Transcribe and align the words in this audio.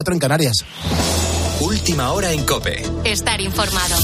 4 0.00 0.14
en 0.14 0.20
Canarias. 0.20 0.64
Última 1.58 2.12
hora 2.12 2.30
en 2.30 2.44
Cope. 2.44 2.84
Estar 3.02 3.40
informado. 3.40 3.96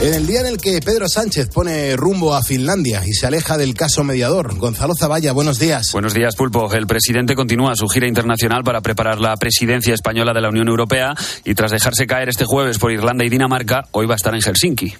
En 0.00 0.14
el 0.14 0.26
día 0.26 0.40
en 0.40 0.46
el 0.46 0.56
que 0.56 0.80
Pedro 0.80 1.06
Sánchez 1.06 1.50
pone 1.50 1.94
rumbo 1.96 2.34
a 2.34 2.42
Finlandia 2.42 3.02
y 3.06 3.12
se 3.12 3.26
aleja 3.26 3.58
del 3.58 3.74
caso 3.74 4.04
mediador, 4.04 4.56
Gonzalo 4.56 4.94
Zavalla, 4.98 5.32
buenos 5.32 5.58
días. 5.58 5.92
Buenos 5.92 6.14
días, 6.14 6.34
Pulpo. 6.34 6.72
El 6.72 6.86
presidente 6.86 7.34
continúa 7.34 7.76
su 7.76 7.88
gira 7.88 8.08
internacional 8.08 8.64
para 8.64 8.80
preparar 8.80 9.20
la 9.20 9.36
presidencia 9.36 9.92
española 9.92 10.32
de 10.32 10.40
la 10.40 10.48
Unión 10.48 10.68
Europea 10.68 11.14
y 11.44 11.54
tras 11.54 11.72
dejarse 11.72 12.06
caer 12.06 12.30
este 12.30 12.46
jueves 12.46 12.78
por 12.78 12.90
Irlanda 12.90 13.22
y 13.26 13.28
Dinamarca, 13.28 13.82
hoy 13.92 14.06
va 14.06 14.14
a 14.14 14.16
estar 14.16 14.34
en 14.34 14.40
Helsinki. 14.40 14.94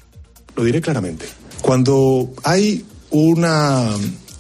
Lo 0.57 0.63
diré 0.63 0.83
claramente. 0.83 1.25
Cuando 1.63 2.35
hay 2.45 2.85
una 3.13 3.89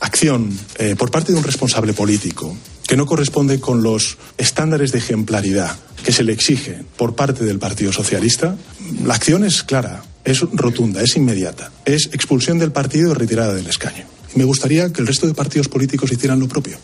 acción 0.01 0.51
eh, 0.77 0.95
por 0.99 1.11
parte 1.11 1.33
de 1.33 1.39
un 1.39 1.45
responsable 1.45 1.95
político 1.95 2.55
que 2.87 2.97
no 2.97 3.07
corresponde 3.07 3.61
con 3.61 3.83
los 3.83 4.19
estándares 4.39 4.93
de 4.93 4.99
ejemplaridad 4.99 5.77
que 6.05 6.13
se 6.13 6.23
le 6.23 6.33
exige 6.33 6.85
por 6.97 7.15
parte 7.15 7.45
del 7.45 7.59
Partido 7.59 7.93
Socialista, 7.93 8.57
la 9.05 9.15
acción 9.15 9.45
es 9.45 9.63
clara 9.63 10.03
es 10.27 10.41
rotunda, 10.53 11.03
es 11.03 11.17
inmediata. 11.17 11.71
Es 11.85 12.07
expulsión 12.13 12.59
del 12.59 12.73
partido 12.73 13.13
y 13.13 13.15
retirada 13.15 13.55
del 13.55 13.69
escaño. 13.69 14.05
Me 14.35 14.45
gustaría 14.45 14.93
que 14.93 15.01
el 15.01 15.07
resto 15.07 15.27
de 15.27 15.35
partidos 15.35 15.69
políticos 15.69 16.11
hicieran 16.13 16.41
lo 16.41 16.49
propio. 16.49 16.77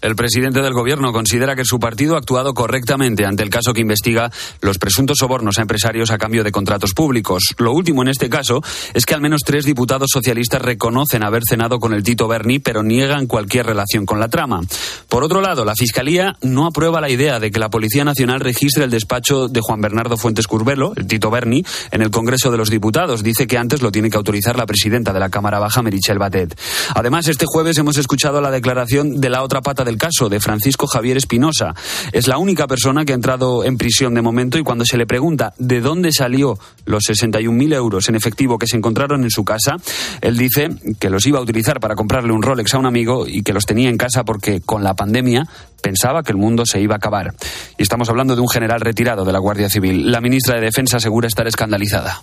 El 0.00 0.16
presidente 0.16 0.62
del 0.62 0.72
gobierno 0.72 1.12
considera 1.12 1.54
que 1.54 1.64
su 1.64 1.78
partido 1.78 2.14
ha 2.14 2.18
actuado 2.18 2.54
correctamente 2.54 3.26
ante 3.26 3.42
el 3.42 3.50
caso 3.50 3.74
que 3.74 3.82
investiga 3.82 4.30
los 4.62 4.78
presuntos 4.78 5.18
sobornos 5.18 5.58
a 5.58 5.62
empresarios 5.62 6.10
a 6.10 6.16
cambio 6.16 6.42
de 6.42 6.52
contratos 6.52 6.94
públicos. 6.94 7.54
Lo 7.58 7.72
último 7.72 8.00
en 8.00 8.08
este 8.08 8.30
caso 8.30 8.62
es 8.94 9.04
que 9.04 9.14
al 9.14 9.20
menos 9.20 9.42
tres 9.44 9.66
diputados 9.66 10.08
socialistas 10.10 10.62
reconocen 10.62 11.22
haber 11.22 11.42
cenado 11.46 11.78
con 11.78 11.92
el 11.92 12.02
Tito 12.02 12.28
Berni, 12.28 12.60
pero 12.60 12.82
niegan 12.82 13.26
cualquier 13.26 13.66
relación 13.66 14.06
con 14.06 14.18
la 14.20 14.28
trama. 14.28 14.62
Por 15.08 15.22
otro 15.22 15.42
lado, 15.42 15.66
la 15.66 15.74
Fiscalía 15.74 16.36
no 16.40 16.66
aprueba 16.66 17.02
la 17.02 17.10
idea 17.10 17.38
de 17.38 17.50
que 17.50 17.60
la 17.60 17.68
Policía 17.68 18.04
Nacional 18.04 18.40
registre 18.40 18.84
el 18.84 18.90
despacho 18.90 19.48
de 19.48 19.60
Juan 19.60 19.82
Bernardo 19.82 20.16
Fuentes 20.16 20.46
Curbelo, 20.46 20.94
el 20.96 21.06
Tito 21.06 21.30
Berni, 21.30 21.62
en 21.90 22.00
el 22.00 22.10
Congreso 22.10 22.50
de 22.50 22.56
los 22.56 22.70
Diputados. 22.70 23.22
Dice 23.22 23.46
que 23.46 23.58
antes 23.58 23.82
lo 23.82 23.92
tiene 23.92 24.08
que 24.08 24.16
autorizar 24.16 24.56
la 24.56 24.64
presidenta 24.64 25.12
de 25.12 25.20
la 25.20 25.28
Cámara 25.28 25.58
Baja, 25.58 25.82
Merichel 25.82 26.18
Batet. 26.18 26.58
Además, 26.94 27.28
este 27.28 27.44
jueves 27.46 27.76
hemos 27.76 27.98
escuchado 27.98 28.40
la 28.40 28.50
declaración 28.50 29.20
de 29.20 29.28
la 29.28 29.42
otra 29.42 29.60
pata 29.60 29.84
de 29.84 29.89
el 29.90 29.98
caso 29.98 30.28
de 30.28 30.40
Francisco 30.40 30.86
Javier 30.86 31.16
Espinosa. 31.16 31.74
Es 32.12 32.26
la 32.26 32.38
única 32.38 32.66
persona 32.66 33.04
que 33.04 33.12
ha 33.12 33.16
entrado 33.16 33.64
en 33.64 33.76
prisión 33.76 34.14
de 34.14 34.22
momento 34.22 34.58
y 34.58 34.62
cuando 34.62 34.84
se 34.84 34.96
le 34.96 35.06
pregunta 35.06 35.52
de 35.58 35.80
dónde 35.80 36.12
salió 36.12 36.58
los 36.86 37.04
61.000 37.04 37.74
euros 37.74 38.08
en 38.08 38.14
efectivo 38.14 38.58
que 38.58 38.66
se 38.66 38.76
encontraron 38.76 39.24
en 39.24 39.30
su 39.30 39.44
casa, 39.44 39.76
él 40.20 40.38
dice 40.38 40.70
que 40.98 41.10
los 41.10 41.26
iba 41.26 41.38
a 41.38 41.42
utilizar 41.42 41.80
para 41.80 41.94
comprarle 41.94 42.32
un 42.32 42.42
Rolex 42.42 42.74
a 42.74 42.78
un 42.78 42.86
amigo 42.86 43.26
y 43.26 43.42
que 43.42 43.52
los 43.52 43.66
tenía 43.66 43.90
en 43.90 43.98
casa 43.98 44.24
porque 44.24 44.60
con 44.60 44.82
la 44.82 44.94
pandemia 44.94 45.46
pensaba 45.82 46.22
que 46.22 46.32
el 46.32 46.38
mundo 46.38 46.64
se 46.64 46.80
iba 46.80 46.94
a 46.94 46.98
acabar. 46.98 47.34
Y 47.76 47.82
estamos 47.82 48.08
hablando 48.08 48.34
de 48.34 48.40
un 48.40 48.48
general 48.48 48.80
retirado 48.80 49.24
de 49.24 49.32
la 49.32 49.38
Guardia 49.38 49.68
Civil. 49.68 50.10
La 50.10 50.20
ministra 50.20 50.54
de 50.54 50.62
Defensa 50.62 50.98
asegura 50.98 51.28
estar 51.28 51.46
escandalizada 51.46 52.20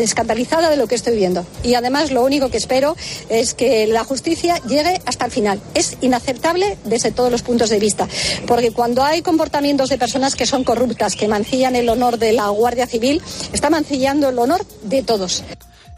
escandalizada 0.00 0.70
de 0.70 0.76
lo 0.76 0.86
que 0.86 0.94
estoy 0.94 1.16
viendo. 1.16 1.46
Y 1.62 1.74
además 1.74 2.10
lo 2.10 2.22
único 2.22 2.50
que 2.50 2.56
espero 2.56 2.96
es 3.28 3.54
que 3.54 3.86
la 3.86 4.04
justicia 4.04 4.56
llegue 4.68 5.00
hasta 5.06 5.26
el 5.26 5.30
final. 5.30 5.60
Es 5.74 5.96
inaceptable 6.00 6.78
desde 6.84 7.12
todos 7.12 7.30
los 7.30 7.42
puntos 7.42 7.70
de 7.70 7.78
vista, 7.78 8.08
porque 8.46 8.72
cuando 8.72 9.02
hay 9.02 9.22
comportamientos 9.22 9.88
de 9.88 9.98
personas 9.98 10.34
que 10.34 10.46
son 10.46 10.64
corruptas, 10.64 11.16
que 11.16 11.28
mancillan 11.28 11.76
el 11.76 11.88
honor 11.88 12.18
de 12.18 12.32
la 12.32 12.48
Guardia 12.48 12.86
Civil, 12.86 13.22
está 13.52 13.70
mancillando 13.70 14.28
el 14.28 14.38
honor 14.38 14.64
de 14.82 15.02
todos. 15.02 15.42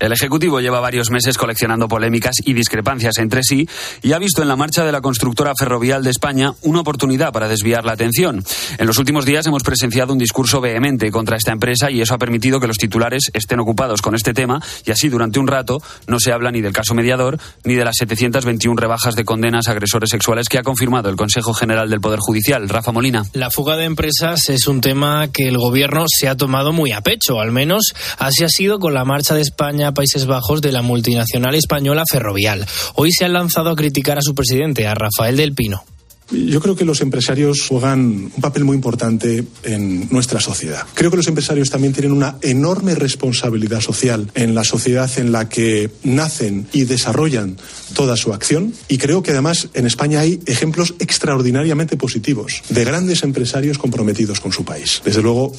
El 0.00 0.12
Ejecutivo 0.12 0.60
lleva 0.60 0.80
varios 0.80 1.10
meses 1.10 1.38
coleccionando 1.38 1.88
polémicas 1.88 2.36
y 2.44 2.52
discrepancias 2.52 3.18
entre 3.18 3.42
sí 3.42 3.68
y 4.02 4.12
ha 4.12 4.18
visto 4.18 4.42
en 4.42 4.48
la 4.48 4.56
marcha 4.56 4.84
de 4.84 4.92
la 4.92 5.00
constructora 5.00 5.52
ferrovial 5.58 6.02
de 6.02 6.10
España 6.10 6.52
una 6.62 6.80
oportunidad 6.80 7.32
para 7.32 7.48
desviar 7.48 7.84
la 7.84 7.92
atención. 7.92 8.42
En 8.78 8.86
los 8.86 8.98
últimos 8.98 9.24
días 9.24 9.46
hemos 9.46 9.62
presenciado 9.62 10.12
un 10.12 10.18
discurso 10.18 10.60
vehemente 10.60 11.10
contra 11.10 11.36
esta 11.36 11.52
empresa 11.52 11.90
y 11.90 12.00
eso 12.00 12.14
ha 12.14 12.18
permitido 12.18 12.60
que 12.60 12.66
los 12.66 12.76
titulares 12.76 13.30
estén 13.32 13.60
ocupados 13.60 14.02
con 14.02 14.14
este 14.14 14.34
tema 14.34 14.60
y 14.84 14.90
así 14.90 15.08
durante 15.08 15.38
un 15.38 15.46
rato 15.46 15.80
no 16.06 16.18
se 16.18 16.32
habla 16.32 16.50
ni 16.50 16.60
del 16.60 16.72
caso 16.72 16.94
mediador 16.94 17.38
ni 17.64 17.74
de 17.74 17.84
las 17.84 17.96
721 17.98 18.76
rebajas 18.78 19.14
de 19.14 19.24
condenas 19.24 19.68
a 19.68 19.72
agresores 19.72 20.10
sexuales 20.10 20.48
que 20.48 20.58
ha 20.58 20.62
confirmado 20.62 21.08
el 21.08 21.16
Consejo 21.16 21.54
General 21.54 21.88
del 21.88 22.00
Poder 22.00 22.18
Judicial. 22.20 22.68
Rafa 22.68 22.92
Molina. 22.92 23.24
La 23.32 23.50
fuga 23.50 23.76
de 23.76 23.84
empresas 23.84 24.48
es 24.48 24.66
un 24.66 24.80
tema 24.80 25.28
que 25.32 25.48
el 25.48 25.58
gobierno 25.58 26.04
se 26.08 26.28
ha 26.28 26.36
tomado 26.36 26.72
muy 26.72 26.92
a 26.92 27.00
pecho, 27.00 27.40
al 27.40 27.52
menos 27.52 27.94
así 28.18 28.44
ha 28.44 28.48
sido 28.48 28.78
con 28.78 28.94
la 28.94 29.04
marcha 29.04 29.34
de 29.34 29.42
España 29.42 29.83
Países 29.92 30.24
Bajos 30.24 30.62
de 30.62 30.72
la 30.72 30.80
multinacional 30.80 31.54
española 31.54 32.04
Ferrovial. 32.10 32.64
Hoy 32.94 33.10
se 33.12 33.24
han 33.24 33.34
lanzado 33.34 33.70
a 33.70 33.76
criticar 33.76 34.16
a 34.16 34.22
su 34.22 34.34
presidente, 34.34 34.86
a 34.86 34.94
Rafael 34.94 35.36
del 35.36 35.52
Pino. 35.52 35.84
Yo 36.30 36.60
creo 36.60 36.74
que 36.74 36.86
los 36.86 37.02
empresarios 37.02 37.66
juegan 37.68 38.30
un 38.34 38.40
papel 38.40 38.64
muy 38.64 38.74
importante 38.74 39.44
en 39.62 40.08
nuestra 40.10 40.40
sociedad. 40.40 40.82
Creo 40.94 41.10
que 41.10 41.18
los 41.18 41.28
empresarios 41.28 41.68
también 41.68 41.92
tienen 41.92 42.12
una 42.12 42.36
enorme 42.40 42.94
responsabilidad 42.94 43.80
social 43.80 44.30
en 44.34 44.54
la 44.54 44.64
sociedad 44.64 45.10
en 45.18 45.32
la 45.32 45.50
que 45.50 45.90
nacen 46.02 46.66
y 46.72 46.84
desarrollan 46.84 47.58
toda 47.94 48.16
su 48.16 48.32
acción. 48.32 48.72
Y 48.88 48.96
creo 48.96 49.22
que 49.22 49.32
además 49.32 49.68
en 49.74 49.86
España 49.86 50.20
hay 50.20 50.40
ejemplos 50.46 50.94
extraordinariamente 50.98 51.98
positivos 51.98 52.62
de 52.70 52.84
grandes 52.84 53.22
empresarios 53.22 53.76
comprometidos 53.76 54.40
con 54.40 54.50
su 54.50 54.64
país. 54.64 55.02
Desde 55.04 55.20
luego, 55.20 55.52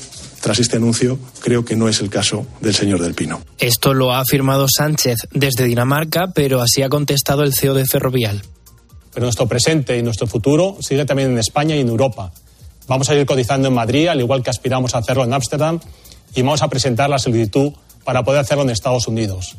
tras 0.46 0.60
este 0.60 0.78
anuncio, 0.78 1.18
creo 1.40 1.66
que 1.66 1.76
no 1.76 1.90
es 1.90 2.02
el 2.02 2.12
caso 2.12 2.46
del 2.62 2.76
señor 2.76 3.02
Del 3.02 3.16
Pino. 3.16 3.42
Esto 3.58 3.96
lo 3.96 4.14
ha 4.14 4.20
afirmado 4.20 4.68
Sánchez 4.70 5.18
desde 5.32 5.64
Dinamarca, 5.64 6.28
pero 6.36 6.62
así 6.62 6.84
ha 6.84 6.90
contestado 6.90 7.42
el 7.42 7.56
CEO 7.56 7.74
de 7.74 7.84
Ferrovial. 7.88 8.44
Pero 9.12 9.26
nuestro 9.26 9.48
presente 9.48 9.98
y 9.98 10.04
nuestro 10.04 10.28
futuro 10.28 10.78
sigue 10.82 11.04
también 11.04 11.32
en 11.32 11.40
España 11.40 11.76
y 11.76 11.80
en 11.80 11.88
Europa. 11.88 12.32
Vamos 12.88 13.10
a 13.10 13.16
ir 13.16 13.26
cotizando 13.26 13.70
en 13.70 13.74
Madrid, 13.74 14.08
al 14.08 14.20
igual 14.20 14.44
que 14.44 14.52
aspiramos 14.52 14.94
a 14.94 15.00
hacerlo 15.00 15.24
en 15.24 15.34
Ámsterdam, 15.34 15.80
y 16.36 16.44
vamos 16.44 16.62
a 16.62 16.68
presentar 16.68 17.10
la 17.10 17.18
solicitud 17.18 17.74
para 18.04 18.24
poder 18.24 18.42
hacerlo 18.42 18.66
en 18.66 18.70
Estados 18.70 19.08
Unidos. 19.08 19.56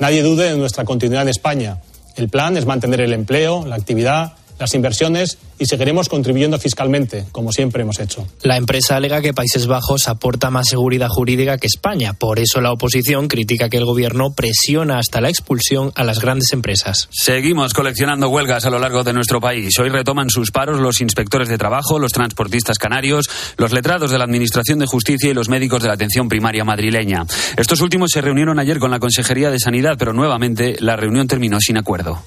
Nadie 0.00 0.24
dude 0.24 0.50
de 0.50 0.58
nuestra 0.58 0.84
continuidad 0.84 1.22
en 1.22 1.28
España. 1.28 1.80
El 2.16 2.28
plan 2.28 2.56
es 2.56 2.66
mantener 2.66 3.00
el 3.02 3.12
empleo, 3.12 3.64
la 3.66 3.76
actividad 3.76 4.32
las 4.58 4.74
inversiones 4.74 5.38
y 5.58 5.66
seguiremos 5.66 6.08
contribuyendo 6.08 6.58
fiscalmente, 6.58 7.24
como 7.32 7.52
siempre 7.52 7.82
hemos 7.82 8.00
hecho. 8.00 8.26
La 8.42 8.56
empresa 8.56 8.96
alega 8.96 9.20
que 9.20 9.32
Países 9.32 9.66
Bajos 9.66 10.08
aporta 10.08 10.50
más 10.50 10.68
seguridad 10.68 11.08
jurídica 11.08 11.58
que 11.58 11.66
España. 11.66 12.14
Por 12.14 12.38
eso 12.38 12.60
la 12.60 12.72
oposición 12.72 13.28
critica 13.28 13.68
que 13.68 13.76
el 13.76 13.84
gobierno 13.84 14.32
presiona 14.34 14.98
hasta 14.98 15.20
la 15.20 15.28
expulsión 15.28 15.92
a 15.94 16.04
las 16.04 16.20
grandes 16.20 16.52
empresas. 16.52 17.08
Seguimos 17.10 17.72
coleccionando 17.72 18.28
huelgas 18.28 18.64
a 18.64 18.70
lo 18.70 18.78
largo 18.78 19.04
de 19.04 19.12
nuestro 19.12 19.40
país. 19.40 19.78
Hoy 19.78 19.88
retoman 19.88 20.30
sus 20.30 20.50
paros 20.50 20.80
los 20.80 21.00
inspectores 21.00 21.48
de 21.48 21.58
trabajo, 21.58 21.98
los 21.98 22.12
transportistas 22.12 22.78
canarios, 22.78 23.28
los 23.56 23.72
letrados 23.72 24.10
de 24.10 24.18
la 24.18 24.24
Administración 24.24 24.78
de 24.78 24.86
Justicia 24.86 25.30
y 25.30 25.34
los 25.34 25.48
médicos 25.48 25.82
de 25.82 25.88
la 25.88 25.94
atención 25.94 26.28
primaria 26.28 26.64
madrileña. 26.64 27.26
Estos 27.56 27.80
últimos 27.80 28.10
se 28.12 28.20
reunieron 28.20 28.58
ayer 28.58 28.78
con 28.78 28.90
la 28.90 28.98
Consejería 28.98 29.50
de 29.50 29.60
Sanidad, 29.60 29.96
pero 29.98 30.12
nuevamente 30.12 30.76
la 30.80 30.96
reunión 30.96 31.26
terminó 31.26 31.60
sin 31.60 31.76
acuerdo. 31.76 32.22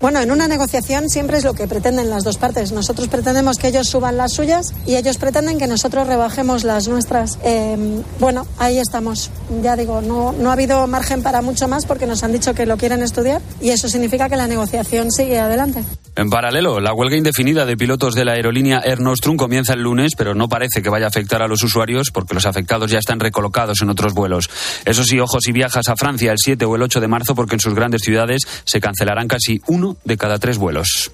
Bueno, 0.00 0.18
en 0.20 0.30
una 0.30 0.48
negociación 0.48 1.10
siempre 1.10 1.36
es 1.36 1.44
lo 1.44 1.52
que 1.52 1.68
pretenden 1.68 2.08
las 2.08 2.24
dos 2.24 2.38
partes. 2.38 2.72
Nosotros 2.72 3.08
pretendemos 3.08 3.58
que 3.58 3.68
ellos 3.68 3.86
suban 3.86 4.16
las 4.16 4.32
suyas 4.32 4.72
y 4.86 4.96
ellos 4.96 5.18
pretenden 5.18 5.58
que 5.58 5.66
nosotros 5.66 6.06
rebajemos 6.06 6.64
las 6.64 6.88
nuestras. 6.88 7.38
Eh, 7.44 7.76
bueno, 8.18 8.46
ahí 8.56 8.78
estamos. 8.78 9.30
Ya 9.62 9.76
digo, 9.76 10.00
no, 10.00 10.32
no 10.32 10.48
ha 10.48 10.54
habido 10.54 10.86
margen 10.86 11.22
para 11.22 11.42
mucho 11.42 11.68
más 11.68 11.84
porque 11.84 12.06
nos 12.06 12.22
han 12.24 12.32
dicho 12.32 12.54
que 12.54 12.64
lo 12.64 12.78
quieren 12.78 13.02
estudiar 13.02 13.42
y 13.60 13.70
eso 13.70 13.90
significa 13.90 14.30
que 14.30 14.36
la 14.36 14.46
negociación 14.46 15.10
sigue 15.12 15.38
adelante. 15.38 15.84
En 16.16 16.30
paralelo, 16.30 16.80
la 16.80 16.94
huelga 16.94 17.16
indefinida 17.16 17.66
de 17.66 17.76
pilotos 17.76 18.14
de 18.14 18.24
la 18.24 18.32
aerolínea 18.32 18.80
Air 18.82 19.00
Nostrum 19.00 19.36
comienza 19.36 19.74
el 19.74 19.82
lunes, 19.82 20.12
pero 20.16 20.34
no 20.34 20.48
parece 20.48 20.82
que 20.82 20.88
vaya 20.88 21.04
a 21.04 21.08
afectar 21.08 21.42
a 21.42 21.46
los 21.46 21.62
usuarios 21.62 22.10
porque 22.10 22.34
los 22.34 22.46
afectados 22.46 22.90
ya 22.90 22.98
están 22.98 23.20
recolocados 23.20 23.82
en 23.82 23.90
otros 23.90 24.14
vuelos. 24.14 24.48
Eso 24.86 25.04
sí, 25.04 25.20
ojo 25.20 25.40
si 25.40 25.52
viajas 25.52 25.88
a 25.88 25.96
Francia 25.96 26.32
el 26.32 26.38
7 26.38 26.64
o 26.64 26.74
el 26.74 26.82
8 26.82 27.00
de 27.00 27.08
marzo 27.08 27.34
porque 27.34 27.56
en 27.56 27.60
sus 27.60 27.74
grandes 27.74 28.00
ciudades 28.02 28.42
se 28.64 28.80
cancelarán 28.80 29.28
casi 29.28 29.60
uno 29.66 29.89
de 30.04 30.16
cada 30.16 30.38
tres 30.38 30.58
vuelos. 30.58 31.12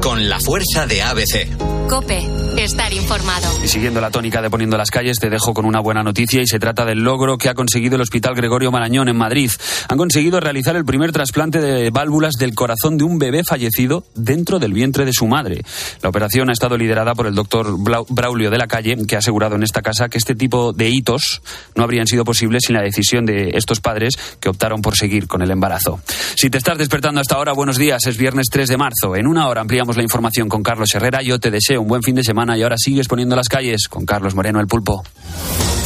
Con 0.00 0.28
la 0.28 0.40
fuerza 0.40 0.86
de 0.86 1.02
ABC. 1.02 1.83
Cope, 1.88 2.26
estar 2.56 2.92
informado. 2.94 3.46
Y 3.62 3.68
siguiendo 3.68 4.00
la 4.00 4.10
tónica 4.10 4.40
de 4.40 4.48
poniendo 4.48 4.78
las 4.78 4.90
calles, 4.90 5.18
te 5.18 5.28
dejo 5.28 5.52
con 5.52 5.66
una 5.66 5.80
buena 5.80 6.02
noticia 6.02 6.40
y 6.40 6.46
se 6.46 6.58
trata 6.58 6.86
del 6.86 7.00
logro 7.00 7.36
que 7.36 7.50
ha 7.50 7.54
conseguido 7.54 7.96
el 7.96 8.00
Hospital 8.00 8.34
Gregorio 8.34 8.72
Marañón 8.72 9.08
en 9.08 9.16
Madrid. 9.16 9.50
Han 9.88 9.98
conseguido 9.98 10.40
realizar 10.40 10.76
el 10.76 10.86
primer 10.86 11.12
trasplante 11.12 11.60
de 11.60 11.90
válvulas 11.90 12.34
del 12.38 12.54
corazón 12.54 12.96
de 12.96 13.04
un 13.04 13.18
bebé 13.18 13.44
fallecido 13.44 14.04
dentro 14.14 14.58
del 14.58 14.72
vientre 14.72 15.04
de 15.04 15.12
su 15.12 15.26
madre. 15.26 15.62
La 16.02 16.08
operación 16.08 16.48
ha 16.48 16.54
estado 16.54 16.78
liderada 16.78 17.14
por 17.14 17.26
el 17.26 17.34
doctor 17.34 17.76
Braulio 18.08 18.50
de 18.50 18.58
la 18.58 18.66
Calle, 18.66 18.96
que 19.06 19.16
ha 19.16 19.18
asegurado 19.18 19.56
en 19.56 19.62
esta 19.62 19.82
casa 19.82 20.08
que 20.08 20.18
este 20.18 20.34
tipo 20.34 20.72
de 20.72 20.88
hitos 20.88 21.42
no 21.76 21.84
habrían 21.84 22.06
sido 22.06 22.24
posibles 22.24 22.64
sin 22.66 22.76
la 22.76 22.82
decisión 22.82 23.26
de 23.26 23.50
estos 23.54 23.80
padres 23.80 24.14
que 24.40 24.48
optaron 24.48 24.80
por 24.80 24.96
seguir 24.96 25.26
con 25.26 25.42
el 25.42 25.50
embarazo. 25.50 26.00
Si 26.34 26.48
te 26.48 26.58
estás 26.58 26.78
despertando 26.78 27.20
hasta 27.20 27.34
ahora, 27.34 27.52
buenos 27.52 27.76
días. 27.76 28.06
Es 28.06 28.16
viernes 28.16 28.46
3 28.50 28.68
de 28.68 28.76
marzo. 28.78 29.16
En 29.16 29.26
una 29.26 29.48
hora 29.48 29.60
ampliamos 29.60 29.96
la 29.96 30.02
información 30.02 30.48
con 30.48 30.62
Carlos 30.62 30.94
Herrera. 30.94 31.20
Yo 31.22 31.38
te 31.38 31.50
deseo 31.50 31.73
un 31.78 31.88
buen 31.88 32.02
fin 32.02 32.14
de 32.14 32.22
semana 32.22 32.56
y 32.56 32.62
ahora 32.62 32.76
sigues 32.78 33.08
poniendo 33.08 33.36
las 33.36 33.48
calles 33.48 33.88
con 33.88 34.04
Carlos 34.04 34.34
Moreno 34.34 34.60
el 34.60 34.66
Pulpo. 34.66 35.02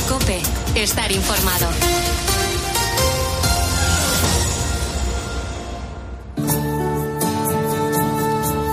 Cope, 0.08 0.40
estar 0.75 1.11
informado. 1.11 1.69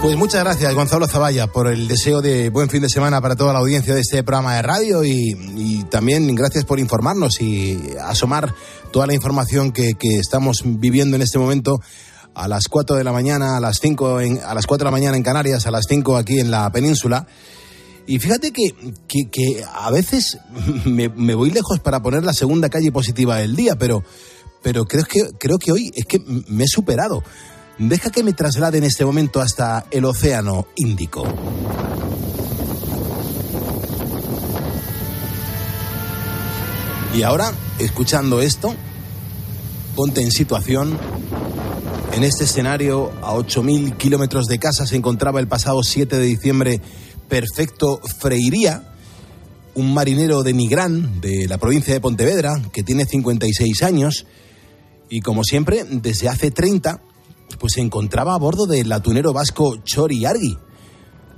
Pues 0.05 0.17
muchas 0.17 0.43
gracias, 0.43 0.71
Gonzalo 0.75 1.07
Zavalla, 1.07 1.47
por 1.47 1.65
el 1.65 1.87
deseo 1.87 2.21
de 2.21 2.49
buen 2.51 2.69
fin 2.69 2.83
de 2.83 2.89
semana 2.89 3.21
para 3.21 3.35
toda 3.35 3.53
la 3.53 3.59
audiencia 3.59 3.95
de 3.95 4.01
este 4.01 4.23
programa 4.23 4.55
de 4.55 4.61
radio 4.61 5.03
y, 5.03 5.83
también 5.89 6.35
gracias 6.35 6.63
por 6.63 6.79
informarnos 6.79 7.41
y 7.41 7.79
asomar 8.03 8.53
toda 8.91 9.07
la 9.07 9.15
información 9.15 9.71
que, 9.71 9.95
estamos 9.99 10.61
viviendo 10.63 11.15
en 11.15 11.23
este 11.23 11.39
momento 11.39 11.79
a 12.35 12.47
las 12.47 12.67
4 12.67 12.97
de 12.97 13.03
la 13.03 13.11
mañana, 13.11 13.57
a 13.57 13.59
las 13.59 13.79
5 13.79 14.21
en, 14.21 14.39
a 14.43 14.53
las 14.53 14.67
4 14.67 14.83
de 14.83 14.87
la 14.87 14.91
mañana 14.91 15.17
en 15.17 15.23
Canarias, 15.23 15.65
a 15.65 15.71
las 15.71 15.85
5 15.87 16.17
aquí 16.17 16.39
en 16.39 16.51
la 16.51 16.69
península. 16.71 17.25
Y 18.07 18.19
fíjate 18.19 18.51
que, 18.51 18.75
que, 19.07 19.63
a 19.73 19.89
veces 19.89 20.37
me, 20.85 21.09
me, 21.09 21.33
voy 21.33 21.49
lejos 21.49 21.79
para 21.79 22.01
poner 22.01 22.23
la 22.23 22.33
segunda 22.33 22.69
calle 22.69 22.91
positiva 22.91 23.37
del 23.37 23.55
día, 23.55 23.77
pero, 23.77 24.03
pero 24.61 24.85
creo, 24.85 25.05
que, 25.05 25.29
creo 25.39 25.57
que 25.57 25.71
hoy 25.71 25.91
es 25.95 26.05
que 26.05 26.19
me 26.47 26.65
he 26.65 26.67
superado. 26.67 27.23
Deja 27.77 28.09
que 28.09 28.23
me 28.23 28.33
traslade 28.33 28.77
en 28.77 28.85
este 28.85 29.03
momento 29.03 29.41
hasta 29.41 29.85
el 29.91 30.05
Océano 30.05 30.67
Índico. 30.75 31.25
Y 37.13 37.23
ahora, 37.23 37.53
escuchando 37.79 38.41
esto, 38.41 38.75
ponte 39.95 40.21
en 40.21 40.31
situación. 40.31 40.97
En 42.13 42.23
este 42.23 42.45
escenario, 42.45 43.11
a 43.21 43.33
8.000 43.33 43.97
kilómetros 43.97 44.47
de 44.47 44.59
casa, 44.59 44.85
se 44.85 44.95
encontraba 44.95 45.39
el 45.39 45.47
pasado 45.47 45.83
7 45.83 46.17
de 46.17 46.25
diciembre 46.25 46.81
Perfecto 47.27 47.99
Freiría, 48.19 48.83
un 49.73 49.93
marinero 49.93 50.43
de 50.43 50.53
Nigrán, 50.53 51.19
de 51.21 51.47
la 51.47 51.57
provincia 51.57 51.93
de 51.93 51.99
Pontevedra, 51.99 52.61
que 52.71 52.83
tiene 52.83 53.05
56 53.05 53.83
años, 53.83 54.25
y 55.09 55.21
como 55.21 55.43
siempre, 55.43 55.83
desde 55.89 56.29
hace 56.29 56.51
30 56.51 57.01
pues 57.59 57.73
se 57.73 57.81
encontraba 57.81 58.33
a 58.33 58.37
bordo 58.39 58.65
del 58.65 58.91
atunero 58.91 59.33
vasco 59.33 59.77
Chori 59.83 60.25
Argi, 60.25 60.57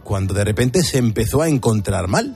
cuando 0.04 0.34
de 0.34 0.44
repente 0.44 0.84
se 0.84 0.98
empezó 0.98 1.42
a 1.42 1.50
encontrar 1.50 2.08
mal. 2.08 2.36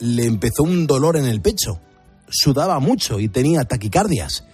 Le 0.00 0.24
empezó 0.24 0.62
un 0.62 0.86
dolor 0.86 1.16
en 1.16 1.26
el 1.26 1.40
pecho, 1.40 1.80
sudaba 2.28 2.78
mucho 2.80 3.20
y 3.20 3.28
tenía 3.28 3.64
taquicardias. 3.64 4.44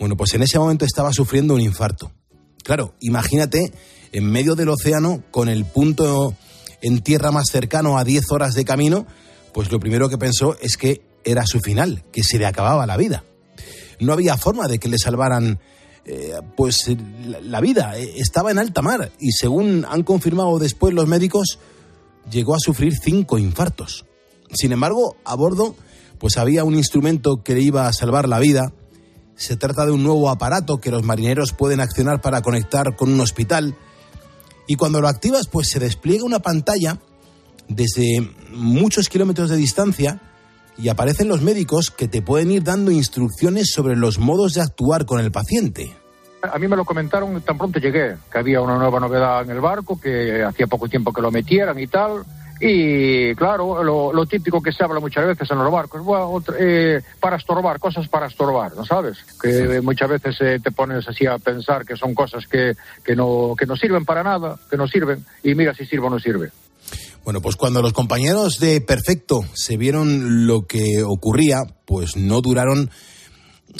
Bueno, 0.00 0.16
pues 0.16 0.34
en 0.34 0.42
ese 0.42 0.58
momento 0.58 0.86
estaba 0.86 1.12
sufriendo 1.12 1.54
un 1.54 1.60
infarto. 1.60 2.10
Claro, 2.64 2.94
imagínate 3.00 3.72
en 4.12 4.24
medio 4.24 4.54
del 4.54 4.70
océano 4.70 5.22
con 5.30 5.48
el 5.48 5.66
punto 5.66 6.34
en 6.80 7.02
tierra 7.02 7.30
más 7.30 7.48
cercano 7.52 7.98
a 7.98 8.04
10 8.04 8.32
horas 8.32 8.54
de 8.54 8.64
camino, 8.64 9.06
pues 9.52 9.70
lo 9.70 9.78
primero 9.78 10.08
que 10.08 10.16
pensó 10.16 10.56
es 10.60 10.76
que 10.78 11.02
era 11.22 11.44
su 11.46 11.60
final, 11.60 12.02
que 12.12 12.24
se 12.24 12.38
le 12.38 12.46
acababa 12.46 12.86
la 12.86 12.96
vida. 12.96 13.24
No 14.00 14.14
había 14.14 14.38
forma 14.38 14.68
de 14.68 14.78
que 14.78 14.88
le 14.88 14.96
salvaran 14.98 15.60
eh, 16.06 16.32
pues 16.56 16.90
la 17.42 17.60
vida 17.60 17.98
eh, 17.98 18.14
estaba 18.16 18.50
en 18.50 18.58
alta 18.58 18.80
mar 18.80 19.12
y 19.20 19.32
según 19.32 19.84
han 19.86 20.02
confirmado 20.02 20.58
después 20.58 20.94
los 20.94 21.06
médicos, 21.06 21.58
llegó 22.30 22.54
a 22.54 22.58
sufrir 22.58 22.94
cinco 22.96 23.38
infartos. 23.38 24.06
Sin 24.54 24.72
embargo, 24.72 25.16
a 25.24 25.34
bordo, 25.34 25.76
pues 26.18 26.38
había 26.38 26.64
un 26.64 26.74
instrumento 26.74 27.42
que 27.42 27.54
le 27.54 27.60
iba 27.60 27.86
a 27.86 27.92
salvar 27.92 28.28
la 28.28 28.38
vida. 28.38 28.72
Se 29.40 29.56
trata 29.56 29.86
de 29.86 29.90
un 29.90 30.02
nuevo 30.02 30.28
aparato 30.28 30.82
que 30.82 30.90
los 30.90 31.02
marineros 31.02 31.54
pueden 31.54 31.80
accionar 31.80 32.20
para 32.20 32.42
conectar 32.42 32.94
con 32.94 33.10
un 33.10 33.20
hospital. 33.22 33.74
Y 34.66 34.76
cuando 34.76 35.00
lo 35.00 35.08
activas, 35.08 35.46
pues 35.46 35.70
se 35.70 35.78
despliega 35.78 36.26
una 36.26 36.40
pantalla 36.40 36.98
desde 37.66 38.20
muchos 38.50 39.08
kilómetros 39.08 39.48
de 39.48 39.56
distancia 39.56 40.20
y 40.76 40.90
aparecen 40.90 41.28
los 41.28 41.40
médicos 41.40 41.90
que 41.90 42.06
te 42.06 42.20
pueden 42.20 42.50
ir 42.50 42.64
dando 42.64 42.90
instrucciones 42.90 43.70
sobre 43.72 43.96
los 43.96 44.18
modos 44.18 44.52
de 44.52 44.60
actuar 44.60 45.06
con 45.06 45.20
el 45.20 45.32
paciente. 45.32 45.90
A 46.42 46.58
mí 46.58 46.68
me 46.68 46.76
lo 46.76 46.84
comentaron 46.84 47.40
tan 47.40 47.56
pronto 47.56 47.78
llegué, 47.78 48.16
que 48.30 48.38
había 48.38 48.60
una 48.60 48.76
nueva 48.76 49.00
novedad 49.00 49.42
en 49.42 49.52
el 49.52 49.60
barco, 49.62 49.98
que 49.98 50.44
hacía 50.44 50.66
poco 50.66 50.86
tiempo 50.86 51.14
que 51.14 51.22
lo 51.22 51.30
metieran 51.30 51.78
y 51.78 51.86
tal. 51.86 52.24
Y 52.60 53.34
claro, 53.36 53.82
lo, 53.82 54.26
típico 54.26 54.60
que 54.60 54.70
se 54.70 54.84
habla 54.84 55.00
muchas 55.00 55.26
veces 55.26 55.50
en 55.50 55.58
los 55.58 55.72
barcos, 55.72 56.02
eh, 56.58 57.00
para 57.18 57.36
estorbar, 57.36 57.78
cosas 57.78 58.06
para 58.08 58.26
estorbar, 58.26 58.76
¿no 58.76 58.84
sabes? 58.84 59.16
Que 59.40 59.80
muchas 59.80 60.10
veces 60.10 60.36
eh, 60.40 60.60
te 60.62 60.70
pones 60.70 61.08
así 61.08 61.24
a 61.24 61.38
pensar 61.38 61.86
que 61.86 61.96
son 61.96 62.14
cosas 62.14 62.46
que, 62.46 62.74
que, 63.02 63.16
no, 63.16 63.54
que 63.58 63.64
no 63.64 63.76
sirven 63.76 64.04
para 64.04 64.22
nada, 64.22 64.58
que 64.70 64.76
no 64.76 64.86
sirven, 64.86 65.24
y 65.42 65.54
mira 65.54 65.72
si 65.72 65.86
sirve 65.86 66.06
o 66.08 66.10
no 66.10 66.18
sirve. 66.18 66.50
Bueno, 67.24 67.40
pues 67.40 67.56
cuando 67.56 67.80
los 67.80 67.94
compañeros 67.94 68.58
de 68.58 68.82
Perfecto 68.82 69.40
se 69.54 69.78
vieron 69.78 70.46
lo 70.46 70.66
que 70.66 71.02
ocurría, 71.02 71.62
pues 71.86 72.16
no 72.16 72.42
duraron, 72.42 72.90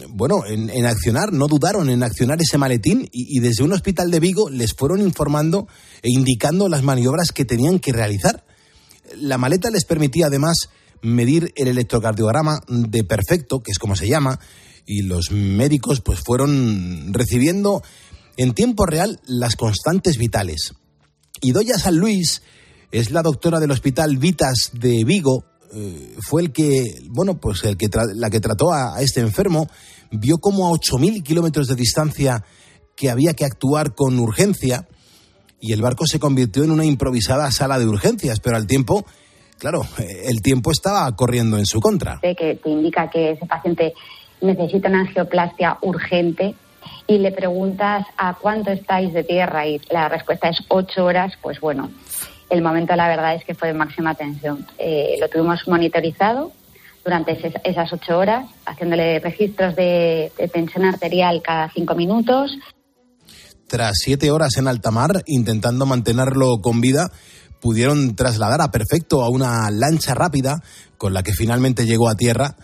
bueno, 0.09 0.47
en, 0.47 0.87
accionar, 0.87 1.35
no 1.35 1.49
dudaron 1.49 1.91
en 1.91 2.03
accionar 2.03 2.38
ese 2.41 2.56
maletín 2.56 3.09
y, 3.12 3.37
y, 3.37 3.41
desde 3.41 3.62
un 3.62 3.73
hospital 3.73 4.11
de 4.11 4.21
Vigo 4.21 4.49
les 4.49 4.73
fueron 4.73 5.00
informando 5.03 5.69
e 6.03 6.09
indicando 6.11 6.69
las 6.69 6.83
maniobras 6.83 7.33
que 7.33 7.44
tenían 7.44 7.79
que 7.79 7.93
realizar. 7.93 8.44
La 9.20 9.38
maleta 9.38 9.70
les 9.70 9.84
permitía 9.84 10.26
además 10.26 10.69
medir 11.02 11.52
el 11.56 11.69
electrocardiograma 11.69 12.61
de 12.69 13.05
Perfecto, 13.05 13.61
que 13.61 13.70
es 13.70 13.78
como 13.78 13.96
se 13.96 14.08
llama, 14.08 14.38
y 14.87 15.02
los 15.02 15.31
médicos 15.31 16.00
pues 16.00 16.20
fueron 16.20 17.12
recibiendo 17.12 17.82
en 18.37 18.55
tiempo 18.55 18.87
real 18.87 19.20
las 19.26 19.56
constantes 19.56 20.19
vitales. 20.19 20.72
Y 21.40 21.52
Doya 21.52 21.78
San 21.78 21.96
Luis 21.96 22.43
es 22.90 23.11
la 23.11 23.22
doctora 23.22 23.61
del 23.61 23.70
Hospital 23.70 24.19
Vitas 24.19 24.70
de 24.72 25.05
Vigo. 25.05 25.44
Eh, 25.73 26.16
fue 26.20 26.43
el 26.43 26.52
que, 26.52 27.02
bueno, 27.08 27.38
pues 27.38 27.64
el 27.64 27.76
que 27.76 27.88
la 28.14 28.31
que 28.31 28.40
trató 28.40 28.73
a, 28.73 29.00
este 29.00 29.20
enfermo, 29.20 29.69
vio 30.11 30.38
como 30.38 30.66
a 30.66 30.70
8.000 30.73 31.23
kilómetros 31.23 31.69
de 31.69 31.76
distancia 31.76 32.44
que 32.96 33.11
había 33.11 33.34
que 33.34 33.44
actuar 33.44 33.94
con 33.94 34.19
urgencia 34.19 34.88
y 35.61 35.73
el 35.73 35.83
barco 35.83 36.07
se 36.07 36.19
convirtió 36.19 36.65
en 36.65 36.71
una 36.71 36.85
improvisada 36.85 37.51
sala 37.51 37.79
de 37.79 37.87
urgencias, 37.87 38.41
pero 38.41 38.57
al 38.57 38.67
tiempo, 38.67 39.05
claro, 39.59 39.83
el 39.99 40.43
tiempo 40.43 40.73
estaba 40.73 41.15
corriendo 41.15 41.59
en 41.59 41.67
su 41.67 41.81
contra. 41.81 42.21
Que 42.21 42.59
te 42.62 42.71
indica 42.71 43.11
que 43.11 43.33
ese 43.33 43.47
paciente 43.47 43.95
necesita 44.41 44.89
una 44.89 45.01
angioplastia 45.01 45.79
urgente 45.83 46.55
y 47.07 47.19
le 47.19 47.33
preguntas 47.33 48.07
a 48.17 48.35
cuánto 48.35 48.71
estáis 48.71 49.12
de 49.12 49.23
tierra 49.23 49.67
y 49.67 49.81
la 49.91 50.09
respuesta 50.09 50.49
es 50.49 50.62
ocho 50.69 51.05
horas, 51.05 51.35
pues 51.43 51.61
bueno, 51.61 51.91
el 52.49 52.62
momento 52.62 52.97
la 52.97 53.09
verdad 53.09 53.35
es 53.35 53.45
que 53.45 53.55
fue 53.55 53.69
de 53.69 53.75
máxima 53.75 54.15
tensión. 54.15 54.67
Eh, 54.79 55.17
lo 55.21 55.29
tuvimos 55.29 55.67
monitorizado 55.69 56.53
durante 57.05 57.39
esas 57.65 57.93
ocho 57.93 58.19
horas, 58.19 58.47
haciéndole 58.67 59.21
registros 59.21 59.75
de, 59.77 60.33
tensión 60.53 60.85
arterial 60.85 61.41
cada 61.43 61.71
cinco 61.71 61.95
minutos. 61.95 62.57
Tras 63.70 63.99
siete 64.02 64.32
horas 64.32 64.56
en 64.56 64.67
alta 64.67 64.90
mar, 64.90 65.22
intentando 65.26 65.87
mantenerlo 65.87 66.56
con 66.61 66.81
vida, 66.81 67.12
pudieron 67.61 68.17
trasladar 68.17 68.61
a 68.61 68.72
Perfecto 68.72 69.22
a 69.22 69.28
una 69.28 69.70
lancha 69.70 70.12
rápida 70.12 70.61
con 70.99 71.14
la 71.14 71.23
que 71.23 71.33
finalmente 71.33 71.87
llegó 71.87 72.09
a 72.09 72.16
tierra. 72.16 72.56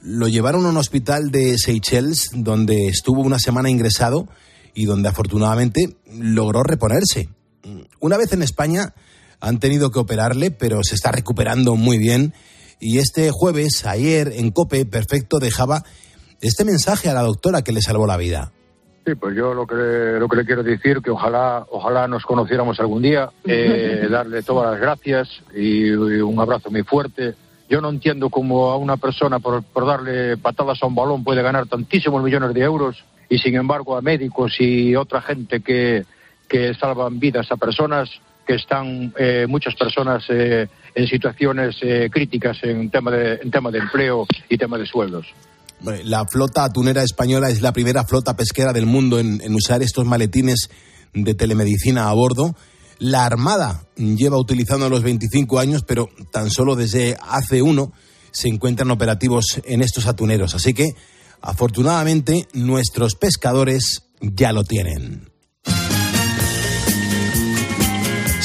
Lo 0.00 0.26
llevaron 0.26 0.64
a 0.64 0.70
un 0.70 0.78
hospital 0.78 1.30
de 1.30 1.58
Seychelles, 1.58 2.30
donde 2.32 2.86
estuvo 2.86 3.20
una 3.20 3.38
semana 3.38 3.68
ingresado 3.68 4.26
y 4.72 4.86
donde 4.86 5.10
afortunadamente 5.10 5.98
logró 6.10 6.62
reponerse. 6.62 7.28
Una 8.00 8.16
vez 8.16 8.32
en 8.32 8.40
España, 8.40 8.94
han 9.40 9.60
tenido 9.60 9.90
que 9.90 9.98
operarle, 9.98 10.50
pero 10.50 10.82
se 10.82 10.94
está 10.94 11.12
recuperando 11.12 11.76
muy 11.76 11.98
bien. 11.98 12.32
Y 12.80 13.00
este 13.00 13.30
jueves, 13.30 13.84
ayer, 13.84 14.32
en 14.34 14.50
COPE, 14.50 14.86
Perfecto 14.86 15.40
dejaba 15.40 15.84
este 16.40 16.64
mensaje 16.64 17.10
a 17.10 17.14
la 17.14 17.20
doctora 17.20 17.60
que 17.60 17.72
le 17.72 17.82
salvó 17.82 18.06
la 18.06 18.16
vida. 18.16 18.54
Sí, 19.04 19.14
pues 19.16 19.36
yo 19.36 19.52
lo 19.52 19.66
que, 19.66 19.74
lo 20.18 20.28
que 20.28 20.36
le 20.36 20.44
quiero 20.46 20.62
decir 20.62 21.02
que 21.02 21.10
ojalá, 21.10 21.66
ojalá 21.70 22.08
nos 22.08 22.24
conociéramos 22.24 22.80
algún 22.80 23.02
día, 23.02 23.28
eh, 23.44 24.06
darle 24.10 24.42
todas 24.42 24.72
las 24.72 24.80
gracias 24.80 25.42
y, 25.54 25.90
un 25.90 26.38
abrazo 26.40 26.70
muy 26.70 26.82
fuerte. 26.84 27.34
Yo 27.68 27.80
no 27.80 27.90
entiendo 27.90 28.30
cómo 28.30 28.70
a 28.70 28.76
una 28.76 28.96
persona 28.96 29.40
por, 29.40 29.62
por 29.62 29.86
darle 29.86 30.38
patadas 30.38 30.82
a 30.82 30.86
un 30.86 30.94
balón 30.94 31.22
puede 31.22 31.42
ganar 31.42 31.66
tantísimos 31.66 32.22
millones 32.22 32.54
de 32.54 32.60
euros 32.60 33.04
y 33.28 33.38
sin 33.38 33.56
embargo 33.56 33.96
a 33.96 34.02
médicos 34.02 34.54
y 34.58 34.96
otra 34.96 35.20
gente 35.20 35.60
que, 35.60 36.04
que 36.48 36.72
salvan 36.74 37.18
vidas 37.18 37.50
a 37.52 37.56
personas 37.56 38.10
que 38.46 38.54
están 38.54 39.12
eh, 39.18 39.46
muchas 39.48 39.74
personas 39.74 40.24
eh, 40.28 40.68
en 40.94 41.06
situaciones 41.06 41.76
eh, 41.82 42.08
críticas 42.12 42.62
en 42.62 42.90
tema, 42.90 43.10
de, 43.10 43.40
en 43.42 43.50
tema 43.50 43.70
de 43.70 43.78
empleo 43.78 44.26
y 44.48 44.56
tema 44.56 44.78
de 44.78 44.86
sueldos. 44.86 45.26
La 46.04 46.26
flota 46.26 46.64
atunera 46.64 47.02
española 47.02 47.50
es 47.50 47.60
la 47.60 47.72
primera 47.72 48.04
flota 48.04 48.36
pesquera 48.36 48.72
del 48.72 48.86
mundo 48.86 49.18
en, 49.18 49.54
usar 49.54 49.82
estos 49.82 50.06
maletines 50.06 50.70
de 51.12 51.34
telemedicina 51.34 52.08
a 52.08 52.12
bordo. 52.14 52.56
La 52.98 53.26
Armada 53.26 53.86
lleva 53.96 54.38
utilizando 54.38 54.88
los 54.88 55.02
25 55.02 55.58
años, 55.58 55.82
pero 55.86 56.08
tan 56.30 56.50
solo 56.50 56.74
desde 56.74 57.16
hace 57.20 57.60
uno 57.60 57.92
se 58.30 58.48
encuentran 58.48 58.90
operativos 58.90 59.60
en 59.64 59.82
estos 59.82 60.06
atuneros. 60.06 60.54
Así 60.54 60.72
que, 60.74 60.94
afortunadamente, 61.40 62.48
nuestros 62.54 63.14
pescadores 63.14 64.04
ya 64.20 64.52
lo 64.52 64.64
tienen. 64.64 65.33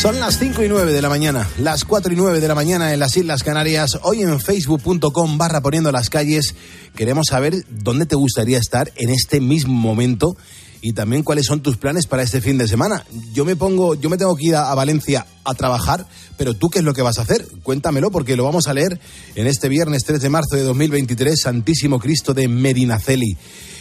Son 0.02 0.18
las 0.18 0.40
5 0.40 0.64
y 0.64 0.70
9 0.70 0.94
de 0.94 1.02
la 1.02 1.10
mañana, 1.10 1.46
las 1.58 1.84
4 1.84 2.14
y 2.14 2.16
9 2.16 2.40
de 2.40 2.48
la 2.48 2.56
mañana 2.56 2.94
en 2.94 3.02
las 3.02 3.18
Islas 3.18 3.44
Canarias. 3.44 4.00
Hoy 4.04 4.22
en 4.22 4.40
facebook.com 4.40 5.38
barra 5.38 5.60
poniendo 5.60 5.92
las 5.92 6.10
calles 6.10 6.56
queremos 6.96 7.28
saber 7.28 7.66
dónde 7.70 8.06
te 8.06 8.16
gustaría 8.16 8.60
estar 8.60 8.94
en 8.96 9.10
este 9.10 9.42
mismo 9.42 9.74
momento 9.74 10.38
y 10.82 10.94
también 10.94 11.24
cuáles 11.24 11.48
son 11.48 11.62
tus 11.62 11.76
planes 11.76 12.08
para 12.08 12.24
este 12.24 12.40
fin 12.40 12.58
de 12.58 12.70
semana. 12.70 13.04
Yo 13.34 13.44
me 13.44 13.58
pongo, 13.58 13.94
yo 13.96 14.10
me 14.10 14.18
tengo 14.18 14.38
que 14.38 14.46
ir 14.46 14.56
a, 14.56 14.74
Valencia 14.74 15.26
a 15.44 15.54
trabajar, 15.54 16.06
pero 16.38 16.54
tú 16.54 16.70
qué 16.70 16.80
es 16.80 16.86
lo 16.86 16.94
que 16.94 17.02
vas 17.02 17.20
a 17.20 17.24
hacer? 17.24 17.46
Cuéntamelo 17.64 18.10
porque 18.10 18.38
lo 18.38 18.46
vamos 18.46 18.68
a 18.68 18.74
leer 18.74 19.02
en 19.36 19.48
este 19.48 19.68
viernes 19.68 20.06
3 20.06 20.22
de 20.22 20.30
marzo 20.30 20.56
de 20.56 20.64
2023, 20.64 21.42
Santísimo 21.42 22.00
Cristo 22.00 22.34
de 22.34 22.48
Medinaceli. 22.48 23.36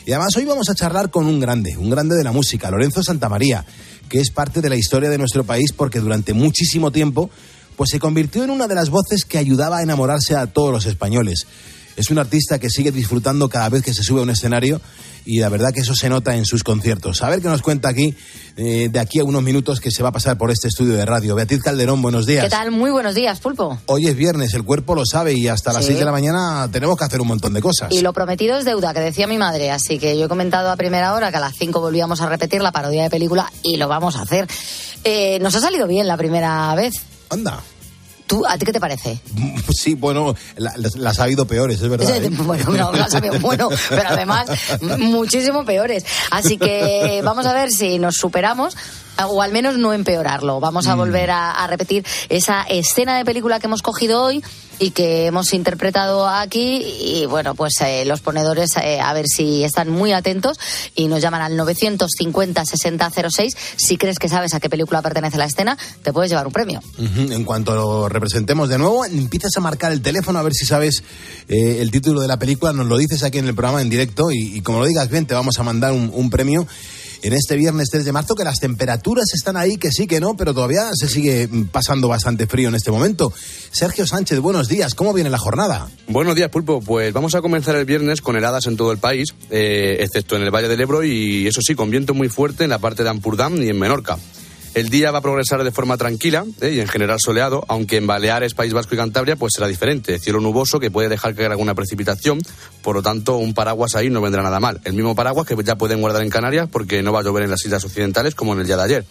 Y 0.09 0.13
además 0.13 0.35
hoy 0.39 0.47
vamos 0.47 0.71
a 0.71 0.75
charlar 0.75 1.11
con 1.11 1.27
un 1.27 1.39
grande, 1.39 1.77
un 1.77 1.91
grande 1.91 2.17
de 2.17 2.25
la 2.25 2.33
música, 2.33 2.71
Lorenzo 2.71 3.03
Santamaría, 3.03 3.67
que 4.09 4.21
es 4.21 4.31
parte 4.31 4.63
de 4.63 4.71
la 4.71 4.77
historia 4.77 5.11
de 5.11 5.19
nuestro 5.19 5.45
país 5.45 5.75
porque 5.77 6.01
durante 6.01 6.33
muchísimo 6.33 6.91
tiempo 6.91 7.29
pues 7.77 7.91
se 7.91 8.01
convirtió 8.01 8.43
en 8.43 8.49
una 8.49 8.67
de 8.69 8.75
las 8.75 8.89
voces 8.89 9.27
que 9.27 9.37
ayudaba 9.37 9.77
a 9.77 9.83
enamorarse 9.83 10.35
a 10.35 10.47
todos 10.47 10.73
los 10.73 10.87
españoles. 10.87 11.47
Es 11.99 12.11
un 12.11 12.19
artista 12.19 12.59
que 12.59 12.71
sigue 12.71 12.93
disfrutando 12.93 13.49
cada 13.49 13.69
vez 13.69 13.83
que 13.83 13.93
se 13.93 14.03
sube 14.05 14.21
a 14.21 14.23
un 14.23 14.31
escenario 14.31 14.81
y 15.27 15.41
la 15.41 15.49
verdad 15.49 15.73
que 15.75 15.81
eso 15.81 15.95
se 15.95 16.09
nota 16.09 16.37
en 16.37 16.47
sus 16.47 16.63
conciertos. 16.63 17.23
A 17.23 17.29
ver 17.29 17.43
qué 17.43 17.49
nos 17.49 17.61
cuenta 17.61 17.89
aquí, 17.89 18.15
eh, 18.57 18.89
de 18.91 18.99
aquí 19.01 19.19
a 19.19 19.25
unos 19.25 19.43
minutos 19.43 19.81
que 19.81 19.91
se 19.91 20.03
va 20.03 20.11
a 20.11 20.13
pasar 20.13 20.39
por 20.39 20.51
este 20.53 20.69
estudio 20.69 20.95
de 20.95 21.05
radio. 21.05 21.35
Beatriz 21.35 21.61
Calderón, 21.61 22.01
buenos 22.01 22.25
días. 22.25 22.45
¿Qué 22.45 22.51
tal? 22.51 22.71
Muy 22.71 22.91
buenos 22.93 23.15
días, 23.17 23.41
Pulpo. 23.41 23.79
Hoy 23.87 24.07
es 24.07 24.15
viernes, 24.17 24.55
el 24.55 24.63
cuerpo 24.63 24.95
lo 24.95 25.05
sabe 25.05 25.35
y 25.35 25.49
hasta 25.49 25.73
las 25.73 25.83
Sí. 25.83 25.89
6 25.89 25.99
de 25.99 26.05
la 26.05 26.13
mañana 26.13 26.69
tenemos 26.73 26.97
que 26.97 27.05
hacer 27.05 27.21
un 27.21 27.27
montón 27.29 27.53
de 27.53 27.61
cosas. 27.61 27.93
Y 27.93 28.01
lo 28.01 28.13
prometido 28.13 28.57
es 28.57 28.65
deuda, 28.65 28.95
que 28.95 29.01
decía 29.01 29.27
mi 29.27 29.37
madre. 29.37 29.71
Así 29.73 29.99
que 29.99 30.17
yo 30.17 30.27
he 30.27 30.29
comentado 30.29 30.71
a 30.71 30.77
primera 30.77 31.13
hora 31.15 31.31
que 31.33 31.37
a 31.39 31.41
las 31.41 31.57
5 31.59 31.81
volvíamos 31.81 32.21
a 32.21 32.29
repetir 32.29 32.63
la 32.63 32.71
parodia 32.73 33.03
de 33.03 33.11
película 33.11 33.53
y 33.65 33.77
lo 33.77 33.89
vamos 33.89 34.15
a 34.17 34.23
hacer. 34.23 34.47
Eh, 35.03 35.39
nos 35.41 35.55
ha 35.57 35.61
salido 35.61 35.87
bien 35.89 36.07
la 36.07 36.17
primera 36.17 36.73
vez. 36.75 36.95
Anda. 37.29 37.61
¿Tú, 38.29 38.45
¿A 38.47 38.57
ti 38.59 38.65
qué 38.67 38.73
te 38.73 38.79
parece? 38.81 39.19
Sí, 39.75 39.95
bueno, 39.95 40.35
la- 40.57 40.73
las, 40.77 40.95
las 40.97 41.19
ha 41.19 41.25
habido 41.25 41.47
peores, 41.47 41.81
es 41.83 41.89
verdad. 41.89 42.09
¿eh? 42.25 42.29
Bueno, 42.31 42.65
no, 42.71 42.93
no 42.93 43.05
ha 43.05 43.09
sabido 43.11 43.39
bueno, 43.41 43.69
pero 43.89 44.09
además 44.09 44.49
muchísimo 44.99 45.65
peores. 45.65 46.05
Así 46.31 46.57
que 46.59 47.21
vamos 47.25 47.47
a 47.47 47.53
ver 47.53 47.71
si 47.71 47.99
nos 47.99 48.15
superamos 48.17 48.77
o 49.27 49.43
al 49.43 49.51
menos 49.53 49.77
no 49.79 49.93
empeorarlo. 49.93 50.61
Vamos 50.61 50.87
Mm. 50.87 50.91
a 50.91 50.95
volver 50.95 51.31
a, 51.31 51.51
a 51.53 51.67
repetir 51.67 52.05
esa 52.29 52.63
escena 52.63 53.17
de 53.17 53.25
película 53.25 53.59
que 53.61 53.67
hemos 53.67 53.83
cogido 53.83 54.23
hoy 54.23 54.43
y 54.79 54.91
que 54.91 55.27
hemos 55.27 55.53
interpretado 55.53 56.29
aquí. 56.29 56.83
Y 57.01 57.27
bueno, 57.27 57.55
pues 57.55 57.75
eh, 57.81 58.05
los 58.05 58.21
ponedores 58.21 58.77
eh, 58.77 59.01
a 59.01 59.13
ver 59.13 59.27
si 59.27 59.65
están 59.65 59.91
muy 59.91 60.13
atentos 60.13 60.59
y 60.95 61.09
nos 61.09 61.21
llaman 61.21 61.43
al 61.43 61.57
950 61.57 62.65
6006 62.65 63.57
si 63.77 63.97
crees 63.97 64.19
que 64.19 64.29
sabes 64.29 64.55
a 64.55 64.61
qué 64.61 64.69
película 64.69 65.03
pertenece 65.03 65.39
la 65.39 65.47
escena, 65.47 65.77
te 66.03 66.13
puedes 66.13 66.31
llevar 66.31 66.47
un 66.47 66.53
premio. 66.53 66.83
En 66.99 67.45
cuanto 67.45 67.75
lo 67.75 68.09
representemos 68.09 68.69
de 68.69 68.79
nuevo, 68.79 69.05
empiezas 69.05 69.57
a 69.57 69.61
marcar 69.61 69.93
el 69.93 70.03
teléfono 70.03 70.39
a 70.39 70.43
ver 70.43 70.55
si 70.55 70.67
sabes 70.67 71.03
eh, 71.49 71.79
el 71.81 71.91
título 71.91 72.21
de 72.21 72.29
la 72.29 72.39
película, 72.39 72.73
nos 72.73 72.87
lo 72.87 72.97
dices 72.97 73.23
aquí 73.23 73.39
en 73.39 73.47
el 73.47 73.55
programa 73.55 73.83
en 73.83 73.91
directo 73.91 74.31
y, 74.31 74.57
y 74.57 74.61
como 74.61 74.81
lo 74.81 74.87
digas 74.87 75.09
bien, 75.09 75.27
te 75.27 75.35
vamos 75.35 75.59
a 75.59 75.63
mandar 75.63 75.93
un, 75.93 76.11
un 76.13 76.31
premio 76.31 76.67
en 77.23 77.33
este 77.33 77.57
viernes 77.57 77.89
3 77.91 78.05
de 78.05 78.13
marzo, 78.13 78.35
que 78.35 78.45
las 78.45 78.61
temperaturas 78.61 79.27
están 79.35 79.57
ahí, 79.57 79.77
que 79.77 79.91
sí, 79.91 80.07
que 80.07 80.21
no, 80.21 80.37
pero 80.37 80.55
todavía 80.55 80.91
se 80.95 81.09
sigue 81.09 81.49
mm, 81.49 81.67
pasando 81.67 82.09
bastante 82.09 82.47
frío 82.47 82.69
en 82.69 82.75
este 82.75 82.91
momento. 82.91 83.33
Sergio 83.71 84.07
Sánchez, 84.07 84.39
buenos 84.41 84.69
días, 84.69 84.95
¿cómo 84.95 85.13
viene 85.13 85.31
la 85.31 85.39
jornada? 85.39 85.89
Buenos 86.09 86.35
días, 86.37 86.51
Pulpo. 86.51 86.81
Pues 86.81 87.13
vamos 87.13 87.35
a 87.35 87.41
comenzar 87.41 87.77
el 87.77 87.85
viernes 87.85 88.21
con 88.21 88.37
heladas 88.37 88.67
en 88.67 88.77
todo 88.77 88.93
el 88.93 88.99
país, 88.99 89.35
eh, 89.51 89.99
excepto 90.01 90.37
en 90.37 90.43
el 90.43 90.51
Valle 90.51 90.69
del 90.69 90.81
Ebro 90.81 91.05
y 91.05 91.47
eso 91.47 91.61
sí, 91.61 91.75
con 91.75 91.91
viento 91.91 92.15
muy 92.15 92.29
fuerte 92.29 92.65
en 92.65 92.71
la 92.71 92.79
parte 92.79 93.03
de 93.03 93.11
Ampurdán 93.11 93.63
y 93.63 93.69
en 93.69 93.79
Menorca. 93.79 94.19
El 94.75 94.91
día 94.91 95.11
va 95.11 95.19
a 95.19 95.23
progresar 95.23 95.65
de 95.65 95.73
forma 95.73 95.97
tranquila 95.97 96.45
eh, 96.61 96.75
y 96.75 96.81
en 96.81 96.89
general 96.89 97.19
soleado, 97.21 97.65
aunque 97.69 97.97
en 97.97 98.07
Baleares, 98.07 98.55
País 98.55 98.73
Vasco 98.73 98.95
y 98.95 98.99
Cantabria 98.99 99.37
pues 99.37 99.55
será 99.55 99.67
diferente. 99.67 100.19
Cielo 100.19 100.41
nuboso 100.41 100.79
que 100.79 100.91
puede 100.91 101.09
dejar 101.09 101.35
caer 101.35 101.51
alguna 101.51 101.75
precipitación, 101.75 102.41
por 102.83 102.97
lo 102.97 103.03
tanto 103.03 103.37
un 103.37 103.55
paraguas 103.55 103.95
ahí 103.95 104.11
no 104.11 104.21
vendrá 104.21 104.43
nada 104.43 104.61
mal. 104.61 104.81
El 104.85 104.93
mismo 104.93 105.15
paraguas 105.15 105.47
que 105.47 105.57
ya 105.65 105.77
pueden 105.77 106.01
guardar 106.01 106.23
en 106.23 106.31
Canarias 106.31 106.69
porque 106.71 107.03
no 107.03 107.13
va 107.13 107.21
a 107.21 107.23
llover 107.23 107.45
en 107.45 107.51
las 107.51 107.65
islas 107.65 107.85
occidentales 107.85 108.35
como 108.35 108.53
en 108.53 108.61
el 108.61 108.67
día 108.67 108.77
de 108.77 108.83
ayer. 108.83 109.05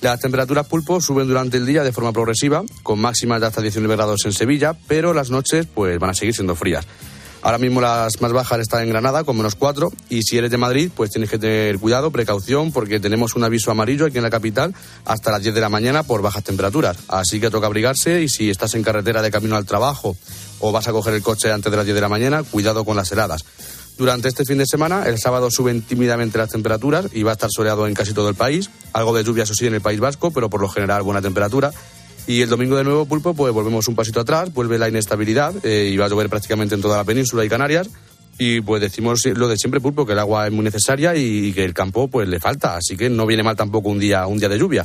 Las 0.00 0.20
temperaturas 0.20 0.66
pulpo 0.66 1.00
suben 1.00 1.26
durante 1.26 1.56
el 1.56 1.66
día 1.66 1.82
de 1.82 1.92
forma 1.92 2.12
progresiva, 2.12 2.62
con 2.82 3.00
máximas 3.00 3.40
de 3.40 3.46
hasta 3.46 3.62
19 3.62 3.96
grados 3.96 4.24
en 4.26 4.32
Sevilla, 4.32 4.76
pero 4.86 5.14
las 5.14 5.30
noches 5.30 5.66
pues 5.66 5.98
van 5.98 6.10
a 6.10 6.14
seguir 6.14 6.34
siendo 6.34 6.54
frías. 6.54 6.86
Ahora 7.44 7.58
mismo 7.58 7.82
las 7.82 8.22
más 8.22 8.32
bajas 8.32 8.58
están 8.60 8.84
en 8.84 8.88
Granada 8.88 9.22
con 9.22 9.36
menos 9.36 9.54
4 9.54 9.92
y 10.08 10.22
si 10.22 10.38
eres 10.38 10.50
de 10.50 10.56
Madrid 10.56 10.90
pues 10.96 11.10
tienes 11.10 11.28
que 11.28 11.38
tener 11.38 11.78
cuidado, 11.78 12.10
precaución 12.10 12.72
porque 12.72 13.00
tenemos 13.00 13.36
un 13.36 13.44
aviso 13.44 13.70
amarillo 13.70 14.06
aquí 14.06 14.16
en 14.16 14.22
la 14.22 14.30
capital 14.30 14.74
hasta 15.04 15.30
las 15.30 15.42
10 15.42 15.54
de 15.54 15.60
la 15.60 15.68
mañana 15.68 16.04
por 16.04 16.22
bajas 16.22 16.42
temperaturas. 16.42 16.96
Así 17.06 17.40
que 17.40 17.50
toca 17.50 17.66
abrigarse 17.66 18.22
y 18.22 18.30
si 18.30 18.48
estás 18.48 18.74
en 18.74 18.82
carretera 18.82 19.20
de 19.20 19.30
camino 19.30 19.56
al 19.56 19.66
trabajo 19.66 20.16
o 20.58 20.72
vas 20.72 20.88
a 20.88 20.92
coger 20.92 21.12
el 21.12 21.22
coche 21.22 21.52
antes 21.52 21.70
de 21.70 21.76
las 21.76 21.84
10 21.84 21.94
de 21.94 22.00
la 22.00 22.08
mañana, 22.08 22.42
cuidado 22.44 22.82
con 22.86 22.96
las 22.96 23.12
heladas. 23.12 23.44
Durante 23.98 24.28
este 24.28 24.46
fin 24.46 24.56
de 24.56 24.66
semana, 24.66 25.04
el 25.04 25.18
sábado 25.18 25.50
suben 25.50 25.82
tímidamente 25.82 26.38
las 26.38 26.48
temperaturas 26.48 27.08
y 27.12 27.24
va 27.24 27.32
a 27.32 27.34
estar 27.34 27.50
soleado 27.54 27.86
en 27.86 27.92
casi 27.92 28.14
todo 28.14 28.30
el 28.30 28.36
país. 28.36 28.70
Algo 28.94 29.14
de 29.14 29.22
lluvia, 29.22 29.42
eso 29.42 29.52
sí, 29.52 29.66
en 29.66 29.74
el 29.74 29.82
País 29.82 30.00
Vasco, 30.00 30.30
pero 30.30 30.48
por 30.48 30.62
lo 30.62 30.70
general 30.70 31.02
buena 31.02 31.20
temperatura. 31.20 31.72
Y 32.26 32.40
el 32.40 32.48
domingo 32.48 32.76
de 32.76 32.84
nuevo, 32.84 33.04
Pulpo, 33.04 33.34
pues 33.34 33.52
volvemos 33.52 33.86
un 33.86 33.94
pasito 33.94 34.20
atrás, 34.20 34.52
vuelve 34.52 34.78
la 34.78 34.88
inestabilidad 34.88 35.54
eh, 35.64 35.90
y 35.92 35.96
va 35.96 36.06
a 36.06 36.08
llover 36.08 36.30
prácticamente 36.30 36.74
en 36.74 36.80
toda 36.80 36.96
la 36.96 37.04
península 37.04 37.44
y 37.44 37.48
Canarias. 37.48 37.90
Y 38.38 38.60
pues 38.62 38.80
decimos 38.80 39.20
lo 39.26 39.46
de 39.46 39.56
siempre, 39.56 39.80
Pulpo, 39.80 40.04
que 40.04 40.12
el 40.12 40.18
agua 40.18 40.46
es 40.46 40.52
muy 40.52 40.64
necesaria 40.64 41.14
y 41.14 41.52
que 41.52 41.64
el 41.64 41.72
campo 41.72 42.08
pues 42.08 42.28
le 42.28 42.40
falta. 42.40 42.76
Así 42.76 42.96
que 42.96 43.08
no 43.08 43.26
viene 43.26 43.42
mal 43.42 43.54
tampoco 43.54 43.90
un 43.90 44.00
día, 44.00 44.26
un 44.26 44.38
día 44.38 44.48
de 44.48 44.58
lluvia. 44.58 44.84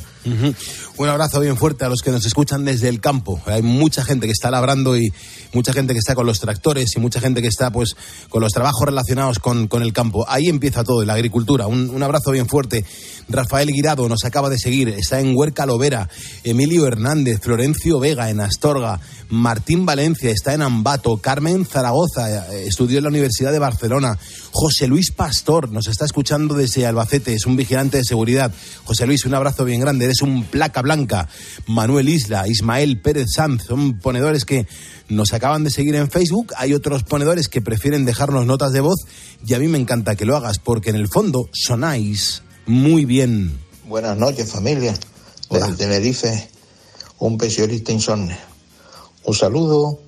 Un 0.96 1.08
abrazo 1.08 1.40
bien 1.40 1.56
fuerte 1.56 1.84
a 1.84 1.88
los 1.88 2.00
que 2.02 2.10
nos 2.10 2.24
escuchan 2.26 2.64
desde 2.64 2.88
el 2.88 3.00
campo. 3.00 3.40
Hay 3.46 3.62
mucha 3.62 4.04
gente 4.04 4.26
que 4.26 4.32
está 4.32 4.50
labrando 4.50 4.96
y 4.96 5.12
mucha 5.52 5.72
gente 5.72 5.94
que 5.94 5.98
está 5.98 6.14
con 6.14 6.26
los 6.26 6.38
tractores 6.38 6.94
y 6.94 7.00
mucha 7.00 7.20
gente 7.20 7.42
que 7.42 7.48
está 7.48 7.72
pues 7.72 7.96
con 8.28 8.40
los 8.40 8.52
trabajos 8.52 8.86
relacionados 8.86 9.40
con, 9.40 9.66
con 9.66 9.82
el 9.82 9.92
campo. 9.92 10.24
Ahí 10.28 10.48
empieza 10.48 10.84
todo, 10.84 11.04
la 11.04 11.14
agricultura. 11.14 11.66
Un, 11.66 11.90
un 11.90 12.02
abrazo 12.02 12.30
bien 12.30 12.46
fuerte. 12.46 12.84
Rafael 13.28 13.68
Guirado 13.68 14.08
nos 14.08 14.24
acaba 14.24 14.48
de 14.48 14.58
seguir, 14.58 14.88
está 14.90 15.20
en 15.20 15.36
Huerca 15.36 15.66
Lovera. 15.66 16.08
Emilio 16.44 16.86
Hernández, 16.86 17.40
Florencio 17.40 17.98
Vega 17.98 18.30
en 18.30 18.40
Astorga. 18.40 19.00
Martín 19.28 19.86
Valencia 19.86 20.30
está 20.30 20.54
en 20.54 20.62
Ambato. 20.62 21.16
Carmen 21.16 21.64
Zaragoza 21.64 22.52
eh, 22.52 22.66
estudió 22.66 22.98
en 22.98 23.04
la 23.04 23.10
Universidad 23.10 23.39
de 23.48 23.58
Barcelona. 23.58 24.18
José 24.52 24.86
Luis 24.86 25.10
Pastor 25.12 25.72
nos 25.72 25.86
está 25.86 26.04
escuchando 26.04 26.54
desde 26.54 26.84
Albacete, 26.86 27.32
es 27.32 27.46
un 27.46 27.56
vigilante 27.56 27.96
de 27.96 28.04
seguridad. 28.04 28.52
José 28.84 29.06
Luis, 29.06 29.24
un 29.24 29.34
abrazo 29.34 29.64
bien 29.64 29.80
grande, 29.80 30.04
eres 30.04 30.20
un 30.20 30.44
placa 30.44 30.82
blanca. 30.82 31.26
Manuel 31.66 32.10
Isla, 32.10 32.46
Ismael 32.46 33.00
Pérez 33.00 33.28
Sanz, 33.34 33.64
son 33.64 33.98
ponedores 33.98 34.44
que 34.44 34.66
nos 35.08 35.32
acaban 35.32 35.64
de 35.64 35.70
seguir 35.70 35.94
en 35.94 36.10
Facebook. 36.10 36.52
Hay 36.58 36.74
otros 36.74 37.02
ponedores 37.04 37.48
que 37.48 37.62
prefieren 37.62 38.04
dejarnos 38.04 38.44
notas 38.44 38.72
de 38.72 38.80
voz 38.80 39.00
y 39.46 39.54
a 39.54 39.58
mí 39.58 39.68
me 39.68 39.78
encanta 39.78 40.16
que 40.16 40.26
lo 40.26 40.36
hagas 40.36 40.58
porque 40.58 40.90
en 40.90 40.96
el 40.96 41.08
fondo 41.08 41.48
sonáis 41.52 42.42
muy 42.66 43.06
bien. 43.06 43.58
Buenas 43.86 44.18
noches, 44.18 44.50
familia. 44.52 44.94
Desde 45.50 45.72
Tenerife, 45.72 46.48
un 47.18 47.38
pensionista 47.38 47.90
insomne. 47.90 48.38
Un 49.24 49.34
saludo. 49.34 49.98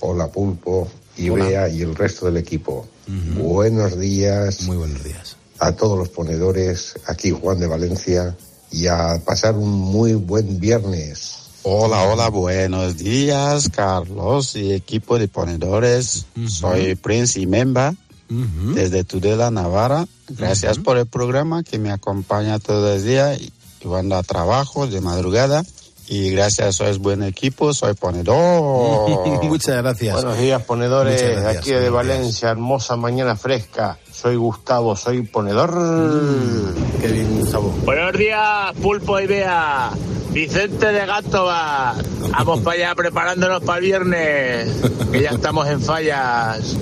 Hola, 0.00 0.30
Pulpo, 0.30 0.88
y 1.16 1.30
Hola. 1.30 1.44
Bea 1.44 1.68
y 1.68 1.82
el 1.82 1.94
resto 1.94 2.26
del 2.26 2.36
equipo. 2.36 2.86
Buenos 3.06 3.98
días. 3.98 4.62
Muy 4.62 4.76
buenos 4.76 5.02
días. 5.04 5.36
A 5.58 5.72
todos 5.72 5.98
los 5.98 6.08
ponedores, 6.08 6.94
aquí 7.06 7.30
Juan 7.30 7.60
de 7.60 7.66
Valencia, 7.66 8.36
y 8.70 8.86
a 8.88 9.20
pasar 9.24 9.54
un 9.54 9.70
muy 9.70 10.14
buen 10.14 10.58
viernes. 10.58 11.44
Hola, 11.62 12.02
hola, 12.02 12.28
buenos 12.28 12.98
días, 12.98 13.70
Carlos 13.70 14.54
y 14.56 14.72
equipo 14.72 15.18
de 15.18 15.28
ponedores. 15.28 16.26
Soy 16.46 16.94
Prince 16.94 17.40
y 17.40 17.46
Memba 17.46 17.94
desde 18.28 19.04
Tudela, 19.04 19.50
Navarra. 19.50 20.06
Gracias 20.28 20.78
por 20.78 20.98
el 20.98 21.06
programa 21.06 21.62
que 21.62 21.78
me 21.78 21.90
acompaña 21.90 22.58
todo 22.58 22.92
el 22.92 23.04
día 23.04 23.34
y 23.34 23.52
cuando 23.82 24.16
a 24.16 24.22
trabajo 24.22 24.86
de 24.86 25.00
madrugada. 25.00 25.64
Y 26.06 26.30
gracias, 26.30 26.76
sois 26.76 26.98
buen 26.98 27.22
equipo, 27.22 27.72
soy 27.72 27.94
ponedor. 27.94 29.42
Muchas 29.44 29.82
gracias. 29.82 30.14
Buenos 30.14 30.38
días, 30.38 30.62
ponedores. 30.62 31.22
Gracias, 31.22 31.56
Aquí 31.56 31.72
de 31.72 31.90
Valencia, 31.90 32.50
hermosa 32.50 32.96
mañana 32.96 33.36
fresca. 33.36 33.98
Soy 34.12 34.36
Gustavo, 34.36 34.96
soy 34.96 35.22
ponedor. 35.22 35.74
Mm, 35.74 37.00
Qué 37.00 37.08
bien, 37.08 37.40
Gustavo. 37.40 37.74
Buenos 37.84 38.12
días, 38.12 38.72
Pulpo 38.82 39.18
y 39.20 39.26
Bea. 39.26 39.90
Vicente 40.30 40.90
de 40.90 41.06
Gátova. 41.06 41.94
Vamos 42.32 42.60
para 42.60 42.76
allá 42.76 42.94
preparándonos 42.96 43.62
para 43.62 43.78
el 43.78 43.84
viernes. 43.84 44.68
Que 45.12 45.22
ya 45.22 45.30
estamos 45.30 45.68
en 45.68 45.80
fallas. 45.80 46.76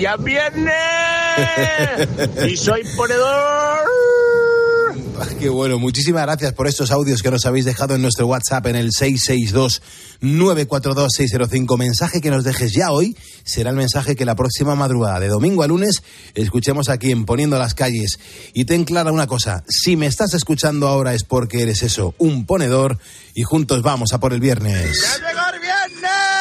Ya 0.00 0.14
es 0.14 0.24
viernes. 0.24 0.74
Y 2.48 2.56
soy 2.56 2.82
ponedor. 2.96 3.93
Ah, 5.16 5.28
Qué 5.38 5.48
bueno, 5.48 5.78
muchísimas 5.78 6.22
gracias 6.22 6.52
por 6.54 6.66
estos 6.66 6.90
audios 6.90 7.22
que 7.22 7.30
nos 7.30 7.46
habéis 7.46 7.64
dejado 7.64 7.94
en 7.94 8.02
nuestro 8.02 8.26
WhatsApp 8.26 8.66
en 8.66 8.74
el 8.76 8.90
662-942-605. 8.90 11.78
Mensaje 11.78 12.20
que 12.20 12.30
nos 12.30 12.42
dejes 12.42 12.72
ya 12.72 12.90
hoy 12.90 13.16
será 13.44 13.70
el 13.70 13.76
mensaje 13.76 14.16
que 14.16 14.24
la 14.24 14.34
próxima 14.34 14.74
madrugada, 14.74 15.20
de 15.20 15.28
domingo 15.28 15.62
a 15.62 15.68
lunes, 15.68 16.02
escuchemos 16.34 16.88
aquí 16.88 17.12
en 17.12 17.26
Poniendo 17.26 17.56
las 17.58 17.74
Calles. 17.74 18.18
Y 18.54 18.64
ten 18.64 18.84
clara 18.84 19.12
una 19.12 19.28
cosa, 19.28 19.62
si 19.68 19.96
me 19.96 20.06
estás 20.06 20.34
escuchando 20.34 20.88
ahora 20.88 21.14
es 21.14 21.22
porque 21.22 21.62
eres 21.62 21.82
eso, 21.82 22.16
un 22.18 22.44
ponedor, 22.44 22.98
y 23.34 23.44
juntos 23.44 23.82
vamos 23.82 24.12
a 24.12 24.18
por 24.18 24.32
el 24.32 24.40
viernes. 24.40 25.00
llegó 25.18 25.42
el 25.54 25.60
viernes! 25.60 26.33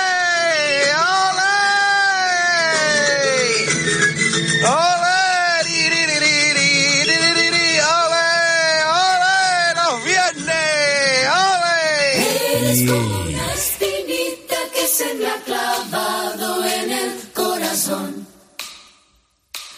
Sí. 12.84 12.90
Una 12.90 13.54
espinita 13.54 14.58
que 14.76 14.86
se 14.88 15.14
me 15.14 15.26
ha 15.28 15.40
clavado 15.46 16.66
en 16.66 16.92
el 16.92 17.12
corazón. 17.34 18.28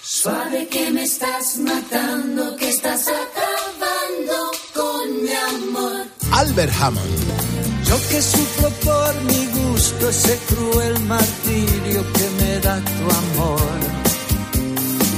Suave 0.02 0.68
que 0.70 0.90
me 0.90 1.04
estás 1.04 1.58
matando, 1.58 2.56
que 2.56 2.70
estás 2.70 3.08
acabando 3.08 4.38
con 4.74 5.24
mi 5.24 5.36
amor. 5.54 6.08
Albert 6.32 6.74
Hammond. 6.82 7.86
Yo 7.88 7.96
que 8.10 8.22
sufro 8.24 8.70
por 8.88 9.22
mi 9.30 9.46
gusto 9.60 10.10
ese 10.10 10.40
cruel 10.50 11.00
martirio 11.02 12.02
que 12.12 12.28
me 12.40 12.60
da 12.60 12.80
tu 12.80 13.04
amor. 13.22 13.78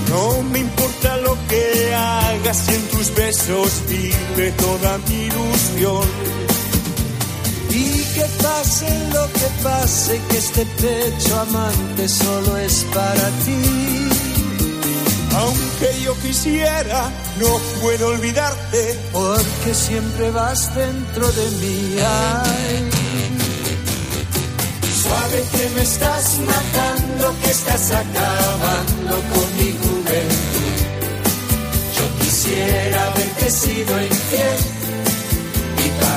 No 0.10 0.44
me 0.52 0.60
importa 0.60 1.18
lo 1.18 1.38
que 1.48 1.94
hagas 1.96 2.58
si 2.66 2.74
en 2.76 2.88
tus 2.90 3.16
besos 3.16 3.82
vive 3.88 4.52
toda 4.58 4.98
mi 5.08 5.16
ilusión. 5.28 6.47
Que 8.18 8.26
pase 8.42 8.90
lo 9.14 9.32
que 9.32 9.48
pase, 9.62 10.20
que 10.28 10.38
este 10.40 10.66
pecho 10.66 11.40
amante 11.40 12.10
solo 12.10 12.58
es 12.58 12.84
para 12.92 13.28
ti. 13.46 14.10
Aunque 15.36 16.02
yo 16.04 16.16
quisiera, 16.24 17.12
no 17.40 17.60
puedo 17.80 18.08
olvidarte. 18.08 19.00
Porque 19.14 19.72
siempre 19.72 20.32
vas 20.32 20.74
dentro 20.74 21.32
de 21.32 21.46
mí. 21.62 21.96
Ay. 22.00 22.90
Suave 25.04 25.44
que 25.52 25.70
me 25.76 25.84
estás 25.84 26.40
matando, 26.40 27.36
que 27.44 27.52
estás 27.52 27.92
acabando 27.92 29.16
con 29.32 29.48
mi 29.58 29.70
juventud. 29.84 30.78
Yo 31.98 32.26
quisiera 32.26 33.12
haberte 33.12 33.52
sido 33.52 34.02
infiel 34.02 34.58
y 35.86 35.90
con 36.02 36.17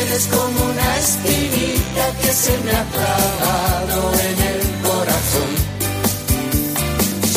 Eres 0.00 0.26
como 0.26 0.64
una 0.64 0.98
espinita 0.98 2.12
que 2.20 2.32
se 2.32 2.58
me 2.58 2.72
ha 2.72 2.84
clavado 2.90 4.12
en 4.14 4.36
el 4.50 4.60
corazón. 4.82 5.50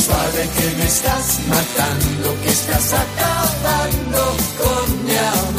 Suave 0.04 0.50
que 0.58 0.68
me 0.78 0.86
estás 0.88 1.40
matando, 1.48 2.42
que 2.42 2.50
estás 2.50 2.94
acabando 2.94 4.36
con 4.58 5.06
mi 5.06 5.16
amor. 5.16 5.55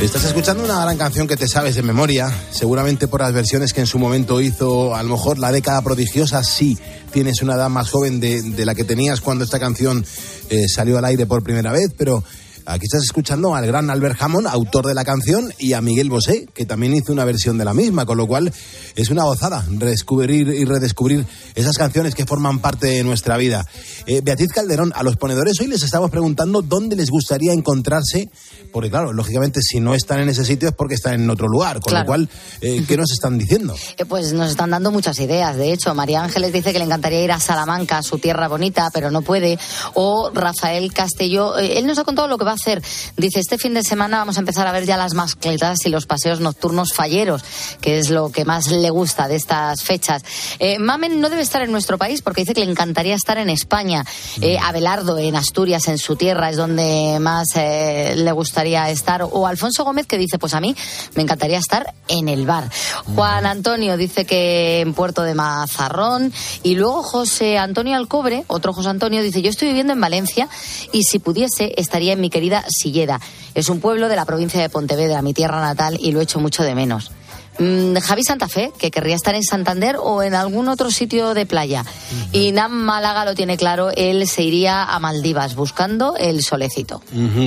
Estás 0.00 0.24
escuchando 0.24 0.64
una 0.64 0.80
gran 0.80 0.96
canción 0.96 1.26
que 1.26 1.36
te 1.36 1.48
sabes 1.48 1.74
de 1.74 1.82
memoria, 1.82 2.32
seguramente 2.52 3.08
por 3.08 3.20
las 3.20 3.32
versiones 3.32 3.72
que 3.72 3.80
en 3.80 3.86
su 3.86 3.98
momento 3.98 4.40
hizo, 4.40 4.94
a 4.94 5.02
lo 5.02 5.08
mejor 5.10 5.38
la 5.38 5.50
década 5.50 5.82
prodigiosa, 5.82 6.44
sí, 6.44 6.78
tienes 7.12 7.42
una 7.42 7.54
edad 7.54 7.68
más 7.68 7.90
joven 7.90 8.20
de, 8.20 8.40
de 8.40 8.64
la 8.64 8.76
que 8.76 8.84
tenías 8.84 9.20
cuando 9.20 9.44
esta 9.44 9.58
canción 9.58 10.06
eh, 10.50 10.68
salió 10.68 10.98
al 10.98 11.04
aire 11.04 11.26
por 11.26 11.42
primera 11.42 11.72
vez, 11.72 11.90
pero 11.96 12.22
aquí 12.68 12.84
estás 12.84 13.02
escuchando 13.02 13.54
al 13.54 13.66
gran 13.66 13.88
Albert 13.90 14.20
Hammond, 14.20 14.46
autor 14.46 14.86
de 14.86 14.94
la 14.94 15.04
canción, 15.04 15.52
y 15.58 15.72
a 15.72 15.80
Miguel 15.80 16.10
Bosé, 16.10 16.46
que 16.52 16.66
también 16.66 16.94
hizo 16.94 17.12
una 17.12 17.24
versión 17.24 17.56
de 17.58 17.64
la 17.64 17.72
misma, 17.74 18.04
con 18.04 18.18
lo 18.18 18.26
cual 18.26 18.52
es 18.94 19.10
una 19.10 19.24
gozada 19.24 19.64
redescubrir 19.70 20.48
y 20.48 20.64
redescubrir 20.64 21.24
esas 21.54 21.78
canciones 21.78 22.14
que 22.14 22.26
forman 22.26 22.58
parte 22.58 22.88
de 22.88 23.04
nuestra 23.04 23.36
vida. 23.38 23.66
Eh, 24.06 24.20
Beatriz 24.22 24.52
Calderón, 24.52 24.92
a 24.94 25.02
los 25.02 25.16
ponedores 25.16 25.58
hoy 25.60 25.68
les 25.68 25.82
estamos 25.82 26.10
preguntando 26.10 26.60
dónde 26.62 26.94
les 26.96 27.10
gustaría 27.10 27.52
encontrarse, 27.52 28.28
porque 28.72 28.90
claro, 28.90 29.12
lógicamente 29.12 29.62
si 29.62 29.80
no 29.80 29.94
están 29.94 30.20
en 30.20 30.28
ese 30.28 30.44
sitio 30.44 30.68
es 30.68 30.74
porque 30.74 30.94
están 30.94 31.14
en 31.14 31.30
otro 31.30 31.48
lugar, 31.48 31.80
con 31.80 31.90
Claro. 31.90 32.04
lo 32.04 32.06
cual, 32.06 32.28
eh, 32.60 32.84
¿qué 32.86 32.96
nos 32.96 33.10
están 33.12 33.38
diciendo? 33.38 33.74
Eh, 33.96 34.04
Pues 34.04 34.32
nos 34.32 34.50
están 34.50 34.70
dando 34.70 34.90
muchas 34.90 35.18
ideas. 35.20 35.56
De 35.56 35.72
hecho, 35.72 35.94
María 35.94 36.22
Ángeles 36.22 36.52
dice 36.52 36.72
que 36.72 36.78
le 36.78 36.84
encantaría 36.84 37.22
ir 37.24 37.32
a 37.32 37.40
Salamanca, 37.40 38.02
su 38.02 38.18
tierra 38.18 38.46
bonita, 38.48 38.90
pero 38.92 39.10
no 39.10 39.22
puede. 39.22 39.58
O 39.94 40.30
Rafael 40.32 40.92
Castelló, 40.92 41.58
eh, 41.58 41.78
él 41.78 41.86
nos 41.86 41.98
ha 41.98 42.04
contado 42.04 42.28
lo 42.28 42.38
que 42.38 42.44
va 42.44 42.52
a 42.52 42.57
hacer. 42.58 42.82
Dice, 43.16 43.40
este 43.40 43.58
fin 43.58 43.74
de 43.74 43.82
semana 43.82 44.18
vamos 44.18 44.36
a 44.36 44.40
empezar 44.40 44.66
a 44.66 44.72
ver 44.72 44.84
ya 44.84 44.96
las 44.96 45.14
mascletas 45.14 45.86
y 45.86 45.88
los 45.88 46.06
paseos 46.06 46.40
nocturnos 46.40 46.92
falleros, 46.92 47.42
que 47.80 47.98
es 47.98 48.10
lo 48.10 48.30
que 48.30 48.44
más 48.44 48.70
le 48.70 48.90
gusta 48.90 49.28
de 49.28 49.36
estas 49.36 49.82
fechas. 49.82 50.22
Eh, 50.58 50.78
Mamen 50.78 51.20
no 51.20 51.30
debe 51.30 51.42
estar 51.42 51.62
en 51.62 51.72
nuestro 51.72 51.98
país 51.98 52.22
porque 52.22 52.42
dice 52.42 52.54
que 52.54 52.64
le 52.64 52.70
encantaría 52.70 53.14
estar 53.14 53.38
en 53.38 53.48
España. 53.50 54.04
Eh, 54.40 54.58
Abelardo, 54.58 55.18
en 55.18 55.36
Asturias, 55.36 55.88
en 55.88 55.98
su 55.98 56.16
tierra, 56.16 56.50
es 56.50 56.56
donde 56.56 57.18
más 57.20 57.48
eh, 57.56 58.14
le 58.16 58.32
gustaría 58.32 58.90
estar. 58.90 59.22
O 59.22 59.46
Alfonso 59.46 59.84
Gómez, 59.84 60.06
que 60.06 60.18
dice, 60.18 60.38
pues 60.38 60.54
a 60.54 60.60
mí 60.60 60.74
me 61.14 61.22
encantaría 61.22 61.58
estar 61.58 61.94
en 62.08 62.28
el 62.28 62.46
bar. 62.46 62.70
Juan 63.14 63.46
Antonio 63.46 63.96
dice 63.96 64.24
que 64.24 64.80
en 64.80 64.94
Puerto 64.94 65.22
de 65.22 65.34
Mazarrón. 65.34 66.32
Y 66.62 66.74
luego 66.74 67.02
José 67.02 67.58
Antonio 67.58 67.96
Alcobre, 67.96 68.44
otro 68.48 68.72
José 68.72 68.88
Antonio, 68.88 69.22
dice, 69.22 69.42
yo 69.42 69.50
estoy 69.50 69.68
viviendo 69.68 69.92
en 69.92 70.00
Valencia 70.00 70.48
y 70.92 71.04
si 71.04 71.18
pudiese 71.18 71.74
estaría 71.76 72.12
en 72.12 72.20
mi 72.20 72.30
querida 72.30 72.47
Silleda. 72.68 73.20
Es 73.54 73.68
un 73.68 73.80
pueblo 73.80 74.08
de 74.08 74.16
la 74.16 74.24
provincia 74.24 74.60
de 74.60 74.68
Pontevedra, 74.68 75.22
mi 75.22 75.34
tierra 75.34 75.60
natal, 75.60 75.98
y 76.00 76.12
lo 76.12 76.20
echo 76.20 76.40
mucho 76.40 76.62
de 76.62 76.74
menos. 76.74 77.10
Mm, 77.58 77.96
Javi 77.98 78.22
Santa 78.22 78.46
Fe, 78.48 78.72
que 78.78 78.90
querría 78.92 79.16
estar 79.16 79.34
en 79.34 79.42
Santander 79.42 79.96
o 80.00 80.22
en 80.22 80.34
algún 80.34 80.68
otro 80.68 80.90
sitio 80.92 81.34
de 81.34 81.44
playa. 81.44 81.84
Y 82.32 82.52
Nam 82.52 82.70
Málaga 82.72 83.24
lo 83.24 83.34
tiene 83.34 83.56
claro, 83.56 83.90
él 83.96 84.28
se 84.28 84.42
iría 84.44 84.84
a 84.84 84.98
Maldivas 85.00 85.56
buscando 85.56 86.14
el 86.16 86.42
solecito. 86.44 87.02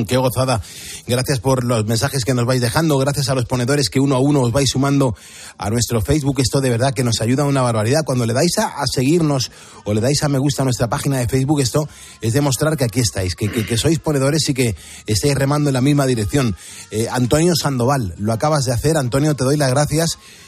Qué 0.08 0.18
gozada. 0.18 0.62
Gracias 1.08 1.40
por 1.40 1.64
los 1.64 1.86
mensajes 1.86 2.26
que 2.26 2.34
nos 2.34 2.46
vais 2.46 2.60
dejando, 2.62 2.98
gracias 2.98 3.30
a 3.30 3.36
los 3.36 3.46
ponedores 3.46 3.90
que 3.90 4.00
uno 4.02 4.16
a 4.16 4.20
uno 4.20 4.42
os 4.42 4.52
vais 4.52 4.70
sumando 4.70 5.16
a 5.58 5.70
nuestro 5.70 6.02
Facebook. 6.02 6.40
Esto 6.42 6.60
de 6.60 6.70
verdad 6.70 6.94
que 6.94 7.04
nos 7.06 7.22
ayuda 7.22 7.46
una 7.46 7.62
barbaridad. 7.62 8.04
Cuando 8.06 8.26
le 8.26 8.34
dais 8.34 8.58
a, 8.58 8.68
a 8.68 8.84
seguirnos 8.94 9.50
o 9.86 9.94
le 9.94 10.02
dais 10.02 10.22
a 10.24 10.30
me 10.30 10.40
gusta 10.40 10.64
a 10.64 10.66
nuestra 10.66 10.90
página 10.90 11.20
de 11.20 11.28
Facebook, 11.30 11.62
esto 11.62 11.88
es 12.20 12.34
demostrar 12.34 12.76
que 12.76 12.84
aquí 12.84 13.00
estáis, 13.00 13.36
que, 13.36 13.50
que- 13.50 13.66
que 13.66 13.78
sois 13.78 14.00
ponedores 14.00 14.48
y 14.50 14.54
que 14.54 14.76
estáis 15.06 15.36
remando 15.36 15.70
en 15.70 15.74
la 15.76 15.82
misma 15.82 16.06
dirección. 16.06 16.56
Eh, 16.92 17.08
Antonio 17.10 17.54
Sandoval, 17.56 18.14
lo 18.18 18.34
acabas 18.34 18.66
de 18.66 18.74
hacer. 18.74 18.98
Antonio, 18.98 19.36
te 19.36 19.44
doy 19.46 19.56
las 19.56 19.70
gracias. 19.70 20.01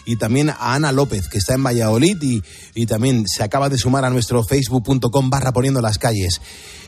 Y 0.06 0.18
también 0.18 0.50
a 0.50 0.74
Ana 0.74 0.92
López, 0.92 1.28
que 1.30 1.38
está 1.38 1.54
en 1.54 1.64
Valladolid 1.64 2.18
y, 2.22 2.44
y 2.76 2.86
también 2.86 3.26
se 3.28 3.44
acaba 3.44 3.70
de 3.70 3.78
sumar 3.78 4.04
a 4.06 4.10
nuestro 4.10 4.44
facebook.com 4.44 5.30
barra 5.30 5.52
poniendo 5.54 5.82
las 5.82 5.98
calles. 5.98 6.42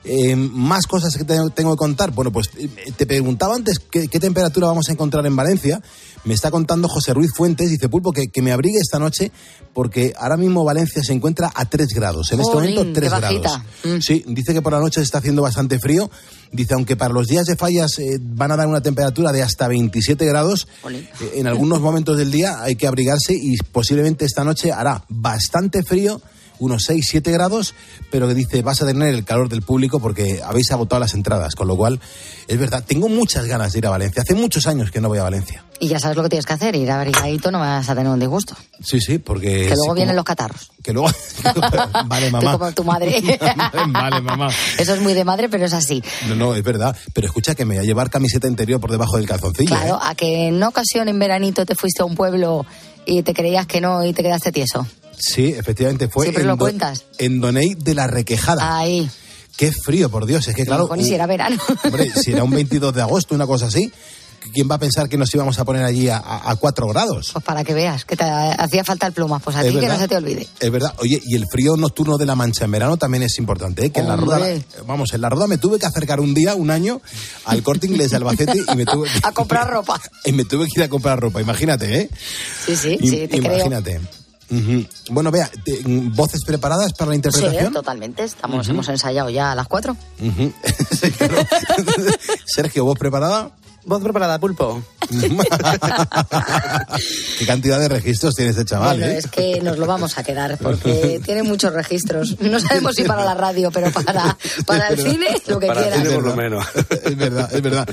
Eh, 0.04 0.36
más 0.36 0.86
cosas 0.86 1.16
que 1.18 1.24
te- 1.24 1.40
tengo 1.56 1.72
que 1.76 1.78
contar. 1.80 2.12
Bueno, 2.12 2.32
pues 2.32 2.50
eh, 2.58 2.70
te 2.96 3.06
preguntaba 3.06 3.56
antes 3.56 3.80
qué 3.80 4.08
temperatura 4.20 4.68
vamos 4.68 4.90
a 4.90 4.92
encontrar 4.92 5.26
en 5.26 5.36
Valencia. 5.36 5.82
Me 6.26 6.34
está 6.34 6.52
contando 6.52 6.88
José 6.88 7.14
Ruiz 7.14 7.32
Fuentes, 7.36 7.70
dice 7.70 7.88
Pulpo, 7.88 8.12
que, 8.12 8.28
que 8.28 8.42
me 8.42 8.52
abrigue 8.52 8.80
esta 8.80 9.00
noche 9.00 9.32
porque 9.76 10.14
ahora 10.18 10.38
mismo 10.38 10.64
Valencia 10.64 11.04
se 11.04 11.12
encuentra 11.14 11.52
a 11.54 11.66
3 11.66 11.90
grados. 11.90 12.32
En 12.32 12.40
este 12.40 12.54
momento 12.54 12.82
3 12.82 12.94
qué 12.94 13.02
grados. 13.02 13.22
bajita. 13.22 13.66
Sí, 14.02 14.24
dice 14.26 14.54
que 14.54 14.62
por 14.62 14.72
la 14.72 14.80
noche 14.80 15.02
se 15.02 15.04
está 15.04 15.18
haciendo 15.18 15.42
bastante 15.42 15.80
frío. 15.80 16.10
Dice, 16.52 16.74
aunque 16.74 16.96
para 16.96 17.14
los 17.14 17.28
días 17.28 17.46
de 17.46 17.58
fallas 17.58 18.00
eh, 18.00 18.18
van 18.22 18.52
a 18.52 18.56
dar 18.56 18.68
una 18.68 18.82
temperatura 18.82 19.34
de 19.34 19.44
hasta 19.44 19.68
27 19.68 20.26
grados, 20.26 20.68
eh, 20.90 21.10
en 21.36 21.48
algunos 21.48 21.82
momentos 21.82 22.18
del 22.18 22.32
día 22.32 22.62
hay 22.64 22.78
que 22.78 22.88
abrigarse 22.88 23.34
y 23.34 23.58
posiblemente 23.58 24.24
esta 24.24 24.46
noche 24.46 24.72
hará 24.72 25.04
bastante 25.10 25.84
frío, 25.84 26.22
unos 26.60 26.84
6, 26.84 27.06
7 27.10 27.32
grados, 27.32 27.74
pero 28.12 28.28
que 28.28 28.34
dice, 28.34 28.62
vas 28.62 28.82
a 28.82 28.86
tener 28.86 29.14
el 29.14 29.24
calor 29.26 29.50
del 29.50 29.62
público 29.62 30.00
porque 30.00 30.42
habéis 30.44 30.72
agotado 30.72 31.00
las 31.00 31.14
entradas, 31.14 31.56
con 31.56 31.68
lo 31.68 31.76
cual, 31.76 32.00
es 32.48 32.58
verdad, 32.60 32.84
tengo 32.86 33.10
muchas 33.10 33.46
ganas 33.46 33.74
de 33.74 33.80
ir 33.80 33.88
a 33.88 33.90
Valencia. 33.90 34.22
Hace 34.22 34.36
muchos 34.36 34.68
años 34.68 34.92
que 34.92 35.02
no 35.02 35.08
voy 35.10 35.18
a 35.20 35.24
Valencia. 35.24 35.64
Y 35.80 35.90
ya 35.90 36.00
sabes 36.00 36.16
lo 36.16 36.24
que 36.24 36.30
tienes 36.30 36.46
que 36.46 36.54
hacer, 36.54 36.74
ir 36.76 36.90
abrigadito, 36.90 37.52
no 37.52 37.60
vas 37.60 37.90
a 37.90 37.96
tener 37.96 38.10
un 38.10 38.20
disgusto. 38.20 38.56
Sí, 38.82 39.02
sí, 39.02 39.18
porque... 39.18 39.68
Que 39.68 39.76
luego 39.76 39.94
sí, 39.94 39.96
vienen 39.96 40.08
como- 40.08 40.16
los 40.16 40.24
catarros. 40.26 40.72
Que 40.82 40.94
luego... 40.94 41.10
vale, 42.08 42.28
Tú 42.32 42.32
mamá. 42.32 42.52
como 42.58 42.72
tu 42.72 42.84
madre. 42.86 43.22
vale, 43.90 44.22
mamá. 44.22 44.48
Eso 44.78 44.94
es 44.94 45.02
muy 45.02 45.14
de 45.14 45.26
madre, 45.26 45.50
pero 45.50 45.66
es 45.66 45.74
así. 45.74 46.02
No, 46.30 46.36
no, 46.36 46.56
es 46.56 46.64
verdad. 46.64 46.96
Pero 47.14 47.28
escucha 47.28 47.56
que 47.56 47.66
me 47.66 47.76
voy 47.76 47.84
a 47.84 47.86
llevar 47.86 48.10
camiseta 48.10 48.48
interior 48.48 48.80
por 48.80 48.92
debajo 48.92 49.18
del 49.18 49.28
calzoncillo. 49.28 49.68
Claro, 49.76 49.96
¿eh? 49.96 50.00
a 50.04 50.16
que 50.16 50.48
en 50.48 50.56
una 50.56 50.70
ocasión 50.70 51.10
en 51.10 51.20
veranito 51.20 51.66
te 51.66 51.76
fuiste 51.76 52.04
a 52.04 52.06
un 52.06 52.16
pueblo 52.16 52.66
y 53.06 53.22
te 53.24 53.34
creías 53.34 53.66
que 53.68 53.82
no 53.82 54.04
y 54.06 54.14
te 54.14 54.24
quedaste 54.24 54.52
tieso. 54.54 54.88
Sí, 55.20 55.48
efectivamente 55.48 56.08
fue 56.08 56.26
Siempre 56.26 56.44
en, 56.44 56.50
lo 56.50 56.58
cuentas. 56.58 57.06
en 57.18 57.40
Doney 57.42 57.76
de 57.76 57.96
la 57.96 58.08
Requejada. 58.08 58.78
Ahí. 58.78 59.10
Qué 59.58 59.72
frío, 59.72 60.10
por 60.10 60.26
Dios. 60.26 60.48
Es 60.48 60.56
que 60.56 60.66
claro, 60.66 60.90
y 60.98 61.04
si 61.04 61.14
era 61.14 61.28
verano. 61.28 61.58
hombre, 61.84 62.12
si 62.12 62.32
era 62.32 62.44
un 62.44 62.52
22 62.52 62.94
de 62.94 63.02
agosto, 63.02 63.34
una 63.36 63.48
cosa 63.48 63.68
así, 63.68 63.90
¿quién 64.54 64.70
va 64.70 64.76
a 64.76 64.80
pensar 64.80 65.08
que 65.08 65.18
nos 65.18 65.34
íbamos 65.34 65.58
a 65.60 65.64
poner 65.64 65.84
allí 65.86 66.10
a, 66.10 66.18
a, 66.18 66.56
4 66.58 66.88
grados? 66.88 67.30
Pues 67.32 67.46
para 67.46 67.64
que 67.64 67.74
veas, 67.74 68.04
que 68.04 68.18
te 68.18 68.26
hacía 68.26 68.84
falta 68.84 69.08
el 69.08 69.14
plumas. 69.14 69.42
Pues 69.42 69.56
a 69.56 69.64
ti 69.64 69.74
que 69.80 69.88
no 69.88 69.98
se 69.98 70.10
te 70.10 70.18
olvide. 70.18 70.46
Es 70.60 70.72
verdad. 70.72 70.94
Oye, 70.98 71.22
y 71.26 71.36
el 71.36 71.46
frío 71.50 71.78
nocturno 71.78 72.18
de 72.18 72.26
la 72.26 72.36
Mancha 72.36 72.66
en 72.66 72.72
verano 72.72 72.98
también 72.98 73.24
es 73.24 73.38
importante, 73.38 73.86
¿eh? 73.86 73.92
Que 73.92 74.02
en 74.02 74.10
la 74.10 74.18
rueda, 74.18 74.38
Hombre. 74.38 74.66
vamos, 74.86 75.14
en 75.14 75.22
la 75.22 75.30
rueda 75.30 75.48
me 75.48 75.58
tuve 75.58 75.80
que 75.80 75.86
acercar 75.86 76.20
un 76.20 76.34
día, 76.34 76.56
un 76.56 76.70
año, 76.70 77.02
al 77.46 77.64
corte 77.64 77.88
inglés 77.88 78.10
de 78.10 78.18
Albacete 78.18 78.62
y 78.72 78.76
me 78.76 78.86
tuve, 78.86 79.10
A 79.24 79.32
comprar 79.32 79.70
ropa. 79.70 80.02
y 80.26 80.34
me 80.34 80.44
tuve 80.44 80.66
que 80.66 80.82
ir 80.82 80.84
a 80.84 80.90
comprar 80.90 81.18
ropa, 81.18 81.42
imagínate, 81.42 82.02
¿eh? 82.02 82.10
Sí, 82.66 82.76
sí, 82.76 82.98
sí, 83.02 83.28
te 83.30 83.40
creo. 83.40 83.70
Bueno, 85.10 85.32
vea, 85.32 85.50
te- 85.64 85.82
¿voces 85.86 86.42
preparadas 86.46 86.94
para 86.94 87.10
la 87.10 87.14
Sí, 87.14 87.18
interpretación? 87.18 87.74
totalmente. 87.74 88.24
Estamos, 88.24 88.68
hemos 88.70 88.88
ensayado 88.90 89.30
ya 89.30 89.52
a 89.52 89.56
las 89.56 89.68
cuatro. 89.68 89.96
Sí. 90.20 91.12
Sergio, 92.46 92.86
¿vos 92.86 92.98
preparada? 92.98 93.52
Voz 93.86 94.02
preparada, 94.02 94.40
pulpo. 94.40 94.82
¿Qué 97.38 97.46
cantidad 97.46 97.80
de 97.80 97.88
registros 97.88 98.34
tiene 98.34 98.50
este 98.50 98.66
chaval? 98.66 98.98
Bueno, 98.98 99.14
eh? 99.14 99.20
es 99.20 99.28
que 99.28 99.62
nos 99.62 99.78
lo 99.78 99.86
vamos 99.86 100.18
a 100.18 100.24
quedar 100.24 100.58
porque 100.62 101.22
tiene 101.24 101.44
muchos 101.44 101.72
registros. 101.72 102.40
No 102.40 102.60
sabemos 102.60 102.96
si 102.96 103.04
para 103.04 103.24
la 103.24 103.36
radio, 103.36 103.70
pero 103.72 103.92
para, 103.92 104.36
para 104.66 104.88
el 104.88 105.00
cine, 105.00 105.28
lo 105.48 105.60
que 105.60 105.68
quiera. 105.68 105.96
Es 105.98 106.04
verdad. 106.04 106.66
Es 107.06 107.16
verdad, 107.16 107.54
es 107.54 107.62
verdad. 107.62 107.88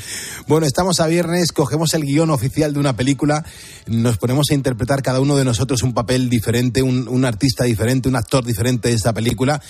Bueno, 0.47 0.67
estamos 0.67 0.99
a 1.01 1.07
viernes, 1.09 1.53
cogemos 1.53 1.93
el 1.93 2.07
guion 2.07 2.31
oficial 2.31 2.73
de 2.73 2.81
una 2.81 2.97
película, 2.97 3.45
nos 3.87 4.17
ponemos 4.17 4.47
a 4.51 4.55
interpretar 4.55 5.03
cada 5.03 5.21
uno 5.21 5.37
de 5.37 5.45
nosotros 5.45 5.83
un 5.83 5.93
papel 5.93 6.31
diferente, 6.31 6.83
un, 6.83 7.07
un 7.07 7.27
artista 7.27 7.65
diferente, 7.65 8.09
un 8.09 8.17
actor 8.17 8.47
diferente 8.47 8.89
de 8.89 8.95
esta 8.95 9.13
película. 9.13 9.61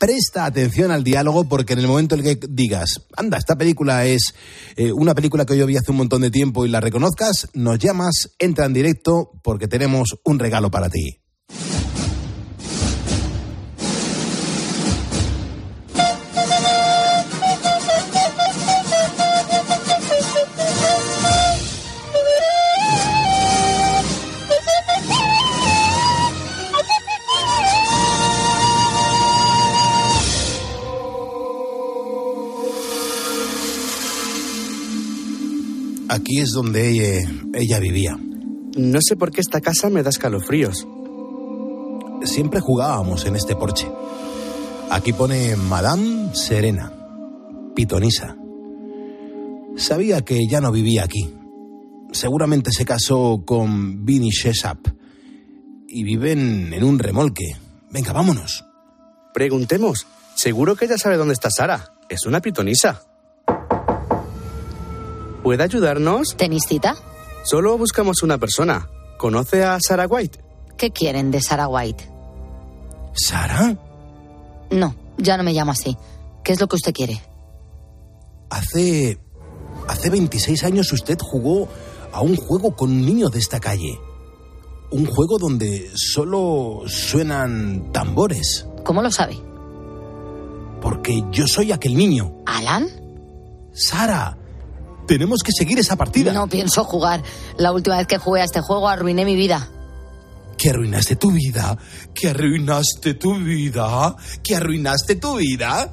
Presta 0.00 0.46
atención 0.46 0.90
al 0.90 1.04
diálogo 1.04 1.46
porque 1.46 1.74
en 1.74 1.80
el 1.80 1.86
momento 1.86 2.14
en 2.14 2.22
que 2.22 2.40
digas, 2.48 3.02
anda, 3.18 3.36
esta 3.36 3.54
película 3.56 4.06
es 4.06 4.32
eh, 4.76 4.92
una 4.92 5.14
película 5.14 5.44
que 5.44 5.58
yo 5.58 5.66
vi 5.66 5.76
hace 5.76 5.90
un 5.90 5.98
montón 5.98 6.22
de 6.22 6.30
tiempo 6.30 6.64
y 6.64 6.70
la 6.70 6.80
reconozcas, 6.80 7.48
nos 7.52 7.78
llamas, 7.78 8.30
entra 8.38 8.64
en 8.64 8.72
directo 8.72 9.30
porque 9.44 9.68
tenemos 9.68 10.16
un 10.24 10.38
regalo 10.38 10.70
para 10.70 10.88
ti. 10.88 11.20
Aquí 36.10 36.40
es 36.40 36.50
donde 36.50 36.88
ella, 36.88 37.30
ella 37.54 37.78
vivía. 37.78 38.18
No 38.76 38.98
sé 39.00 39.14
por 39.14 39.30
qué 39.30 39.40
esta 39.40 39.60
casa 39.60 39.90
me 39.90 40.02
da 40.02 40.10
escalofríos. 40.10 40.88
Siempre 42.24 42.58
jugábamos 42.58 43.26
en 43.26 43.36
este 43.36 43.54
porche. 43.54 43.88
Aquí 44.90 45.12
pone 45.12 45.54
Madame 45.54 46.34
Serena, 46.34 46.92
pitonisa. 47.76 48.36
Sabía 49.76 50.22
que 50.22 50.48
ya 50.48 50.60
no 50.60 50.72
vivía 50.72 51.04
aquí. 51.04 51.32
Seguramente 52.10 52.72
se 52.72 52.84
casó 52.84 53.44
con 53.46 54.04
Vinny 54.04 54.30
Shesap 54.30 54.78
y 55.86 56.02
viven 56.02 56.72
en 56.72 56.82
un 56.82 56.98
remolque. 56.98 57.56
Venga, 57.88 58.12
vámonos. 58.12 58.64
Preguntemos. 59.32 60.08
Seguro 60.34 60.74
que 60.74 60.86
ella 60.86 60.98
sabe 60.98 61.16
dónde 61.16 61.34
está 61.34 61.50
Sara. 61.52 61.92
Es 62.08 62.26
una 62.26 62.40
pitonisa. 62.40 63.09
¿Puede 65.42 65.62
ayudarnos? 65.64 66.36
¿Tenis 66.36 66.64
cita? 66.68 66.96
Solo 67.44 67.78
buscamos 67.78 68.22
una 68.22 68.38
persona. 68.38 68.88
¿Conoce 69.18 69.64
a 69.64 69.78
Sarah 69.80 70.06
White? 70.06 70.38
¿Qué 70.76 70.90
quieren 70.90 71.30
de 71.30 71.40
Sarah 71.40 71.68
White? 71.68 72.08
¿Sara? 73.14 73.76
No, 74.70 74.94
ya 75.18 75.36
no 75.36 75.42
me 75.42 75.52
llamo 75.52 75.72
así. 75.72 75.96
¿Qué 76.44 76.52
es 76.52 76.60
lo 76.60 76.68
que 76.68 76.76
usted 76.76 76.92
quiere? 76.92 77.20
Hace. 78.50 79.18
Hace 79.88 80.10
26 80.10 80.62
años 80.64 80.92
usted 80.92 81.18
jugó 81.20 81.68
a 82.12 82.20
un 82.20 82.36
juego 82.36 82.76
con 82.76 82.90
un 82.90 83.04
niño 83.04 83.28
de 83.28 83.38
esta 83.38 83.60
calle. 83.60 83.98
Un 84.90 85.06
juego 85.06 85.38
donde 85.38 85.90
solo 85.94 86.82
suenan 86.86 87.92
tambores. 87.92 88.66
¿Cómo 88.84 89.02
lo 89.02 89.10
sabe? 89.10 89.36
Porque 90.80 91.24
yo 91.30 91.46
soy 91.46 91.72
aquel 91.72 91.96
niño. 91.96 92.32
¿Alan? 92.46 92.88
Sara, 93.72 94.36
tenemos 95.10 95.42
que 95.42 95.50
seguir 95.50 95.76
esa 95.80 95.96
partida. 95.96 96.32
No 96.32 96.46
pienso 96.46 96.84
jugar. 96.84 97.20
La 97.58 97.72
última 97.72 97.96
vez 97.96 98.06
que 98.06 98.18
jugué 98.18 98.42
a 98.42 98.44
este 98.44 98.60
juego 98.60 98.88
arruiné 98.88 99.24
mi 99.24 99.34
vida. 99.34 99.68
Que 100.56 100.70
arruinaste 100.70 101.16
tu 101.16 101.32
vida. 101.32 101.76
Que 102.14 102.28
arruinaste 102.28 103.14
tu 103.14 103.34
vida. 103.34 104.14
Que 104.44 104.54
arruinaste 104.54 105.16
tu 105.16 105.38
vida. 105.38 105.90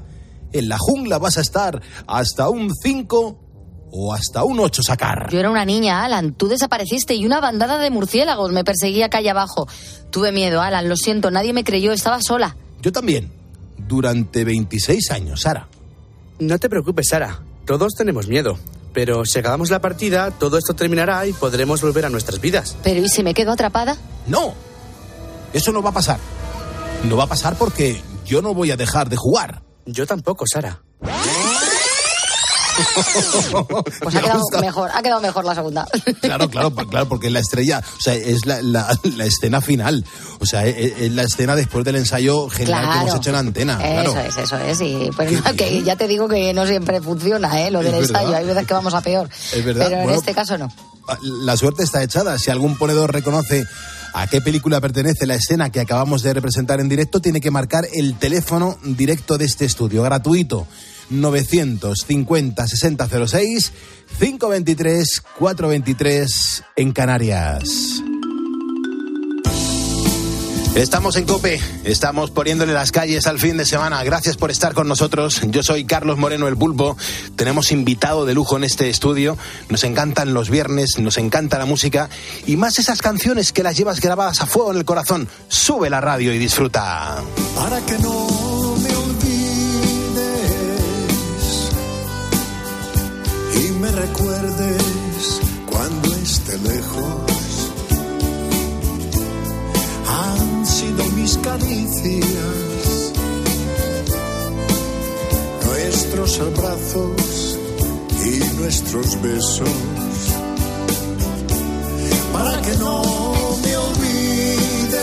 En 0.54 0.70
la 0.70 0.78
jungla 0.78 1.18
vas 1.18 1.40
a 1.40 1.42
estar 1.42 1.82
hasta 2.06 2.48
un 2.50 2.72
5 2.76 3.90
o 3.90 4.14
hasta 4.14 4.44
un 4.44 4.60
8 4.60 4.84
sacar. 4.84 5.32
Yo 5.32 5.40
era 5.40 5.50
una 5.50 5.66
niña, 5.66 6.06
Alan. 6.06 6.36
Tú 6.36 6.48
desapareciste 6.48 7.16
y 7.16 7.26
una 7.26 7.40
bandada 7.40 7.80
de 7.80 7.90
murciélagos 7.90 8.52
me 8.52 8.64
perseguía 8.64 9.10
calle 9.10 9.32
abajo. 9.32 9.68
Tuve 10.12 10.32
miedo, 10.32 10.62
Alan. 10.62 10.88
Lo 10.88 10.96
siento, 10.96 11.32
nadie 11.32 11.54
me 11.54 11.64
creyó. 11.64 11.92
Estaba 11.92 12.22
sola. 12.22 12.56
Yo 12.84 12.92
también. 12.92 13.32
Durante 13.80 14.46
26 14.46 15.10
años, 15.10 15.42
Sara. 15.42 15.68
No 16.38 16.60
te 16.60 16.70
preocupes, 16.70 17.08
Sara. 17.10 17.42
Todos 17.66 17.94
tenemos 17.98 18.28
miedo. 18.28 18.60
Pero 18.98 19.26
si 19.26 19.38
acabamos 19.38 19.70
la 19.70 19.80
partida, 19.80 20.32
todo 20.32 20.58
esto 20.58 20.74
terminará 20.74 21.28
y 21.28 21.32
podremos 21.32 21.84
volver 21.84 22.08
a 22.08 22.10
nuestras 22.10 22.42
vidas. 22.42 22.76
Pero 22.82 23.00
¿y 23.00 23.10
si 23.10 23.22
me 23.22 23.36
quedo 23.36 23.52
atrapada? 23.52 23.96
No. 24.26 24.56
Eso 25.54 25.72
no 25.72 25.84
va 25.84 25.92
a 25.92 25.94
pasar. 25.94 26.20
No 27.04 27.16
va 27.16 27.26
a 27.26 27.28
pasar 27.28 27.56
porque 27.60 28.02
yo 28.26 28.42
no 28.42 28.56
voy 28.56 28.72
a 28.72 28.76
dejar 28.76 29.08
de 29.08 29.16
jugar. 29.16 29.62
Yo 29.86 30.08
tampoco, 30.08 30.46
Sara. 30.48 30.82
Pues 34.02 34.16
ha 34.16 34.22
quedado 34.22 34.42
mejor, 34.62 34.90
ha 34.94 35.02
quedado 35.02 35.22
mejor 35.22 35.46
la 35.46 35.56
segunda. 35.56 35.88
Claro, 36.22 36.50
claro, 36.50 36.72
claro, 36.74 37.08
porque 37.08 37.30
la 37.30 37.40
estrella, 37.40 37.82
o 37.98 38.02
sea, 38.02 38.13
es 38.13 38.46
la, 38.46 38.62
la- 38.62 38.98
la 39.16 39.26
escena 39.26 39.62
final. 39.62 40.04
O 40.40 40.46
sea, 40.46 40.66
es, 40.66 40.94
es 41.00 41.12
la 41.12 41.24
escena 41.24 41.56
después 41.56 41.86
del 41.86 41.96
ensayo 41.96 42.50
general 42.50 42.82
que 42.82 42.88
Claro. 42.92 43.08
hemos 43.08 43.16
hecho 43.20 43.30
en 43.30 43.36
antena. 43.36 43.74
Eso 44.02 44.13
claro. 44.13 44.28
es, 44.30 44.38
eso 44.38 44.58
es. 44.58 44.82
Y 44.82 45.10
pues 45.16 45.32
no, 45.44 45.54
que 45.54 45.84
ya 45.84 45.96
te 45.96 46.08
digo 46.08 46.28
que 46.28 46.54
no 46.54 46.66
siempre 46.68 47.02
funciona, 47.02 47.62
¿eh? 47.62 47.72
Lo 47.72 47.80
del 47.80 47.94
Es 47.96 48.08
verdad. 48.08 48.22
ensayo. 48.24 48.38
Hay 48.38 48.46
veces 48.46 48.68
que 48.68 48.74
vamos 48.74 48.94
a 48.94 49.02
peor. 49.02 49.30
Es 49.54 49.63
verdad. 49.66 49.88
Pero 49.90 50.02
en 50.04 50.10
este 50.12 50.34
caso 50.34 50.58
no. 50.58 50.72
La 51.24 51.56
suerte 51.56 51.84
está 51.84 52.04
echada. 52.04 52.38
Si 52.38 52.52
algún 52.52 52.78
ponedor 52.78 53.13
reconoce 53.13 53.63
a 54.13 54.28
qué 54.28 54.42
película 54.42 54.82
pertenece 54.82 55.26
la 55.26 55.36
escena 55.36 55.70
que 55.70 55.80
acabamos 55.80 56.22
de 56.24 56.34
representar 56.34 56.80
en 56.82 56.90
directo, 56.90 57.22
tiene 57.22 57.40
que 57.40 57.52
marcar 57.52 57.88
el 57.94 58.16
teléfono 58.18 58.78
directo 58.84 59.38
de 59.38 59.46
este 59.46 59.66
estudio, 59.66 60.04
gratuito. 60.04 60.68
950 61.10 62.67
6006 62.67 63.72
523 64.20 65.22
423 65.38 66.63
en 66.76 66.91
Canarias. 66.91 68.02
Estamos 70.78 71.15
en 71.15 71.26
Cope, 71.26 71.60
estamos 71.86 72.30
poniéndole 72.30 72.72
las 72.72 72.91
calles 72.91 73.26
al 73.26 73.39
fin 73.39 73.58
de 73.58 73.65
semana. 73.65 74.04
Gracias 74.04 74.38
por 74.38 74.52
estar 74.52 74.76
con 74.76 74.88
nosotros. 74.88 75.41
Yo 75.48 75.63
soy 75.63 75.86
Carlos 75.86 76.20
Moreno 76.20 76.48
el 76.48 76.56
Pulpo. 76.56 76.96
Tenemos 77.36 77.72
invitado 77.72 78.28
de 78.28 78.36
lujo 78.36 78.58
en 78.58 78.63
este 78.63 78.88
estudio. 78.88 79.39
Nos 79.70 79.84
encantan 79.84 80.36
los 80.36 80.52
viernes, 80.52 81.00
nos 81.00 81.17
encanta 81.17 81.58
la 81.58 81.65
música 81.65 82.12
y 82.46 82.58
más 82.58 82.78
esas 82.78 83.02
canciones 83.02 83.54
que 83.54 83.63
las 83.63 83.76
llevas 83.76 84.02
grabadas 84.02 84.41
a 84.41 84.46
fuego 84.46 84.70
en 84.72 84.78
el 84.78 84.86
corazón. 84.86 85.28
Sube 85.48 85.89
la 85.89 86.00
radio 86.00 86.32
y 86.32 86.38
disfruta. 86.38 87.24
para 87.56 87.82
que 87.82 87.98
no 87.98 88.76
me 88.78 89.37
recuerdes 94.08 95.41
cuando 95.70 96.15
esté 96.15 96.58
lejos. 96.60 97.72
Han 100.08 100.65
sido 100.65 101.06
mis 101.15 101.38
caricias, 101.38 103.13
nuestros 105.65 106.39
abrazos 106.39 107.58
y 108.24 108.60
nuestros 108.60 109.22
besos, 109.22 109.70
para 112.34 112.62
que 112.62 112.76
no 112.78 113.02
me 113.63 113.78
olvides 113.78 114.98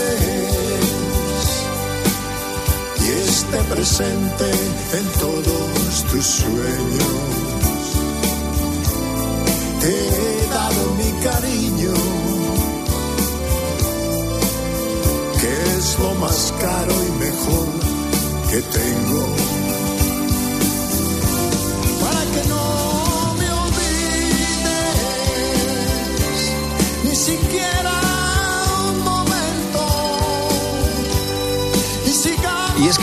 y 3.01 3.29
esté 3.29 3.57
presente 3.73 4.51
en 4.93 5.05
todos 5.19 6.03
tus 6.11 6.25
sueños. 6.25 7.44
He 9.87 10.47
dado 10.49 10.81
mi 10.99 11.11
cariño, 11.23 11.93
que 15.39 15.51
es 15.77 15.99
lo 15.99 16.11
más 16.15 16.53
caro 16.59 16.93
y 17.07 17.11
mejor 17.25 17.67
que 18.49 18.59
tengo. 18.79 19.21
Para 22.01 22.21
que 22.33 22.41
no 22.49 22.65
me 23.39 23.47
olvides, 23.63 24.95
ni 27.03 27.15
siquiera 27.15 27.74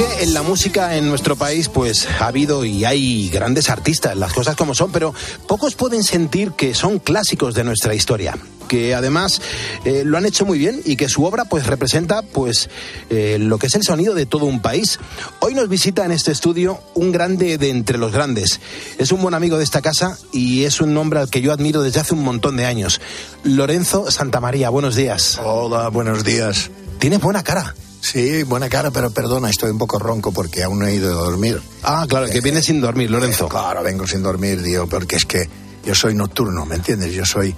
que 0.03 0.25
en 0.25 0.35
la 0.35 0.43
música 0.43 0.97
en 0.97 1.09
nuestro 1.09 1.37
país 1.37 1.69
pues 1.69 2.09
ha 2.21 2.27
habido 2.27 2.65
y 2.65 2.85
hay 2.85 3.29
grandes 3.29 3.71
artistas, 3.71 4.17
las 4.17 4.33
cosas 4.33 4.57
como 4.57 4.75
son, 4.75 4.91
pero 4.91 5.15
pocos 5.47 5.75
pueden 5.75 6.03
sentir 6.03 6.53
que 6.53 6.75
son 6.75 6.99
clásicos 6.99 7.55
de 7.55 7.63
nuestra 7.63 7.95
historia, 7.95 8.37
que 8.69 8.95
además 8.95 9.41
eh, 9.85 10.03
lo 10.05 10.19
han 10.19 10.27
hecho 10.27 10.45
muy 10.45 10.59
bien 10.59 10.81
y 10.85 10.97
que 10.97 11.09
su 11.09 11.25
obra 11.25 11.45
pues 11.45 11.67
representa 11.67 12.23
pues 12.23 12.69
eh, 13.11 13.37
lo 13.39 13.59
que 13.59 13.69
es 13.69 13.75
el 13.75 13.83
sonido 13.85 14.15
de 14.15 14.27
todo 14.27 14.47
un 14.47 14.61
país. 14.61 14.99
Hoy 15.41 15.55
nos 15.55 15.69
visita 15.69 16.05
en 16.05 16.13
este 16.13 16.33
estudio 16.33 16.81
un 16.95 17.13
grande 17.13 17.59
de 17.59 17.71
entre 17.71 17.99
los 17.99 18.13
grandes. 18.13 18.61
Es 18.99 19.13
un 19.13 19.23
buen 19.23 19.35
amigo 19.35 19.59
de 19.59 19.65
esta 19.65 19.83
casa 19.83 20.19
y 20.33 20.65
es 20.65 20.81
un 20.81 20.95
nombre 20.95 21.21
al 21.21 21.31
que 21.31 21.43
yo 21.43 21.53
admiro 21.53 21.83
desde 21.83 22.01
hace 22.01 22.15
un 22.15 22.25
montón 22.25 22.57
de 22.57 22.67
años. 22.67 23.01
Lorenzo 23.45 24.11
Santamaría, 24.11 24.69
buenos 24.71 24.97
días. 24.97 25.39
Hola, 25.45 25.89
buenos 25.89 26.25
días. 26.25 26.71
Tienes 26.99 27.21
buena 27.21 27.45
cara. 27.45 27.75
Sí, 28.03 28.43
buena 28.43 28.69
cara, 28.69 28.91
pero 28.91 29.13
perdona, 29.13 29.49
estoy 29.49 29.71
un 29.71 29.79
poco 29.79 29.97
ronco 29.97 30.33
porque 30.33 30.65
aún 30.65 30.81
no 30.81 30.87
he 30.87 30.95
ido 30.95 31.09
a 31.09 31.25
dormir. 31.25 31.63
Ah, 31.85 32.05
claro, 32.09 32.29
que 32.29 32.41
vienes 32.41 32.65
sin 32.65 32.81
dormir, 32.81 33.09
Lorenzo. 33.09 33.47
Eh, 33.47 33.49
claro, 33.49 33.83
vengo 33.85 34.09
sin 34.09 34.25
dormir, 34.25 34.61
tío, 34.61 34.89
porque 34.89 35.17
es 35.17 35.25
que 35.25 35.49
yo 35.85 35.95
soy 35.95 36.13
nocturno, 36.13 36.67
¿me 36.67 36.75
entiendes? 36.75 37.13
Yo 37.13 37.25
soy, 37.25 37.55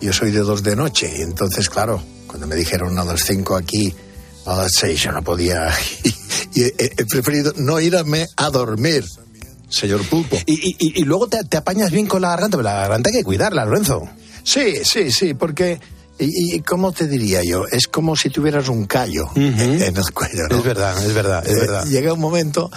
yo 0.00 0.12
soy 0.14 0.30
de 0.30 0.40
dos 0.40 0.62
de 0.62 0.74
noche 0.74 1.12
y 1.18 1.20
entonces, 1.20 1.68
claro, 1.68 2.02
cuando 2.26 2.46
me 2.46 2.56
dijeron 2.56 2.98
a 2.98 3.04
las 3.04 3.24
cinco 3.24 3.56
aquí, 3.56 3.94
a 4.46 4.56
las 4.56 4.72
seis 4.72 5.02
yo 5.02 5.12
no 5.12 5.22
podía 5.22 5.68
y, 6.54 6.62
he, 6.62 6.72
he, 6.78 7.04
preferido 7.04 7.52
no 7.58 7.78
irme 7.78 8.26
a 8.36 8.48
dormir, 8.48 9.04
señor 9.68 10.02
Pulpo. 10.08 10.38
Y, 10.46 10.76
y, 10.78 11.00
y 11.00 11.04
luego 11.04 11.28
te, 11.28 11.44
te, 11.44 11.58
apañas 11.58 11.90
bien 11.90 12.06
con 12.06 12.22
la 12.22 12.30
garganta, 12.30 12.56
pero 12.56 12.70
la 12.70 12.80
garganta 12.80 13.10
hay 13.10 13.16
que 13.16 13.24
cuidarla, 13.24 13.66
Lorenzo. 13.66 14.08
Sí, 14.44 14.76
sí, 14.82 15.12
sí, 15.12 15.34
porque 15.34 15.78
y, 16.18 16.56
y, 16.56 16.60
cómo 16.60 16.92
te 16.92 17.06
diría 17.08 17.42
yo, 17.42 17.66
es 17.66 17.88
como 17.88 18.14
si 18.14 18.30
tuvieras 18.30 18.68
un 18.68 18.86
callo 18.86 19.26
uh 19.34 19.38
-huh. 19.38 19.82
en 19.82 19.96
el 19.96 20.12
cuello. 20.12 20.46
¿no? 20.48 20.58
Es 20.58 20.64
verdad, 20.64 21.04
es 21.04 21.14
verdad, 21.14 21.46
es 21.46 21.58
verdad. 21.58 21.86
Eh, 21.86 21.90
llega 21.90 22.12
un 22.12 22.20
momento 22.20 22.70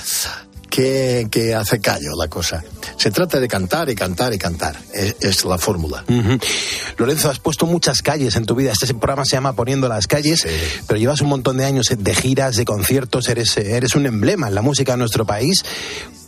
que, 0.69 1.28
que, 1.30 1.54
hace 1.54 1.80
callo 1.80 2.12
la 2.19 2.28
cosa. 2.28 2.63
Se 2.97 3.12
trata 3.12 3.39
de 3.39 3.47
cantar 3.47 3.89
y 3.89 3.95
cantar 3.95 4.34
y 4.34 4.38
cantar. 4.38 4.76
Es, 4.93 5.15
es 5.21 5.45
la 5.45 5.58
fórmula. 5.58 6.04
Uh 6.08 6.13
-huh. 6.13 6.43
Lorenzo, 6.97 7.30
has 7.30 7.39
puesto 7.39 7.65
muchas 7.65 8.02
calles 8.02 8.36
en 8.36 8.45
tu 8.45 8.56
vida. 8.56 8.71
Este 8.71 8.88
programa 8.93 9.23
se 9.23 9.36
llama 9.36 9.54
Poniendo 9.54 9.88
las 9.88 10.08
calles, 10.08 10.41
sí. 10.41 10.50
pero 10.88 11.00
llevas 11.00 11.21
un 11.21 11.30
montón 11.30 11.58
de 11.58 11.65
años 11.65 11.88
de 11.95 12.15
giras, 12.15 12.56
de 12.56 12.65
conciertos. 12.65 13.28
Eres, 13.30 13.56
eres 13.58 13.95
un 13.95 14.06
emblema 14.08 14.47
en 14.47 14.56
la 14.56 14.62
música 14.62 14.93
de 14.93 14.97
nuestro 14.97 15.26
país. 15.26 15.63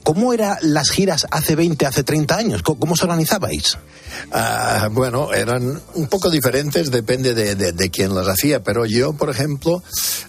¿Cómo 0.04 0.34
eran 0.34 0.58
las 0.62 0.90
giras 0.90 1.28
hace 1.32 1.56
20, 1.56 1.86
hace 1.86 2.04
30 2.04 2.36
años? 2.36 2.64
¿Cómo, 2.64 2.80
cómo 2.80 2.94
os 2.94 3.04
organizabais? 3.04 3.78
Uh, 4.32 4.90
bueno, 4.92 5.34
eran 5.34 5.82
un 5.94 6.08
poco 6.08 6.30
diferentes, 6.30 6.92
depende 6.92 7.34
de, 7.34 7.56
de, 7.56 7.72
de, 7.72 7.90
quién 7.90 8.14
las 8.14 8.28
hacía, 8.28 8.62
pero 8.64 8.86
yo, 8.86 9.14
por 9.14 9.30
ejemplo, 9.30 9.84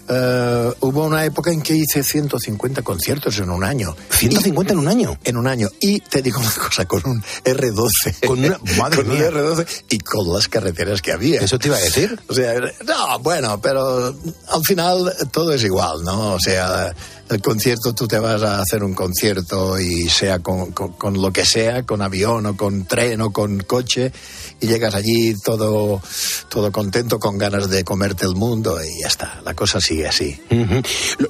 uh, 0.09 0.72
hubo 0.80 1.04
una 1.04 1.24
época 1.24 1.50
en 1.50 1.62
que 1.62 1.74
hice 1.74 2.02
150 2.02 2.83
conciertos 2.83 3.38
en 3.38 3.50
un 3.50 3.64
año. 3.64 3.96
¿150 4.11 4.68
y, 4.68 4.72
en 4.72 4.78
un 4.78 4.88
año? 4.88 5.18
En 5.24 5.37
un 5.37 5.46
año. 5.46 5.68
Y 5.80 6.00
te 6.00 6.22
digo 6.22 6.40
una 6.40 6.52
cosa, 6.52 6.85
con 6.85 7.02
un 7.06 7.22
R12. 7.44 8.26
Con, 8.26 8.44
una, 8.44 8.59
madre 8.78 8.98
con 8.98 9.09
mía. 9.09 9.28
un 9.28 9.35
R12 9.35 9.66
y 9.90 9.98
con 9.98 10.33
las 10.33 10.48
carreteras 10.48 11.02
que 11.02 11.12
había. 11.12 11.40
¿Eso 11.40 11.59
te 11.59 11.68
iba 11.68 11.76
a 11.76 11.80
decir? 11.80 12.18
O 12.28 12.35
sea, 12.35 12.54
no, 12.87 13.18
bueno, 13.20 13.61
pero 13.61 14.14
al 14.48 14.64
final 14.64 15.12
todo 15.30 15.52
es 15.52 15.64
igual, 15.64 16.02
¿no? 16.04 16.35
O 16.35 16.40
sea, 16.40 16.94
el 17.30 17.40
concierto, 17.40 17.94
tú 17.94 18.09
te 18.09 18.18
vas 18.18 18.42
a 18.42 18.61
hacer 18.61 18.83
un 18.83 18.94
concierto 18.94 19.69
y 19.78 20.09
sea 20.09 20.40
con, 20.40 20.72
con, 20.72 21.20
lo 21.20 21.33
que 21.33 21.44
sea, 21.44 21.85
con 21.85 22.02
avión 22.02 22.46
o 22.46 22.56
con 22.56 22.85
tren 22.87 23.20
o 23.20 23.33
con 23.33 23.61
coche, 23.61 24.12
y 24.61 24.66
llegas 24.66 24.94
allí 24.94 25.35
todo, 25.42 26.02
todo 26.48 26.72
contento, 26.72 27.18
con 27.18 27.38
ganas 27.38 27.70
de 27.70 27.85
comerte 27.85 28.26
el 28.26 28.35
mundo 28.35 28.78
y 28.83 29.02
ya 29.02 29.09
está, 29.09 29.40
la 29.44 29.54
cosa 29.54 29.80
sigue 29.80 30.09
así. 30.09 30.40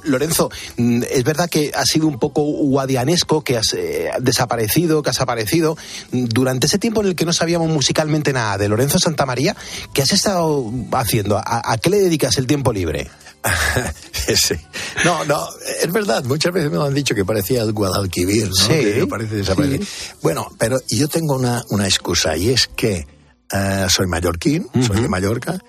Lorenzo, 0.03 0.49
mm, 0.77 1.03
es 1.09 1.23
verdad 1.23 1.49
que 1.49 1.71
has 1.73 1.87
sido 1.87 2.07
un 2.07 2.19
poco 2.19 2.41
guadianesco, 2.41 3.43
que 3.43 3.57
has 3.57 3.73
eh, 3.73 4.09
desaparecido, 4.19 5.03
que 5.03 5.09
has 5.09 5.21
aparecido. 5.21 5.77
Durante 6.11 6.67
ese 6.67 6.79
tiempo 6.79 7.01
en 7.01 7.07
el 7.07 7.15
que 7.15 7.25
no 7.25 7.33
sabíamos 7.33 7.69
musicalmente 7.69 8.33
nada 8.33 8.57
de 8.57 8.67
Lorenzo 8.67 8.99
Santamaría, 8.99 9.55
¿qué 9.93 10.01
has 10.01 10.11
estado 10.11 10.71
haciendo? 10.93 11.37
¿A, 11.37 11.71
a 11.71 11.77
qué 11.77 11.89
le 11.89 11.99
dedicas 11.99 12.37
el 12.37 12.47
tiempo 12.47 12.73
libre? 12.73 13.09
sí. 14.35 14.55
No, 15.03 15.25
no, 15.25 15.47
es 15.81 15.91
verdad, 15.91 16.23
muchas 16.25 16.53
veces 16.53 16.69
me 16.69 16.77
lo 16.77 16.85
han 16.85 16.93
dicho 16.93 17.15
que 17.15 17.25
parecía 17.25 17.61
el 17.63 17.73
Guadalquivir, 17.73 18.47
¿no? 18.47 18.53
Sí. 18.55 18.73
Que 18.73 19.07
parece 19.07 19.35
desaparecer. 19.35 19.83
Sí. 19.83 19.87
Bueno, 20.21 20.47
pero 20.57 20.79
yo 20.89 21.07
tengo 21.07 21.35
una, 21.35 21.63
una 21.69 21.85
excusa 21.85 22.37
y 22.37 22.49
es 22.49 22.67
que 22.67 23.07
uh, 23.53 23.89
soy 23.89 24.07
mallorquín, 24.07 24.67
uh 24.73 24.77
-huh. 24.77 24.87
soy 24.87 25.01
de 25.01 25.07
Mallorca, 25.07 25.59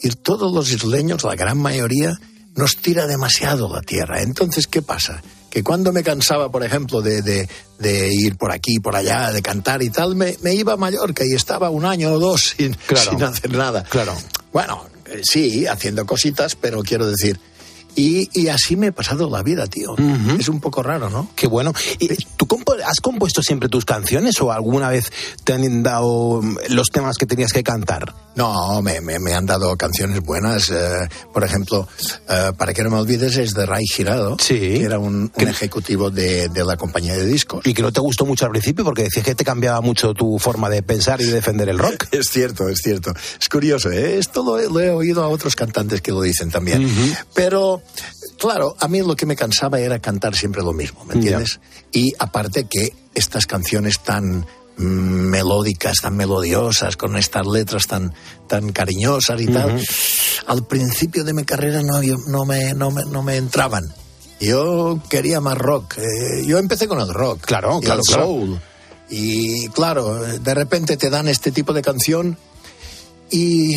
y 0.00 0.10
todos 0.10 0.52
los 0.52 0.70
isleños, 0.72 1.22
la 1.24 1.34
gran 1.34 1.58
mayoría, 1.58 2.18
nos 2.54 2.76
tira 2.76 3.06
demasiado 3.06 3.72
la 3.72 3.80
tierra. 3.80 4.20
Entonces, 4.20 4.66
¿qué 4.66 4.82
pasa? 4.82 5.22
Que 5.48 5.62
cuando 5.62 5.92
me 5.92 6.02
cansaba, 6.02 6.50
por 6.50 6.64
ejemplo, 6.64 7.00
de, 7.00 7.22
de, 7.22 7.48
de 7.78 8.12
ir 8.12 8.36
por 8.36 8.52
aquí, 8.52 8.78
por 8.78 8.96
allá, 8.96 9.32
de 9.32 9.42
cantar 9.42 9.82
y 9.82 9.90
tal, 9.90 10.16
me, 10.16 10.36
me, 10.42 10.54
iba 10.54 10.72
a 10.72 10.76
Mallorca 10.76 11.24
y 11.24 11.34
estaba 11.34 11.70
un 11.70 11.84
año 11.84 12.12
o 12.12 12.18
dos 12.18 12.54
sin, 12.56 12.74
claro. 12.74 13.10
sin 13.10 13.22
hacer 13.22 13.52
nada. 13.52 13.84
Claro. 13.84 14.14
Bueno, 14.52 14.86
sí, 15.22 15.66
haciendo 15.66 16.06
cositas, 16.06 16.56
pero 16.56 16.82
quiero 16.82 17.06
decir. 17.06 17.38
Y, 17.94 18.28
y, 18.32 18.48
así 18.48 18.76
me 18.76 18.88
he 18.88 18.92
pasado 18.92 19.28
la 19.28 19.42
vida, 19.42 19.66
tío. 19.66 19.92
Uh 19.92 19.96
-huh. 19.96 20.40
Es 20.40 20.48
un 20.48 20.60
poco 20.60 20.82
raro, 20.82 21.10
¿no? 21.10 21.28
Qué 21.36 21.46
bueno. 21.46 21.72
¿Y 21.98 22.08
¿Tú 22.36 22.46
compo 22.46 22.74
has 22.84 23.00
compuesto 23.00 23.42
siempre 23.42 23.68
tus 23.68 23.84
canciones 23.84 24.40
o 24.40 24.50
alguna 24.50 24.88
vez 24.88 25.12
te 25.44 25.52
han 25.52 25.82
dado 25.82 26.40
los 26.68 26.88
temas 26.88 27.16
que 27.18 27.26
tenías 27.26 27.52
que 27.52 27.62
cantar? 27.62 28.14
No, 28.34 28.80
me, 28.80 29.00
me, 29.02 29.18
me 29.18 29.34
han 29.34 29.44
dado 29.44 29.76
canciones 29.76 30.20
buenas. 30.22 30.70
Eh, 30.70 31.08
por 31.34 31.44
ejemplo, 31.44 31.86
eh, 32.28 32.52
Para 32.56 32.72
que 32.72 32.82
no 32.82 32.88
me 32.90 32.96
olvides 32.96 33.36
es 33.36 33.52
de 33.52 33.66
Ray 33.66 33.84
Girado, 33.86 34.36
sí. 34.40 34.54
que 34.58 34.84
era 34.84 34.98
un, 34.98 35.30
un 35.34 35.48
ejecutivo 35.48 36.10
de, 36.10 36.48
de, 36.48 36.64
la 36.64 36.76
compañía 36.76 37.14
de 37.14 37.26
discos. 37.26 37.60
Y 37.66 37.74
que 37.74 37.82
no 37.82 37.92
te 37.92 38.00
gustó 38.00 38.24
mucho 38.24 38.46
al 38.46 38.50
principio 38.52 38.84
porque 38.84 39.02
decías 39.02 39.24
que 39.24 39.34
te 39.34 39.44
cambiaba 39.44 39.80
mucho 39.82 40.14
tu 40.14 40.38
forma 40.38 40.70
de 40.70 40.82
pensar 40.82 41.20
y 41.20 41.24
de 41.24 41.32
defender 41.32 41.68
el 41.68 41.78
rock. 41.78 42.06
Es 42.12 42.28
cierto, 42.30 42.68
es 42.68 42.78
cierto. 42.82 43.12
Es 43.40 43.48
curioso, 43.48 43.90
¿eh? 43.90 44.18
Esto 44.18 44.42
lo, 44.44 44.58
lo 44.70 44.80
he 44.80 44.90
oído 44.90 45.22
a 45.22 45.28
otros 45.28 45.54
cantantes 45.56 46.00
que 46.00 46.12
lo 46.12 46.22
dicen 46.22 46.50
también. 46.50 46.84
Uh 46.84 46.88
-huh. 46.88 47.16
Pero 47.34 47.81
claro, 48.38 48.74
a 48.78 48.88
mí 48.88 49.00
lo 49.00 49.14
que 49.16 49.26
me 49.26 49.36
cansaba 49.36 49.80
era 49.80 49.98
cantar 49.98 50.34
siempre 50.34 50.62
lo 50.62 50.72
mismo, 50.72 51.04
¿me 51.04 51.14
entiendes? 51.14 51.60
Yeah. 51.92 52.02
Y 52.02 52.12
aparte 52.18 52.64
que 52.64 52.94
estas 53.14 53.46
canciones 53.46 54.00
tan 54.00 54.46
mm, 54.76 54.82
melódicas, 54.82 55.98
tan 56.00 56.16
melodiosas, 56.16 56.96
con 56.96 57.16
estas 57.16 57.46
letras 57.46 57.86
tan, 57.86 58.12
tan 58.48 58.72
cariñosas 58.72 59.40
y 59.40 59.46
uh 59.46 59.50
-huh. 59.50 59.54
tal, 59.54 59.84
al 60.46 60.66
principio 60.66 61.24
de 61.24 61.34
mi 61.34 61.44
carrera 61.44 61.82
no, 61.82 62.00
no, 62.26 62.44
me, 62.44 62.74
no, 62.74 62.90
me, 62.90 63.04
no 63.04 63.22
me 63.22 63.36
entraban. 63.36 63.92
Yo 64.40 65.00
quería 65.08 65.40
más 65.40 65.56
rock. 65.56 65.98
Eh, 65.98 66.44
yo 66.44 66.58
empecé 66.58 66.88
con 66.88 67.00
el 67.00 67.14
rock. 67.14 67.42
Claro, 67.42 67.78
y 67.80 67.84
claro, 67.84 68.00
el 68.04 68.12
soul. 68.12 68.48
Claro. 68.48 68.72
Y 69.08 69.68
claro, 69.68 70.18
de 70.18 70.54
repente 70.54 70.96
te 70.96 71.10
dan 71.10 71.28
este 71.28 71.52
tipo 71.52 71.72
de 71.72 71.82
canción 71.82 72.36
y 73.30 73.76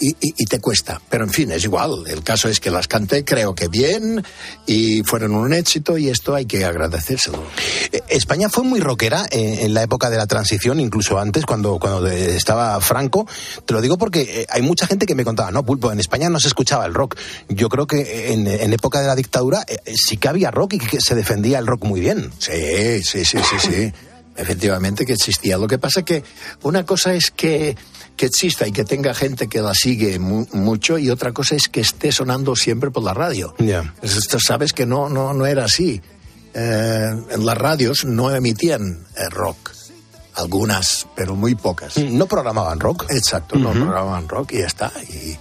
y, 0.00 0.10
y, 0.20 0.34
y, 0.36 0.44
te 0.46 0.60
cuesta. 0.60 1.00
Pero 1.08 1.24
en 1.24 1.30
fin, 1.30 1.50
es 1.52 1.64
igual. 1.64 2.04
El 2.06 2.22
caso 2.22 2.48
es 2.48 2.60
que 2.60 2.70
las 2.70 2.88
canté, 2.88 3.24
creo 3.24 3.54
que 3.54 3.68
bien, 3.68 4.24
y 4.66 5.02
fueron 5.02 5.34
un 5.34 5.52
éxito, 5.52 5.98
y 5.98 6.08
esto 6.08 6.34
hay 6.34 6.46
que 6.46 6.64
agradecérselo. 6.64 7.42
Eh, 7.92 8.00
España 8.08 8.48
fue 8.48 8.64
muy 8.64 8.80
rockera 8.80 9.26
en, 9.30 9.72
la 9.74 9.82
época 9.82 10.10
de 10.10 10.16
la 10.16 10.26
transición, 10.26 10.80
incluso 10.80 11.18
antes, 11.18 11.46
cuando, 11.46 11.78
cuando 11.78 12.06
estaba 12.06 12.80
Franco. 12.80 13.26
Te 13.64 13.74
lo 13.74 13.80
digo 13.80 13.98
porque 13.98 14.22
eh, 14.22 14.46
hay 14.50 14.62
mucha 14.62 14.86
gente 14.86 15.06
que 15.06 15.14
me 15.14 15.24
contaba, 15.24 15.50
no, 15.50 15.64
Pulpo, 15.64 15.92
en 15.92 16.00
España 16.00 16.28
no 16.28 16.40
se 16.40 16.48
escuchaba 16.48 16.86
el 16.86 16.94
rock. 16.94 17.16
Yo 17.48 17.68
creo 17.68 17.86
que 17.86 18.32
en, 18.32 18.46
en 18.46 18.72
época 18.72 19.00
de 19.00 19.06
la 19.06 19.16
dictadura 19.16 19.64
eh, 19.66 19.94
sí 19.96 20.16
que 20.16 20.28
había 20.28 20.50
rock 20.50 20.74
y 20.74 20.78
que 20.78 21.00
se 21.00 21.14
defendía 21.14 21.58
el 21.58 21.66
rock 21.66 21.84
muy 21.84 22.00
bien. 22.00 22.30
Sí, 22.38 23.02
sí, 23.02 23.24
sí, 23.24 23.38
sí, 23.38 23.56
sí. 23.58 23.92
Efectivamente 24.36 25.06
que 25.06 25.12
existía. 25.12 25.58
Lo 25.58 25.66
que 25.66 25.78
pasa 25.78 26.02
que 26.02 26.24
una 26.62 26.84
cosa 26.84 27.14
es 27.14 27.30
que 27.30 27.76
que 28.16 28.26
exista 28.26 28.66
y 28.66 28.72
que 28.72 28.84
tenga 28.84 29.14
gente 29.14 29.48
que 29.48 29.60
la 29.60 29.74
sigue 29.74 30.18
mu 30.18 30.46
mucho 30.52 30.98
y 30.98 31.10
otra 31.10 31.32
cosa 31.32 31.56
es 31.56 31.68
que 31.68 31.80
esté 31.80 32.12
sonando 32.12 32.54
siempre 32.54 32.90
por 32.90 33.02
la 33.02 33.14
radio. 33.14 33.54
Yeah. 33.58 33.94
Esto 34.02 34.38
sabes 34.38 34.72
que 34.72 34.86
no, 34.86 35.08
no, 35.08 35.34
no 35.34 35.46
era 35.46 35.64
así. 35.64 36.00
Eh, 36.54 37.14
las 37.38 37.58
radios 37.58 38.04
no 38.04 38.30
emitían 38.34 39.04
eh, 39.16 39.28
rock. 39.30 39.72
Algunas, 40.36 41.06
pero 41.14 41.36
muy 41.36 41.54
pocas. 41.54 41.96
No 41.96 42.26
programaban 42.26 42.80
rock. 42.80 43.06
Exacto, 43.10 43.56
uh 43.56 43.58
-huh. 43.58 43.62
no 43.62 43.72
programaban 43.72 44.28
rock 44.28 44.52
y 44.52 44.58
ya 44.58 44.66
está. 44.66 44.92
Y, 45.08 45.36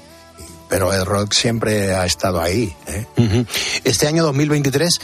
pero 0.73 0.91
el 0.91 1.05
rock 1.05 1.33
siempre 1.33 1.93
ha 1.93 2.03
estado 2.03 2.41
ahí. 2.41 2.75
¿eh? 2.87 3.05
Uh 3.17 3.21
-huh. 3.21 3.47
Este 3.83 4.07
año 4.07 4.23
2023 4.23 4.99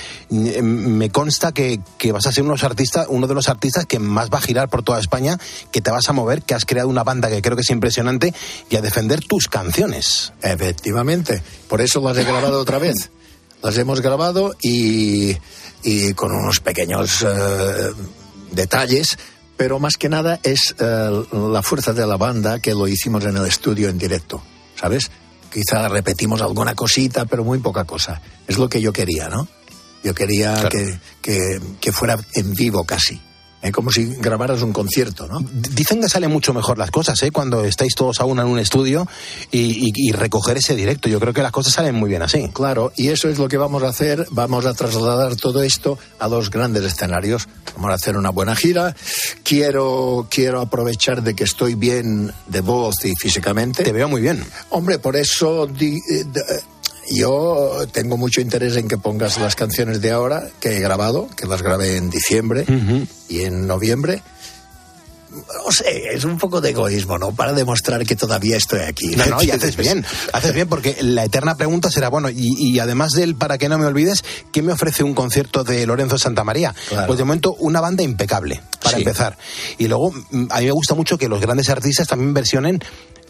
me 0.64 1.12
consta 1.12 1.52
que, 1.52 1.80
que, 2.00 2.12
vas 2.12 2.26
a 2.26 2.32
ser 2.32 2.42
uno 2.42 2.54
de, 2.54 2.56
los 2.56 2.64
artistas, 2.64 3.06
uno 3.08 3.28
de 3.28 3.36
los 3.36 3.50
artistas 3.50 3.86
que 3.86 4.00
más 4.00 4.32
va 4.32 4.40
a 4.40 4.42
girar 4.42 4.68
por 4.70 4.82
toda 4.82 5.00
España, 5.00 5.38
que 5.72 5.80
te 5.80 5.92
vas 5.92 6.10
a 6.10 6.14
mover, 6.14 6.42
que 6.42 6.56
has 6.56 6.66
creado 6.66 6.90
una 6.90 7.04
banda 7.04 7.30
que 7.30 7.44
creo 7.44 7.56
que 7.56 7.62
es 7.62 7.70
impresionante 7.70 8.34
y 8.68 8.78
a 8.78 8.82
defender 8.82 9.24
tus 9.24 9.48
canciones. 9.48 10.34
Efectivamente, 10.42 11.44
por 11.68 11.82
eso 11.82 12.02
las 12.02 12.18
he 12.18 12.24
grabado 12.24 12.60
otra 12.60 12.80
vez. 12.80 13.12
Las 13.62 13.78
hemos 13.78 14.02
grabado 14.02 14.56
y, 14.64 15.38
y 15.84 16.14
con 16.16 16.32
unos 16.32 16.62
pequeños 16.62 17.22
uh, 17.22 17.94
detalles, 18.54 19.20
pero 19.56 19.78
más 19.78 19.98
que 19.98 20.10
nada 20.10 20.40
es 20.42 20.76
uh, 20.80 21.52
la 21.52 21.62
fuerza 21.62 21.94
de 21.94 22.08
la 22.08 22.18
banda 22.18 22.60
que 22.60 22.74
lo 22.74 22.88
hicimos 22.88 23.24
en 23.26 23.38
el 23.38 23.46
estudio 23.46 23.90
en 23.90 24.00
directo, 24.00 24.42
¿sabes? 24.76 25.12
Quizá 25.52 25.88
repetimos 25.88 26.42
alguna 26.42 26.76
cosita, 26.76 27.26
pero 27.26 27.44
muy 27.44 27.60
poca 27.60 27.86
cosa. 27.86 28.22
Es 28.48 28.58
lo 28.58 28.70
que 28.70 28.82
yo 28.82 28.94
quería, 28.94 29.30
¿no? 29.30 29.48
Yo 30.04 30.14
quería 30.14 30.54
claro. 30.54 30.70
que, 30.70 31.00
que, 31.22 31.62
que, 31.82 31.92
fuera 31.92 32.18
en 32.34 32.54
vivo 32.54 32.86
casi. 32.86 33.22
Es 33.62 33.74
como 33.74 33.92
si 33.92 34.06
grabaras 34.16 34.62
un 34.62 34.72
concierto, 34.72 35.28
¿no? 35.28 35.40
Dicen 35.42 36.00
que 36.00 36.08
salen 36.08 36.32
mucho 36.32 36.54
mejor 36.54 36.78
las 36.78 36.92
cosas, 36.92 37.22
¿eh? 37.24 37.32
Cuando 37.32 37.66
estáis 37.66 37.94
todos 37.94 38.22
aún 38.22 38.40
en 38.40 38.46
un 38.48 38.58
estudio 38.58 39.06
y, 39.52 39.88
y- 39.88 39.92
y 39.96 40.12
recoger 40.14 40.56
ese 40.58 40.76
directo. 40.78 41.10
Yo 41.10 41.20
creo 41.20 41.34
que 41.34 41.42
las 41.44 41.52
cosas 41.52 41.74
salen 41.74 41.96
muy 41.96 42.08
bien 42.10 42.22
así. 42.22 42.50
Claro, 42.54 42.94
y 42.96 43.10
eso 43.10 43.28
es 43.28 43.38
lo 43.38 43.50
que 43.50 43.58
vamos 43.58 43.84
a 43.84 43.90
hacer. 43.90 44.26
Vamos 44.32 44.66
a 44.66 44.74
trasladar 44.74 45.36
todo 45.36 45.62
esto 45.62 46.00
a 46.20 46.30
los 46.30 46.50
grandes 46.50 46.84
escenarios. 46.86 47.50
Vamos 47.76 47.92
a 47.92 47.96
hacer 47.96 48.16
una 48.16 48.30
buena 48.30 48.56
gira. 48.56 48.96
Quiero, 49.44 50.28
quiero 50.30 50.62
aprovechar 50.62 51.22
de 51.24 51.36
que 51.36 51.44
estoy 51.44 51.76
bien 51.76 52.32
de 52.48 52.62
voz 52.62 53.04
y 53.04 53.14
físicamente. 53.16 53.84
Te 53.84 53.92
veo 53.92 54.08
muy 54.08 54.22
bien. 54.22 54.44
Hombre, 54.70 55.00
por 55.00 55.16
eso 55.18 55.66
di- 55.68 56.00
eh, 56.10 56.24
yo 57.12 57.86
tengo 57.92 58.18
mucho 58.18 58.42
interés 58.42 58.76
en 58.78 58.88
que 58.88 58.98
pongas 58.98 59.38
las 59.40 59.56
canciones 59.56 60.02
de 60.02 60.12
ahora 60.12 60.48
que 60.60 60.78
he 60.78 60.80
grabado, 60.80 61.28
que 61.36 61.46
las 61.48 61.62
grabé 61.62 61.98
en 61.98 62.10
diciembre 62.10 62.66
y 63.28 63.42
en 63.42 63.68
noviembre. 63.68 64.22
No 65.32 65.72
sé, 65.72 65.86
es 66.12 66.24
un 66.24 66.40
poco 66.40 66.60
de 66.60 66.72
egoísmo, 66.72 67.20
¿no? 67.20 67.34
Para 67.36 67.54
demostrar 67.54 68.04
que 68.04 68.16
todavía 68.16 68.58
estoy 68.58 68.80
aquí. 68.80 69.16
No, 69.16 69.28
no, 69.28 69.44
y 69.44 69.52
haces 69.52 69.78
bien. 69.78 70.04
Haces 70.34 70.56
bien 70.56 70.68
porque 70.68 70.98
la 71.02 71.24
eterna 71.24 71.56
pregunta 71.56 71.92
será, 71.92 72.10
bueno, 72.10 72.32
y, 72.32 72.56
y 72.58 72.80
además 72.80 73.12
del 73.12 73.36
para 73.36 73.60
que 73.60 73.70
no 73.70 73.78
me 73.78 73.86
olvides, 73.86 74.24
¿qué 74.52 74.64
me 74.64 74.74
ofrece 74.74 75.04
un 75.04 75.14
concierto 75.14 75.64
de 75.64 75.86
Lorenzo 75.86 76.18
Santamaría? 76.18 76.74
Claro. 76.90 77.06
Pues 77.06 77.20
de 77.20 77.26
momento 77.26 77.54
una 77.60 77.80
banda 77.80 78.02
impecable, 78.02 78.60
para 78.82 78.98
Sí. 78.98 79.04
empezar. 79.04 79.38
Y 79.78 79.88
luego, 79.88 80.12
mm, 80.32 80.46
a 80.50 80.60
mí 80.62 80.66
me 80.66 80.72
gusta 80.72 80.96
mucho 80.96 81.20
que 81.20 81.28
los 81.30 81.40
grandes 81.42 81.70
artistas 81.70 82.08
también 82.08 82.34
versionen 82.34 82.80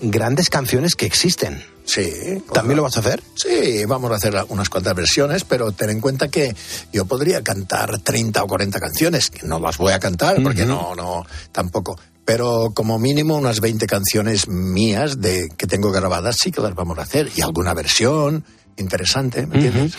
grandes 0.01 0.49
canciones 0.49 0.95
que 0.95 1.05
existen. 1.05 1.63
Sí. 1.85 2.43
¿También 2.53 2.77
lo 2.77 2.83
vas 2.83 2.97
a 2.97 2.99
hacer? 2.99 3.23
Sí, 3.35 3.83
vamos 3.85 4.11
a 4.11 4.15
hacer 4.15 4.35
unas 4.49 4.69
cuantas 4.69 4.93
versiones, 4.95 5.43
pero 5.43 5.71
ten 5.71 5.89
en 5.89 5.99
cuenta 6.01 6.27
que 6.27 6.55
yo 6.93 7.05
podría 7.05 7.43
cantar 7.43 7.97
30 7.99 8.43
o 8.43 8.47
40 8.47 8.79
canciones, 8.79 9.31
que 9.31 9.47
no 9.47 9.59
las 9.59 9.77
voy 9.77 9.93
a 9.93 9.99
cantar 9.99 10.41
porque 10.43 10.65
no, 10.65 10.93
no, 10.95 11.25
tampoco. 11.51 11.99
Pero 12.25 12.73
como 12.75 12.99
mínimo 12.99 13.35
unas 13.37 13.59
20 13.59 13.87
canciones 13.87 14.47
mías 14.47 15.19
de 15.19 15.47
que 15.57 15.65
tengo 15.65 15.91
grabadas 15.91 16.35
sí 16.39 16.51
que 16.51 16.61
las 16.61 16.75
vamos 16.75 16.99
a 16.99 17.01
hacer. 17.01 17.31
Y 17.35 17.41
alguna 17.41 17.73
versión 17.73 18.45
interesante, 18.77 19.45
¿me 19.47 19.55
entiendes? 19.55 19.93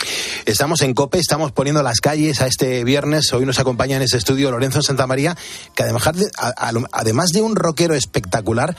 Estamos 0.47 0.81
en 0.83 0.95
COPE, 0.95 1.19
estamos 1.19 1.53
poniendo 1.53 1.83
las 1.83 2.01
calles 2.01 2.41
a 2.41 2.47
este 2.47 2.83
viernes. 2.85 3.31
Hoy 3.33 3.45
nos 3.45 3.59
acompaña 3.59 3.97
en 3.97 4.03
ese 4.03 4.17
estudio 4.17 4.51
Lorenzo 4.53 4.81
Santamaría, 4.81 5.37
que 5.75 5.83
además 5.83 6.05
de, 6.15 6.31
a- 6.39 6.49
a 6.51 6.73
lo- 6.73 6.87
además 6.93 7.31
de 7.35 7.43
un 7.43 7.57
rockero 7.57 7.95
espectacular, 7.95 8.75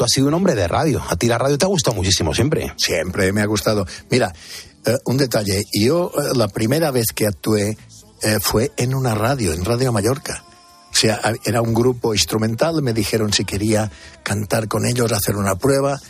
tú 0.00 0.04
has 0.06 0.12
sido 0.12 0.28
un 0.28 0.34
hombre 0.34 0.54
de 0.54 0.66
radio. 0.66 1.02
A 1.10 1.16
ti 1.16 1.26
la 1.26 1.36
radio 1.36 1.58
te 1.58 1.66
ha 1.66 1.68
gustado 1.68 1.94
muchísimo 1.94 2.32
siempre. 2.32 2.72
Siempre 2.78 3.34
me 3.34 3.42
ha 3.42 3.44
gustado. 3.44 3.86
Mira, 4.08 4.32
eh, 4.86 4.96
un 5.04 5.18
detalle. 5.18 5.62
Yo 5.74 6.10
eh, 6.16 6.34
la 6.34 6.48
primera 6.48 6.90
vez 6.90 7.08
que 7.14 7.26
actué 7.26 7.76
eh, 8.22 8.38
fue 8.40 8.72
en 8.78 8.94
una 8.94 9.14
radio, 9.14 9.52
en 9.52 9.62
Radio 9.62 9.92
Mallorca. 9.92 10.42
O 10.90 10.96
sea, 10.96 11.20
era 11.44 11.60
un 11.60 11.74
grupo 11.74 12.14
instrumental, 12.14 12.80
me 12.80 12.94
dijeron 12.94 13.30
si 13.34 13.44
quería 13.44 13.92
cantar 14.22 14.68
con 14.68 14.86
ellos, 14.86 15.12
hacer 15.12 15.36
una 15.36 15.56
prueba, 15.56 16.00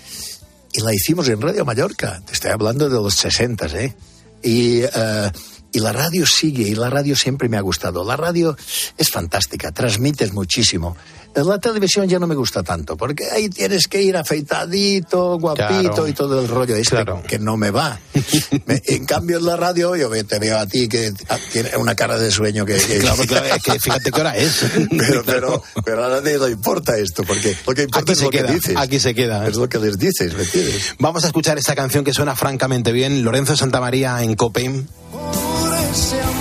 y 0.73 0.83
la 0.83 0.95
hicimos 0.95 1.29
en 1.29 1.41
Radio 1.41 1.65
Mallorca. 1.65 2.23
Te 2.25 2.35
estoy 2.35 2.53
hablando 2.53 2.89
de 2.89 2.95
los 2.95 3.17
60, 3.17 3.67
¿eh? 3.77 3.97
Y, 4.41 4.83
eh, 4.83 5.33
y 5.73 5.81
la 5.81 5.93
radio 5.93 6.27
sigue, 6.27 6.63
y 6.63 6.77
la 6.77 6.91
radio 6.91 7.17
siempre 7.17 7.49
me 7.49 7.57
ha 7.57 7.61
gustado. 7.61 8.05
La 8.05 8.17
radio 8.17 8.57
es 8.97 9.11
fantástica, 9.11 9.73
transmites 9.73 10.33
muchísimo. 10.33 10.97
La 11.35 11.59
televisión 11.59 12.09
ya 12.09 12.19
no 12.19 12.27
me 12.27 12.35
gusta 12.35 12.63
tanto, 12.63 12.97
porque 12.97 13.31
ahí 13.31 13.49
tienes 13.49 13.87
que 13.87 14.03
ir 14.03 14.17
afeitadito, 14.17 15.39
guapito 15.39 15.69
Claro. 15.69 16.09
y 16.09 16.13
todo 16.13 16.41
el 16.41 16.49
rollo 16.49 16.75
este 16.77 17.05
que 17.29 17.39
no 17.39 17.57
me 17.57 17.71
va. 17.71 17.99
Me- 18.67 18.83
en 18.87 19.07
cambio 19.07 19.39
en 19.39 19.47
la 19.47 19.57
radio 19.57 19.95
yo 19.97 20.11
te 20.27 20.39
veo 20.39 20.59
a 20.59 20.67
ti 20.67 20.89
que 20.89 21.13
tiene 21.53 21.77
una 21.77 21.95
cara 21.95 22.19
de 22.19 22.31
sueño 22.31 22.67
que... 22.67 22.75
que- 22.77 22.99
Claro, 22.99 23.23
claro, 23.27 23.47
es 23.47 23.63
que 23.63 23.79
fíjate 23.79 24.11
qué 24.11 24.21
hora 24.21 24.37
es. 24.37 24.61
pero, 24.99 25.23
pero, 25.25 25.63
pero 25.85 26.05
a 26.05 26.09
nadie 26.09 26.37
le 26.39 26.51
importa 26.51 26.99
esto, 26.99 27.23
porque 27.25 27.57
lo 27.67 27.75
que 27.75 27.83
importa 27.85 28.01
Aquí 28.01 28.13
es 28.13 28.19
se 28.19 28.25
lo 28.25 28.31
queda, 28.31 28.47
que 28.49 28.53
dices. 28.55 28.77
aquí 28.77 28.99
se 28.99 29.15
queda. 29.15 29.47
Es 29.47 29.57
lo 29.57 29.69
que 29.69 29.79
les 29.79 29.99
dices, 29.99 30.35
¿me 30.35 30.43
entiendes? 30.43 30.95
Vamos 30.99 31.25
a 31.25 31.29
escuchar 31.29 31.57
esta 31.59 31.75
canción 31.75 32.05
que 32.05 32.13
suena 32.13 32.35
francamente 32.37 32.93
bien. 32.93 33.23
Lorenzo 33.23 33.57
Santamaría 33.57 34.23
en 34.23 34.35
COPE. 34.35 34.83
Por 35.13 35.75
ese 35.95 36.21
amor, 36.21 36.40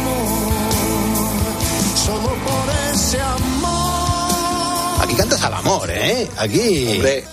amor, 5.70 5.90
¿eh? 5.92 6.28
Aquí. 6.38 6.88
Hombre, 6.94 7.24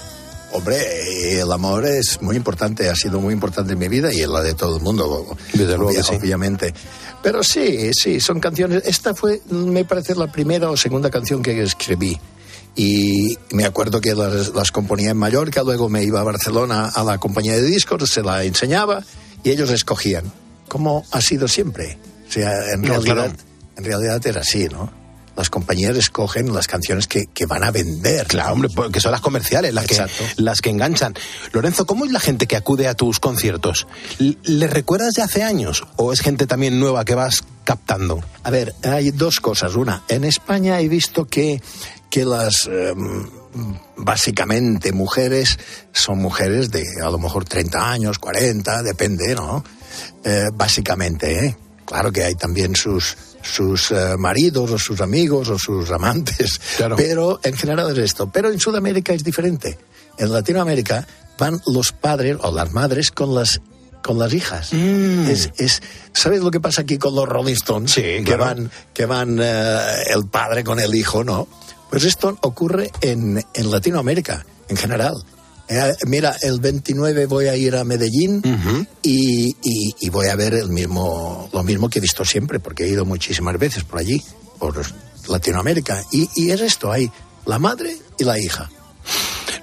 hombre, 0.53 1.41
el 1.41 1.53
amor 1.53 1.87
es 1.87 2.21
muy 2.23 2.37
importante, 2.37 2.89
ha 2.89 2.95
sido 2.95 3.21
muy 3.21 3.33
importante 3.33 3.73
en 3.73 3.79
mi 3.79 3.89
vida 3.89 4.13
y 4.13 4.23
en 4.23 4.33
la 4.33 4.43
de 4.43 4.55
todo 4.55 4.77
el 4.77 4.83
mundo, 4.83 5.37
Desde 5.53 5.77
luego 5.77 6.03
sí. 6.03 6.15
obviamente. 6.15 6.73
Pero 7.23 7.43
sí, 7.43 7.91
sí, 7.93 8.21
son 8.21 8.41
canciones. 8.41 8.83
Esta 8.87 9.15
fue, 9.15 9.41
me 9.51 9.85
parece, 9.85 10.15
la 10.15 10.31
primera 10.31 10.71
o 10.71 10.77
segunda 10.77 11.11
canción 11.11 11.43
que 11.43 11.61
escribí. 11.63 12.19
Y 12.77 13.39
me 13.53 13.65
acuerdo 13.65 14.01
que 14.01 14.15
las, 14.15 14.55
las 14.55 14.71
componía 14.71 15.11
en 15.11 15.17
Mallorca, 15.17 15.63
luego 15.63 15.89
me 15.89 16.05
iba 16.05 16.21
a 16.21 16.25
Barcelona 16.25 16.91
a 16.95 17.03
la 17.03 17.19
compañía 17.19 17.55
de 17.55 17.63
discos, 17.63 18.11
se 18.11 18.23
la 18.23 18.45
enseñaba 18.45 19.03
y 19.43 19.51
ellos 19.51 19.71
escogían, 19.71 20.31
como 20.69 21.05
ha 21.11 21.21
sido 21.23 21.49
siempre. 21.49 21.99
O 22.29 22.33
sea, 22.33 22.73
en, 22.73 22.83
realidad, 22.85 23.35
en 23.77 23.85
realidad 23.85 24.25
era 24.27 24.43
así, 24.43 24.69
¿no? 24.69 24.91
Las 25.37 25.51
compañías 25.51 25.97
escogen 25.97 26.53
las 26.55 26.67
canciones 26.67 27.07
que, 27.07 27.27
que 27.27 27.47
van 27.47 27.63
a 27.63 27.71
vender. 27.71 28.27
Claro, 28.27 28.55
hombre, 28.55 28.71
porque 28.75 29.01
son 29.01 29.13
las 29.13 29.21
comerciales 29.21 29.75
las 29.75 29.87
que, 29.87 30.05
las 30.37 30.61
que 30.61 30.71
enganchan. 30.71 31.15
Lorenzo, 31.53 31.87
¿cómo 31.87 32.05
es 32.05 32.13
la 32.13 32.21
gente 32.21 32.47
que 32.47 32.57
acude 32.57 32.89
a 32.89 32.95
tus 32.95 33.21
conciertos? 33.21 33.87
¿Le 34.19 34.37
¿Les 34.43 34.71
recuerdas 34.71 35.15
de 35.15 35.23
hace 35.23 35.43
años 35.43 35.85
o 35.97 36.13
es 36.13 36.21
gente 36.21 36.47
también 36.47 36.81
nueva 36.81 37.05
que 37.05 37.15
vas 37.15 37.45
captando? 37.65 38.21
A 38.43 38.51
ver, 38.51 38.75
hay 38.83 39.11
dos 39.11 39.39
cosas. 39.39 39.77
Una, 39.77 40.03
en 40.09 40.25
España 40.25 40.81
he 40.81 40.89
visto 40.89 41.27
que, 41.27 41.63
que 42.11 42.25
las, 42.25 42.67
em, 42.67 43.29
básicamente, 43.97 44.93
mujeres 44.93 45.59
son 45.93 46.19
mujeres 46.19 46.71
de 46.71 46.85
a 47.03 47.11
lo 47.11 47.19
mejor 47.19 47.45
30 47.45 47.91
años, 47.91 48.19
40, 48.19 48.83
depende, 48.83 49.35
¿no? 49.35 49.65
Eh, 50.25 50.51
básicamente, 50.53 51.47
¿eh? 51.47 51.57
Claro 51.85 52.11
que 52.11 52.25
hay 52.25 52.35
también 52.35 52.75
sus, 52.75 53.17
sus 53.51 53.91
eh, 53.91 54.17
maridos 54.19 54.71
o 54.71 54.79
sus 54.79 55.01
amigos 55.01 55.49
o 55.49 55.59
sus 55.59 55.91
amantes, 55.91 56.61
pero 56.97 57.41
en 57.43 57.57
general 57.57 57.91
es 57.93 57.99
esto. 57.99 58.31
Pero 58.31 58.51
en 58.51 58.59
Sudamérica 58.59 59.13
es 59.13 59.25
diferente. 59.25 59.79
En 60.19 60.33
Latinoamérica 60.33 61.07
van 61.39 61.61
los 61.67 61.93
padres 61.93 62.37
o 62.41 62.53
las 62.53 62.73
madres 62.73 63.11
con 63.11 63.35
las 63.35 63.61
con 64.03 64.19
las 64.21 64.33
hijas. 64.33 64.73
Es, 64.73 65.51
es, 65.59 65.83
¿Sabes 66.13 66.41
lo 66.41 66.53
que 66.53 66.61
pasa 66.61 66.83
aquí 66.83 66.97
con 66.97 67.17
los 67.17 67.29
Rolling 67.29 67.55
Stones? 67.55 67.95
que 67.95 68.23
claro. 68.25 68.45
van, 68.45 68.71
que 68.95 69.05
van 69.05 69.39
eh, 69.43 69.81
el 70.15 70.27
padre 70.27 70.63
con 70.63 70.79
el 70.79 70.95
hijo, 70.95 71.25
¿no? 71.25 71.49
Pues 71.91 72.05
esto 72.05 72.39
ocurre 72.43 72.93
en, 73.01 73.45
en 73.55 73.71
Latinoamérica, 73.71 74.47
en 74.69 74.77
general. 74.77 75.25
Eh, 75.69 75.93
mira, 76.07 76.37
el 76.43 76.61
29 76.61 77.27
voy 77.27 77.47
a 77.49 77.57
ir 77.57 77.75
a 77.77 77.85
Medellín 77.85 78.41
y, 79.03 79.57
y- 79.63 79.95
y 80.01 80.09
voy 80.11 80.29
a 80.29 80.37
ver 80.37 80.55
el 80.55 80.69
mismo, 80.69 81.49
lo 81.53 81.63
mismo 81.65 81.89
que 81.89 81.99
he 81.99 82.03
visto 82.03 82.25
siempre, 82.25 82.61
porque 82.61 82.85
he 82.85 82.89
ido 82.89 83.05
muchísimas 83.05 83.59
veces 83.59 83.83
por 83.85 83.99
allí, 83.99 84.23
por 84.59 84.81
Latinoamérica. 85.29 86.03
Y, 86.13 86.29
y 86.37 86.51
es 86.53 86.61
esto, 86.61 86.93
hay 86.93 87.11
la 87.47 87.59
madre 87.59 87.97
y 88.19 88.25
la 88.25 88.39
hija. 88.39 88.71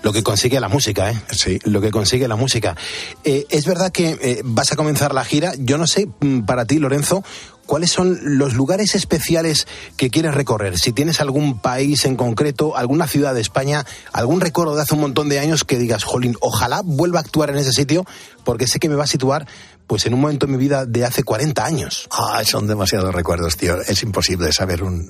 Lo 0.01 0.11
que 0.11 0.21
consigue 0.21 0.59
la 0.59 0.67
música, 0.67 1.11
¿eh? 1.11 1.21
Sí. 1.31 1.59
Lo 1.63 1.79
que 1.79 1.89
consigue 1.89 2.27
la 2.27 2.35
música. 2.35 2.75
Eh, 3.23 3.45
es 3.49 3.65
verdad 3.65 3.89
que 3.89 4.17
eh, 4.21 4.41
vas 4.43 4.73
a 4.73 4.75
comenzar 4.75 5.13
la 5.13 5.23
gira. 5.23 5.53
Yo 5.57 5.77
no 5.77 5.87
sé, 5.87 6.09
mm, 6.19 6.41
para 6.41 6.65
ti, 6.65 6.77
Lorenzo, 6.79 7.23
¿cuáles 7.65 7.91
son 7.91 8.19
los 8.37 8.53
lugares 8.53 8.95
especiales 8.95 9.67
que 9.97 10.09
quieres 10.09 10.33
recorrer? 10.33 10.77
Si 10.79 10.91
tienes 10.93 11.19
algún 11.21 11.59
país 11.59 12.05
en 12.05 12.15
concreto, 12.15 12.75
alguna 12.77 13.07
ciudad 13.07 13.33
de 13.33 13.41
España, 13.41 13.85
algún 14.11 14.41
recuerdo 14.41 14.75
de 14.75 14.81
hace 14.81 14.93
un 14.95 15.01
montón 15.01 15.29
de 15.29 15.39
años 15.39 15.63
que 15.63 15.77
digas, 15.77 16.03
jolín, 16.03 16.35
ojalá 16.41 16.81
vuelva 16.83 17.19
a 17.19 17.21
actuar 17.21 17.49
en 17.49 17.57
ese 17.57 17.71
sitio, 17.73 18.05
porque 18.43 18.67
sé 18.67 18.79
que 18.79 18.89
me 18.89 18.95
va 18.95 19.05
a 19.05 19.07
situar 19.07 19.47
pues 19.87 20.05
en 20.05 20.13
un 20.13 20.21
momento 20.21 20.45
de 20.45 20.51
mi 20.53 20.57
vida 20.57 20.85
de 20.85 21.03
hace 21.05 21.23
40 21.23 21.65
años. 21.65 22.07
Ah, 22.11 22.41
son 22.45 22.67
demasiados 22.67 23.13
recuerdos, 23.13 23.57
tío. 23.57 23.81
Es 23.81 24.01
imposible 24.01 24.51
saber 24.53 24.81
un. 24.81 25.09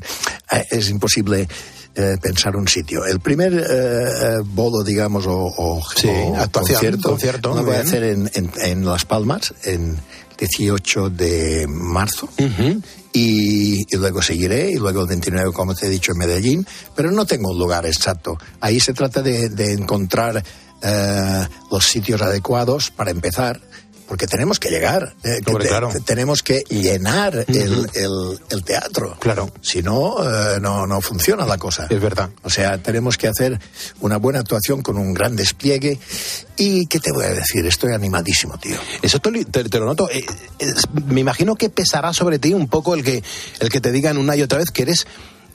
eh, 0.51 0.65
Es 0.71 0.89
imposible 0.89 1.47
eh, 1.95 2.17
pensar 2.19 2.55
un 2.55 2.67
sitio. 2.67 3.05
El 3.05 3.19
primer 3.19 3.53
eh, 3.53 3.63
eh, 3.69 4.37
bolo, 4.43 4.83
digamos, 4.83 5.27
o, 5.27 5.31
o- 5.45 5.83
Sí, 5.95 6.07
o 6.09 6.35
actuación, 6.37 6.77
concierto, 6.79 7.09
concierto, 7.11 7.53
lo 7.55 7.63
voy 7.63 7.75
a 7.75 7.81
hacer 7.81 8.03
en, 8.03 8.31
en- 8.33 8.51
en 8.61 8.83
Las 8.85 9.05
Palmas, 9.05 9.53
en 9.63 9.95
18 10.37 11.09
de 11.09 11.65
marzo. 11.67 12.29
Y, 13.15 13.85
y 13.93 13.97
luego 13.97 14.21
seguiré, 14.21 14.71
y 14.71 14.75
luego 14.75 15.01
el 15.01 15.07
29, 15.07 15.51
como 15.53 15.75
te 15.75 15.85
he 15.85 15.89
dicho, 15.89 16.13
en 16.13 16.17
Medellín, 16.17 16.67
pero 16.95 17.11
no 17.11 17.25
tengo 17.25 17.51
un 17.51 17.59
lugar 17.59 17.85
exacto. 17.85 18.37
Ahí 18.59 18.79
se 18.79 18.93
trata 18.93 19.21
de, 19.21 19.49
de 19.49 19.73
encontrar 19.73 20.43
eh, 20.85 21.47
los 21.71 21.85
sitios 21.85 22.21
adecuados 22.21 22.91
para 22.91 23.11
empezar, 23.11 23.61
porque 24.07 24.27
tenemos 24.27 24.59
que 24.59 24.69
llegar, 24.69 25.15
eh, 25.23 25.39
que 25.43 25.51
Hombre, 25.51 25.63
te- 25.65 25.69
claro. 25.69 25.89
te- 25.89 25.99
tenemos 26.01 26.43
que 26.43 26.63
llenar 26.69 27.45
el, 27.47 27.89
el- 27.93 28.39
el 28.49 28.63
teatro. 28.63 29.15
Claro. 29.19 29.51
Si 29.61 29.81
no, 29.81 30.17
eh, 30.23 30.59
no, 30.61 30.85
no 30.85 31.01
funciona 31.01 31.45
la 31.45 31.57
cosa. 31.57 31.87
Es 31.89 31.99
verdad. 32.01 32.29
O 32.43 32.49
sea, 32.49 32.77
tenemos 32.81 33.17
que 33.17 33.27
hacer 33.27 33.59
una 34.01 34.17
buena 34.17 34.39
actuación 34.39 34.81
con 34.81 34.97
un 34.97 35.13
gran 35.13 35.35
despliegue. 35.35 35.99
¿Y 36.57 36.85
qué 36.87 36.99
te 36.99 37.11
voy 37.11 37.25
a 37.25 37.29
decir? 37.33 37.65
Estoy 37.65 37.93
animadísimo, 37.93 38.57
tío. 38.57 38.77
Eso 39.01 39.19
te, 39.19 39.31
lo- 39.31 39.45
te- 39.45 39.63
te 39.63 39.79
lo 39.79 39.85
noto. 39.85 40.09
Eh, 40.11 40.25
es- 40.59 40.89
me 41.05 41.21
imagino 41.21 41.55
que 41.55 41.69
pesará 41.69 42.13
sobre 42.13 42.39
ti 42.39 42.53
un 42.53 42.67
poco 42.67 42.93
el 42.95 43.03
que, 43.03 43.23
el 43.59 43.69
que 43.69 43.81
te 43.81 43.91
digan 43.91 44.17
una 44.17 44.35
y 44.35 44.41
otra 44.41 44.59
vez 44.59 44.69
que 44.71 44.83
eres 44.83 45.07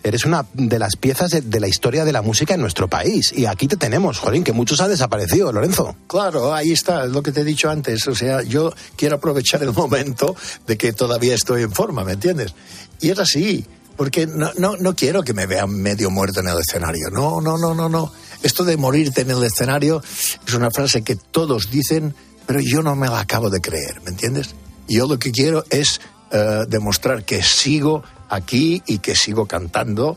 eres 0.03 0.25
una 0.25 0.47
de 0.55 0.79
las 0.79 0.97
piezas 0.97 1.31
de, 1.31 1.41
de 1.41 1.61
la 1.61 1.69
historia 1.69 2.05
de 2.05 2.13
la 2.13 2.23
música 2.23 2.55
en 2.55 2.61
nuestro 2.61 2.89
país. 2.89 3.33
Y 3.37 3.47
aquí 3.47 3.67
te 3.67 3.77
tenemos, 3.77 4.19
Jolín, 4.19 4.45
que 4.45 4.53
muchos 4.53 4.81
han 4.81 4.91
desaparecido, 4.91 5.53
Lorenzo. 5.53 5.97
Claro, 6.07 6.55
ahí 6.55 6.73
está, 6.73 7.05
es 7.05 7.11
lo 7.11 7.23
que 7.23 7.33
te 7.33 7.41
he 7.41 7.45
dicho 7.45 7.71
antes. 7.71 8.07
O 8.09 8.15
sea, 8.15 8.43
yo 8.43 8.73
quiero 8.97 9.17
aprovechar 9.17 9.63
el 9.63 9.73
momento 9.75 10.37
de 10.67 10.77
que 10.77 10.93
todavía 10.93 11.35
estoy 11.35 11.63
en 11.63 11.73
forma, 11.73 12.05
¿me 12.05 12.13
entiendes? 12.13 12.55
Y 13.01 13.11
es 13.11 13.19
así, 13.19 13.67
porque 13.97 14.27
no, 14.27 14.53
no, 14.59 14.77
no 14.77 14.95
quiero 14.95 15.23
que 15.23 15.35
me 15.35 15.47
vean 15.47 15.71
medio 15.71 16.11
muerto 16.11 16.41
en 16.41 16.49
el 16.49 16.59
escenario. 16.59 17.11
No, 17.11 17.41
no, 17.41 17.59
no, 17.59 17.75
no, 17.75 17.89
no. 17.89 18.13
Esto 18.43 18.65
de 18.65 18.77
morirte 18.77 19.23
en 19.23 19.31
el 19.31 19.43
escenario 19.43 20.03
es 20.47 20.55
una 20.55 20.71
frase 20.71 21.03
que 21.03 21.17
todos 21.17 21.71
dicen, 21.71 22.15
pero 22.47 22.61
yo 22.61 22.83
no 22.83 22.95
me 22.95 23.09
la 23.09 23.21
acabo 23.21 23.51
de 23.51 23.61
creer, 23.61 24.01
¿me 24.05 24.11
entiendes? 24.11 24.55
Yo 24.89 25.07
lo 25.07 25.19
que 25.19 25.33
quiero 25.33 25.65
es 25.71 26.01
eh, 26.31 26.65
demostrar 26.69 27.25
que 27.25 27.43
sigo 27.43 28.05
aquí 28.29 28.83
y 28.87 28.99
que 28.99 29.15
sigo 29.17 29.47
cantando 29.47 30.17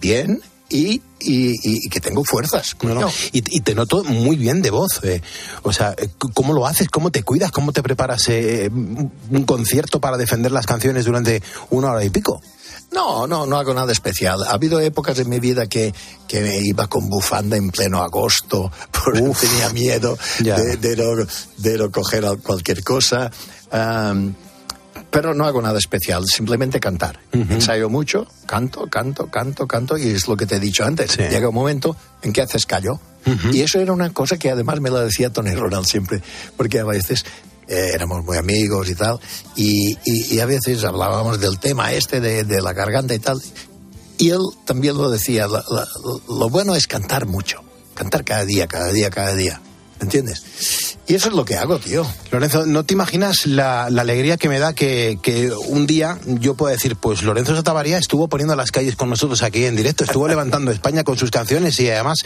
bien 0.00 0.40
y, 0.68 1.02
y- 1.18 1.56
y- 1.62 1.88
que 1.88 2.00
tengo 2.00 2.24
fuerzas. 2.24 2.76
No, 2.82 2.94
no. 2.94 3.08
Y, 3.32 3.56
y 3.56 3.60
te 3.60 3.74
noto 3.74 4.04
muy 4.04 4.36
bien 4.36 4.62
de 4.62 4.70
voz. 4.70 5.00
eh. 5.02 5.20
O 5.62 5.72
sea, 5.72 5.94
eh, 5.98 6.08
¿cómo 6.34 6.52
lo 6.52 6.66
haces? 6.66 6.88
¿Cómo 6.88 7.10
te 7.10 7.22
cuidas? 7.24 7.50
¿Cómo 7.50 7.72
te 7.72 7.82
preparas 7.82 8.28
eh, 8.28 8.68
un 8.72 9.12
un 9.30 9.44
concierto 9.44 10.00
para 10.00 10.16
defender 10.16 10.52
las 10.52 10.66
canciones 10.66 11.04
durante 11.04 11.42
una 11.70 11.90
hora 11.90 12.04
y 12.04 12.10
pico? 12.10 12.40
No, 12.92 13.26
no, 13.28 13.46
no 13.46 13.56
hago 13.58 13.72
nada 13.74 13.92
especial. 13.92 14.42
Ha 14.44 14.52
habido 14.52 14.80
épocas 14.80 15.18
en 15.20 15.28
mi 15.28 15.38
vida 15.38 15.66
que, 15.68 15.92
que 16.26 16.40
me 16.40 16.58
iba 16.58 16.86
con 16.88 17.08
bufanda 17.08 17.56
en 17.56 17.70
pleno 17.70 18.02
agosto, 18.02 18.70
porque 18.92 19.20
tenía 19.40 19.70
miedo 19.70 20.16
de, 20.56 20.76
de 20.76 20.96
no, 20.96 21.24
de 21.58 21.78
no 21.78 21.90
coger 21.90 22.24
al- 22.24 22.38
cualquier 22.40 22.82
cosa. 22.82 23.30
Am, 23.72 24.34
pero 25.10 25.34
no 25.34 25.44
hago 25.46 25.60
nada 25.60 25.78
especial, 25.78 26.26
simplemente 26.26 26.78
cantar. 26.80 27.18
Ensayo 27.32 27.88
mucho, 27.88 28.26
canto, 28.46 28.86
canto, 28.86 29.26
canto, 29.28 29.66
canto, 29.66 29.98
y 29.98 30.08
es 30.08 30.28
lo 30.28 30.36
que 30.36 30.46
te 30.46 30.56
he 30.56 30.60
dicho 30.60 30.84
antes. 30.84 31.16
Llega 31.30 31.48
un 31.48 31.54
momento 31.54 31.96
en 32.22 32.32
que 32.32 32.42
haces 32.42 32.66
callo. 32.66 33.00
Y 33.52 33.60
eso 33.60 33.78
era 33.80 33.92
una 33.92 34.10
cosa 34.14 34.38
que 34.38 34.50
además 34.50 34.80
me 34.80 34.88
la 34.90 35.00
decía 35.02 35.30
Tony 35.30 35.54
Ronald 35.54 35.84
siempre, 35.86 36.22
porque 36.56 36.78
a 36.78 36.84
veces 36.84 37.24
eh, 37.68 37.90
éramos 37.94 38.24
muy 38.24 38.36
amigos 38.38 38.88
y 38.88 38.94
tal, 38.94 39.20
y, 39.56 39.92
y- 40.04 40.34
y 40.34 40.40
a 40.40 40.46
veces 40.46 40.82
hablábamos 40.84 41.38
del 41.38 41.58
tema 41.58 41.92
este 41.92 42.20
de, 42.20 42.44
de 42.44 42.60
la 42.62 42.72
garganta 42.72 43.14
y 43.14 43.18
tal. 43.18 43.40
Y 44.18 44.30
él 44.30 44.40
también 44.64 44.96
lo 44.96 45.10
decía, 45.10 45.46
la- 45.48 45.64
la- 45.70 45.86
lo 46.28 46.48
bueno 46.48 46.74
es 46.74 46.86
cantar 46.86 47.26
mucho, 47.26 47.62
cantar 47.94 48.24
cada 48.24 48.44
día, 48.44 48.66
cada 48.66 48.90
día, 48.90 49.10
cada 49.10 49.34
día. 49.34 49.60
¿Entiendes? 50.00 50.42
Y 51.06 51.14
eso 51.14 51.28
es 51.28 51.34
lo 51.34 51.44
que 51.44 51.56
hago, 51.56 51.78
tío. 51.78 52.06
Lorenzo, 52.30 52.66
¿no 52.66 52.84
te 52.84 52.94
imaginas 52.94 53.46
la, 53.46 53.86
alegría 53.86 54.36
que 54.36 54.48
me 54.48 54.58
da 54.58 54.72
que, 54.72 55.18
que 55.20 55.52
un 55.52 55.86
día 55.86 56.18
yo 56.24 56.54
pueda 56.54 56.72
decir, 56.72 56.94
pues 56.96 57.22
Lorenzo 57.22 57.54
Santamaría 57.54 57.98
estuvo 57.98 58.28
poniendo 58.28 58.54
las 58.54 58.70
calles 58.70 58.94
con 58.96 59.10
nosotros 59.10 59.42
aquí 59.42 59.64
en 59.64 59.74
directo, 59.74 60.04
estuvo 60.04 60.28
levantando 60.28 60.70
España 60.70 61.02
con 61.02 61.18
sus 61.18 61.30
canciones 61.30 61.80
y 61.80 61.90
además 61.90 62.18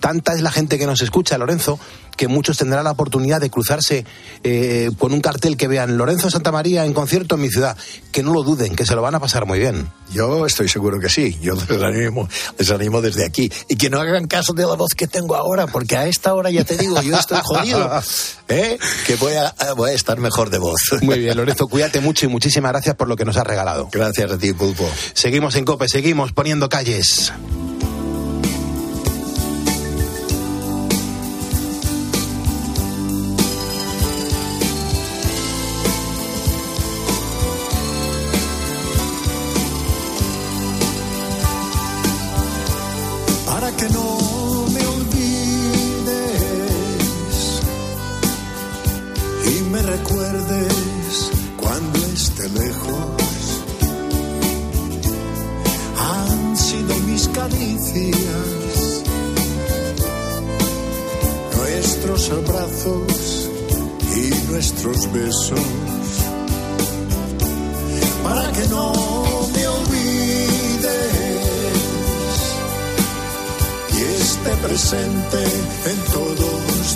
tanta 0.00 0.34
es 0.34 0.42
la 0.42 0.50
gente 0.50 0.76
que 0.76 0.86
nos 0.86 1.02
escucha, 1.02 1.38
Lorenzo, 1.38 1.78
que 2.16 2.28
muchos 2.28 2.58
tendrán 2.58 2.84
la 2.84 2.92
oportunidad 2.92 3.40
de 3.40 3.50
cruzarse 3.50 4.04
eh, 4.44 4.90
con 4.98 5.12
un 5.12 5.20
cartel 5.20 5.56
que 5.56 5.68
vean 5.68 5.96
Lorenzo 5.96 6.30
Santamaría 6.30 6.84
en 6.84 6.92
concierto 6.92 7.34
en 7.34 7.42
mi 7.42 7.48
ciudad, 7.48 7.76
que 8.10 8.22
no 8.22 8.32
lo 8.32 8.42
duden, 8.42 8.76
que 8.76 8.86
se 8.86 8.94
lo 8.94 9.02
van 9.02 9.14
a 9.14 9.20
pasar 9.20 9.46
muy 9.46 9.58
bien. 9.58 9.90
Yo 10.12 10.46
estoy 10.46 10.68
seguro 10.68 11.00
que 11.00 11.08
sí. 11.08 11.38
Yo 11.40 11.54
les 11.54 11.82
animo, 11.82 12.28
les 12.58 12.70
animo 12.70 13.00
desde 13.00 13.24
aquí. 13.24 13.50
Y 13.68 13.76
que 13.76 13.88
no 13.90 14.00
hagan 14.00 14.26
caso 14.26 14.52
de 14.52 14.66
la 14.66 14.74
voz 14.74 14.94
que 14.94 15.06
tengo 15.06 15.34
ahora, 15.36 15.66
porque 15.66 15.96
a 15.96 16.06
esta 16.06 16.34
hora 16.34 16.50
ya 16.50 16.64
te 16.64 16.76
digo, 16.76 17.00
yo 17.02 17.16
estoy 17.16 17.38
jodido. 17.44 18.02
¿eh? 18.48 18.78
Que 19.06 19.16
voy 19.16 19.34
a, 19.34 19.54
voy 19.74 19.90
a 19.90 19.94
estar 19.94 20.18
mejor 20.18 20.50
de 20.50 20.58
voz. 20.58 20.80
Muy 21.00 21.18
bien, 21.18 21.36
Lorenzo, 21.36 21.66
cuídate 21.68 22.00
mucho 22.00 22.26
y 22.26 22.28
muchísimas 22.28 22.72
gracias 22.72 22.94
por 22.96 23.08
lo 23.08 23.16
que 23.16 23.24
nos 23.24 23.36
has 23.36 23.46
regalado. 23.46 23.88
Gracias 23.90 24.30
a 24.30 24.38
ti, 24.38 24.52
Pulpo. 24.52 24.88
Seguimos 25.14 25.56
en 25.56 25.64
COPE, 25.64 25.88
seguimos 25.88 26.32
poniendo 26.32 26.68
calles. 26.68 27.32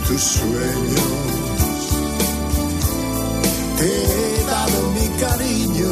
Tus 0.06 0.22
sueños. 0.22 1.00
Te 3.78 3.86
he 3.86 4.44
dado 4.44 4.90
mi 4.96 5.08
cariño, 5.20 5.90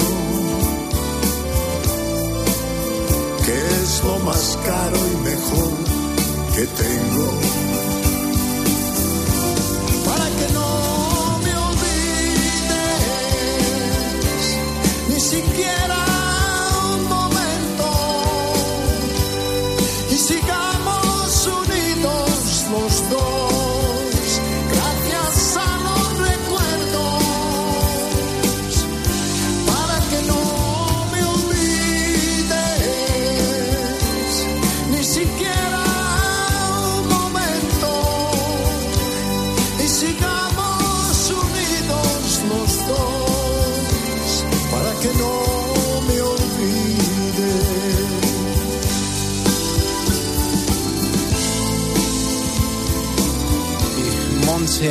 que 3.45 3.67
es 3.83 4.05
lo 4.05 4.19
más 4.21 4.59
caro 4.65 4.97
y 4.97 5.17
mejor 5.25 5.73
que 6.55 6.67
tengo. 6.67 7.44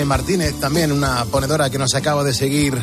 Martínez, 0.06 0.60
también 0.60 0.92
una 0.92 1.26
ponedora 1.26 1.70
que 1.70 1.78
nos 1.78 1.94
acaba 1.96 2.24
de 2.24 2.34
seguir 2.34 2.78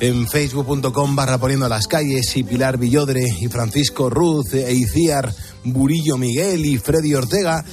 en 0.00 0.26
facebook.com 0.26 1.14
barra 1.14 1.38
poniendo 1.38 1.68
las 1.68 1.86
calles 1.86 2.36
y 2.36 2.42
Pilar 2.42 2.78
Villodre 2.78 3.24
y 3.40 3.48
Francisco 3.48 4.10
Ruz 4.10 4.52
e 4.54 4.72
Iciar 4.72 5.32
Burillo 5.64 6.18
Miguel 6.18 6.66
y 6.66 6.78
Freddy 6.78 7.14
Ortega 7.14 7.64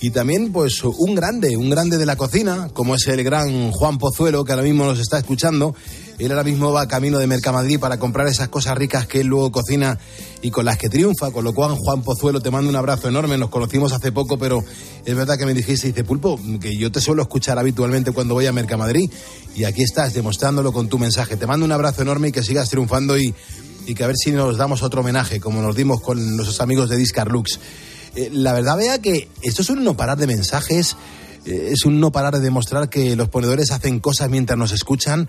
y 0.00 0.10
también 0.10 0.52
pues 0.52 0.82
un 0.84 1.14
grande, 1.14 1.56
un 1.56 1.70
grande 1.70 1.98
de 1.98 2.06
la 2.06 2.16
cocina 2.16 2.68
como 2.72 2.94
es 2.94 3.06
el 3.08 3.22
gran 3.24 3.70
Juan 3.70 3.98
Pozuelo 3.98 4.44
que 4.44 4.52
ahora 4.52 4.64
mismo 4.64 4.84
nos 4.84 4.98
está 4.98 5.18
escuchando. 5.18 5.74
Él 6.18 6.30
ahora 6.30 6.44
mismo 6.44 6.72
va 6.72 6.86
camino 6.86 7.18
de 7.18 7.26
Mercamadrid 7.26 7.80
para 7.80 7.98
comprar 7.98 8.28
esas 8.28 8.48
cosas 8.48 8.76
ricas 8.76 9.06
que 9.06 9.20
él 9.20 9.26
luego 9.26 9.50
cocina 9.50 9.98
y 10.42 10.50
con 10.50 10.64
las 10.64 10.78
que 10.78 10.88
triunfa, 10.88 11.30
con 11.30 11.44
lo 11.44 11.52
cual 11.54 11.72
Juan 11.72 12.02
Pozuelo 12.02 12.40
te 12.40 12.50
mando 12.50 12.70
un 12.70 12.76
abrazo 12.76 13.08
enorme, 13.08 13.36
nos 13.36 13.50
conocimos 13.50 13.92
hace 13.92 14.12
poco, 14.12 14.38
pero 14.38 14.62
es 15.04 15.14
verdad 15.16 15.36
que 15.38 15.46
me 15.46 15.54
dijiste, 15.54 15.88
dice 15.88 16.04
Pulpo, 16.04 16.38
que 16.60 16.76
yo 16.76 16.92
te 16.92 17.00
suelo 17.00 17.22
escuchar 17.22 17.58
habitualmente 17.58 18.12
cuando 18.12 18.34
voy 18.34 18.46
a 18.46 18.52
Mercamadrid 18.52 19.10
y 19.56 19.64
aquí 19.64 19.82
estás 19.82 20.14
demostrándolo 20.14 20.72
con 20.72 20.88
tu 20.88 20.98
mensaje. 20.98 21.36
Te 21.36 21.46
mando 21.46 21.64
un 21.64 21.72
abrazo 21.72 22.02
enorme 22.02 22.28
y 22.28 22.32
que 22.32 22.42
sigas 22.42 22.68
triunfando 22.68 23.18
y, 23.18 23.34
y 23.86 23.94
que 23.94 24.04
a 24.04 24.06
ver 24.06 24.16
si 24.16 24.30
nos 24.30 24.56
damos 24.56 24.82
otro 24.82 25.00
homenaje, 25.00 25.40
como 25.40 25.62
nos 25.62 25.74
dimos 25.74 26.00
con 26.00 26.36
nuestros 26.36 26.60
amigos 26.60 26.88
de 26.88 26.96
Discarlux. 26.96 27.58
Eh, 28.16 28.30
la 28.32 28.52
verdad, 28.52 28.76
vea 28.76 29.00
que 29.00 29.28
esto 29.42 29.62
es 29.62 29.70
un 29.70 29.82
no 29.82 29.96
parar 29.96 30.18
de 30.18 30.26
mensajes, 30.26 30.96
eh, 31.46 31.70
es 31.72 31.84
un 31.84 32.00
no 32.00 32.12
parar 32.12 32.34
de 32.34 32.40
demostrar 32.40 32.88
que 32.88 33.16
los 33.16 33.28
ponedores 33.28 33.70
hacen 33.70 34.00
cosas 34.00 34.30
mientras 34.30 34.58
nos 34.58 34.72
escuchan 34.72 35.28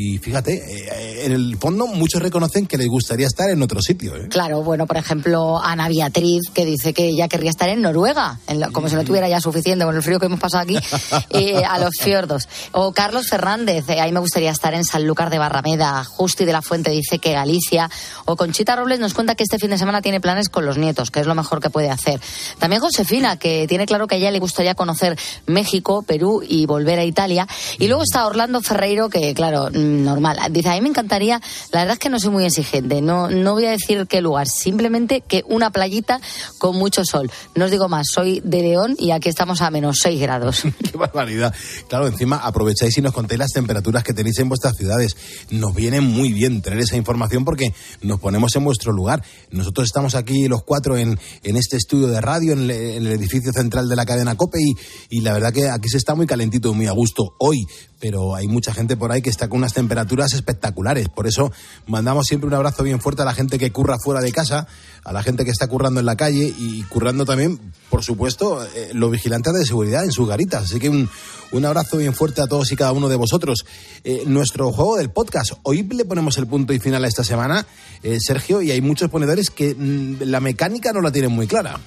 Y 0.00 0.18
fíjate, 0.18 0.52
eh, 0.54 1.24
en 1.26 1.32
el 1.32 1.56
fondo 1.56 1.88
muchos 1.88 2.22
reconocen 2.22 2.68
que 2.68 2.78
les 2.78 2.86
gustaría 2.86 3.26
estar 3.26 3.50
en 3.50 3.60
otro 3.62 3.82
sitio. 3.82 4.14
¿eh? 4.14 4.28
Claro, 4.28 4.62
bueno, 4.62 4.86
por 4.86 4.96
ejemplo, 4.96 5.58
Ana 5.60 5.88
Beatriz, 5.88 6.42
que 6.54 6.64
dice 6.64 6.94
que 6.94 7.08
ella 7.08 7.26
querría 7.26 7.50
estar 7.50 7.68
en 7.68 7.82
Noruega, 7.82 8.38
en 8.46 8.60
lo- 8.60 8.70
como 8.70 8.88
si 8.88 8.94
no 8.94 9.02
tuviera 9.02 9.28
ya 9.28 9.40
suficiente 9.40 9.84
con 9.84 9.96
el 9.96 10.02
frío 10.04 10.20
que 10.20 10.26
hemos 10.26 10.38
pasado 10.38 10.62
aquí, 10.62 10.76
eh, 11.30 11.64
a 11.68 11.80
los 11.80 11.94
fiordos. 11.98 12.48
O 12.70 12.92
Carlos 12.92 13.26
Fernández, 13.28 13.88
eh, 13.88 14.00
ahí 14.00 14.12
me 14.12 14.20
gustaría 14.20 14.52
estar 14.52 14.72
en 14.72 14.84
Sanlúcar 14.84 15.30
de 15.30 15.38
Barrameda. 15.38 16.04
Justi 16.04 16.44
de 16.44 16.52
la 16.52 16.62
Fuente 16.62 16.92
dice 16.92 17.18
que 17.18 17.32
Galicia. 17.32 17.90
O 18.24 18.36
Conchita 18.36 18.76
Robles 18.76 19.00
nos 19.00 19.14
cuenta 19.14 19.34
que 19.34 19.42
este 19.42 19.58
fin 19.58 19.70
de 19.70 19.78
semana 19.78 20.00
tiene 20.00 20.20
planes 20.20 20.48
con 20.48 20.64
los 20.64 20.78
nietos, 20.78 21.10
que 21.10 21.18
es 21.18 21.26
lo 21.26 21.34
mejor 21.34 21.60
que 21.60 21.70
puede 21.70 21.90
hacer. 21.90 22.20
También 22.60 22.80
Josefina, 22.80 23.36
que 23.36 23.66
tiene 23.66 23.84
claro 23.86 24.06
que 24.06 24.14
a 24.14 24.18
ella 24.18 24.30
le 24.30 24.38
gustaría 24.38 24.76
conocer 24.76 25.18
México, 25.46 26.02
Perú 26.02 26.40
y 26.48 26.66
volver 26.66 27.00
a 27.00 27.04
Italia. 27.04 27.48
Y 27.80 27.88
luego 27.88 28.04
está 28.04 28.24
Orlando 28.28 28.60
Ferreiro, 28.62 29.08
que 29.08 29.34
claro, 29.34 29.70
mm, 29.72 29.87
normal. 29.88 30.38
Dice, 30.50 30.68
a 30.68 30.74
mí 30.74 30.80
me 30.80 30.88
encantaría, 30.88 31.40
la 31.72 31.80
verdad 31.80 31.94
es 31.94 31.98
que 31.98 32.08
no 32.08 32.20
soy 32.20 32.30
muy 32.30 32.44
exigente, 32.44 33.02
no, 33.02 33.28
no 33.30 33.54
voy 33.54 33.66
a 33.66 33.70
decir 33.70 34.06
qué 34.06 34.20
lugar, 34.20 34.46
simplemente 34.46 35.22
que 35.26 35.44
una 35.48 35.70
playita 35.70 36.20
con 36.58 36.76
mucho 36.76 37.04
sol. 37.04 37.30
No 37.54 37.64
os 37.64 37.70
digo 37.70 37.88
más, 37.88 38.06
soy 38.12 38.40
de 38.44 38.62
León 38.62 38.94
y 38.98 39.10
aquí 39.10 39.28
estamos 39.28 39.60
a 39.60 39.70
menos 39.70 39.98
6 40.02 40.20
grados. 40.20 40.62
Qué 40.90 40.96
barbaridad. 40.96 41.54
Claro, 41.88 42.06
encima 42.06 42.36
aprovecháis 42.36 42.96
y 42.98 43.02
nos 43.02 43.12
contéis 43.12 43.38
las 43.38 43.52
temperaturas 43.52 44.04
que 44.04 44.12
tenéis 44.12 44.38
en 44.38 44.48
vuestras 44.48 44.76
ciudades. 44.76 45.16
Nos 45.50 45.74
viene 45.74 46.00
muy 46.00 46.32
bien 46.32 46.62
tener 46.62 46.78
esa 46.78 46.96
información 46.96 47.44
porque 47.44 47.74
nos 48.02 48.20
ponemos 48.20 48.54
en 48.56 48.64
vuestro 48.64 48.92
lugar. 48.92 49.22
Nosotros 49.50 49.86
estamos 49.86 50.14
aquí 50.14 50.48
los 50.48 50.62
cuatro 50.62 50.96
en, 50.96 51.18
en 51.42 51.56
este 51.56 51.76
estudio 51.76 52.08
de 52.08 52.20
radio, 52.20 52.52
en 52.52 52.68
en 52.70 53.06
el 53.06 53.12
edificio 53.12 53.52
central 53.52 53.88
de 53.88 53.96
la 53.96 54.06
cadena 54.06 54.36
COPE 54.36 54.58
y, 54.60 55.18
y 55.18 55.20
la 55.20 55.32
verdad 55.32 55.52
que 55.52 55.68
aquí 55.68 55.88
se 55.88 55.96
está 55.96 56.14
muy 56.14 56.26
calentito, 56.26 56.72
muy 56.74 56.86
a 56.86 56.92
gusto 56.92 57.34
hoy, 57.38 57.66
pero 58.00 58.34
hay 58.34 58.46
mucha 58.46 58.72
gente 58.72 58.96
por 58.96 59.12
ahí 59.12 59.22
que 59.22 59.30
está 59.30 59.48
con 59.48 59.58
unas 59.58 59.72
temperaturas 59.78 60.34
espectaculares. 60.34 61.08
Por 61.08 61.28
eso 61.28 61.52
mandamos 61.86 62.26
siempre 62.26 62.48
un 62.48 62.54
abrazo 62.54 62.82
bien 62.82 63.00
fuerte 63.00 63.22
a 63.22 63.24
la 63.24 63.32
gente 63.32 63.60
que 63.60 63.70
curra 63.70 63.96
fuera 64.02 64.20
de 64.20 64.32
casa, 64.32 64.66
a 65.04 65.12
la 65.12 65.22
gente 65.22 65.44
que 65.44 65.52
está 65.52 65.68
currando 65.68 66.00
en 66.00 66.06
la 66.06 66.16
calle 66.16 66.52
y 66.58 66.82
currando 66.88 67.24
también, 67.24 67.60
por 67.90 68.02
supuesto, 68.02 68.64
eh, 68.74 68.90
los 68.92 69.12
vigilantes 69.12 69.54
de 69.54 69.64
seguridad 69.64 70.02
en 70.02 70.10
sus 70.10 70.28
garitas. 70.28 70.64
Así 70.64 70.80
que 70.80 70.88
un, 70.88 71.08
un 71.52 71.64
abrazo 71.64 71.96
bien 71.96 72.12
fuerte 72.12 72.42
a 72.42 72.48
todos 72.48 72.72
y 72.72 72.76
cada 72.76 72.90
uno 72.90 73.08
de 73.08 73.14
vosotros. 73.14 73.64
Eh, 74.02 74.24
nuestro 74.26 74.72
juego 74.72 74.96
del 74.96 75.10
podcast, 75.10 75.52
hoy 75.62 75.84
le 75.84 76.04
ponemos 76.04 76.36
el 76.38 76.48
punto 76.48 76.72
y 76.72 76.80
final 76.80 77.04
a 77.04 77.08
esta 77.08 77.22
semana, 77.22 77.64
eh, 78.02 78.18
Sergio, 78.20 78.60
y 78.60 78.72
hay 78.72 78.80
muchos 78.80 79.10
ponedores 79.10 79.50
que 79.50 79.76
mm, 79.76 80.22
la 80.24 80.40
mecánica 80.40 80.92
no 80.92 81.00
la 81.02 81.12
tienen 81.12 81.30
muy 81.30 81.46
clara. 81.46 81.78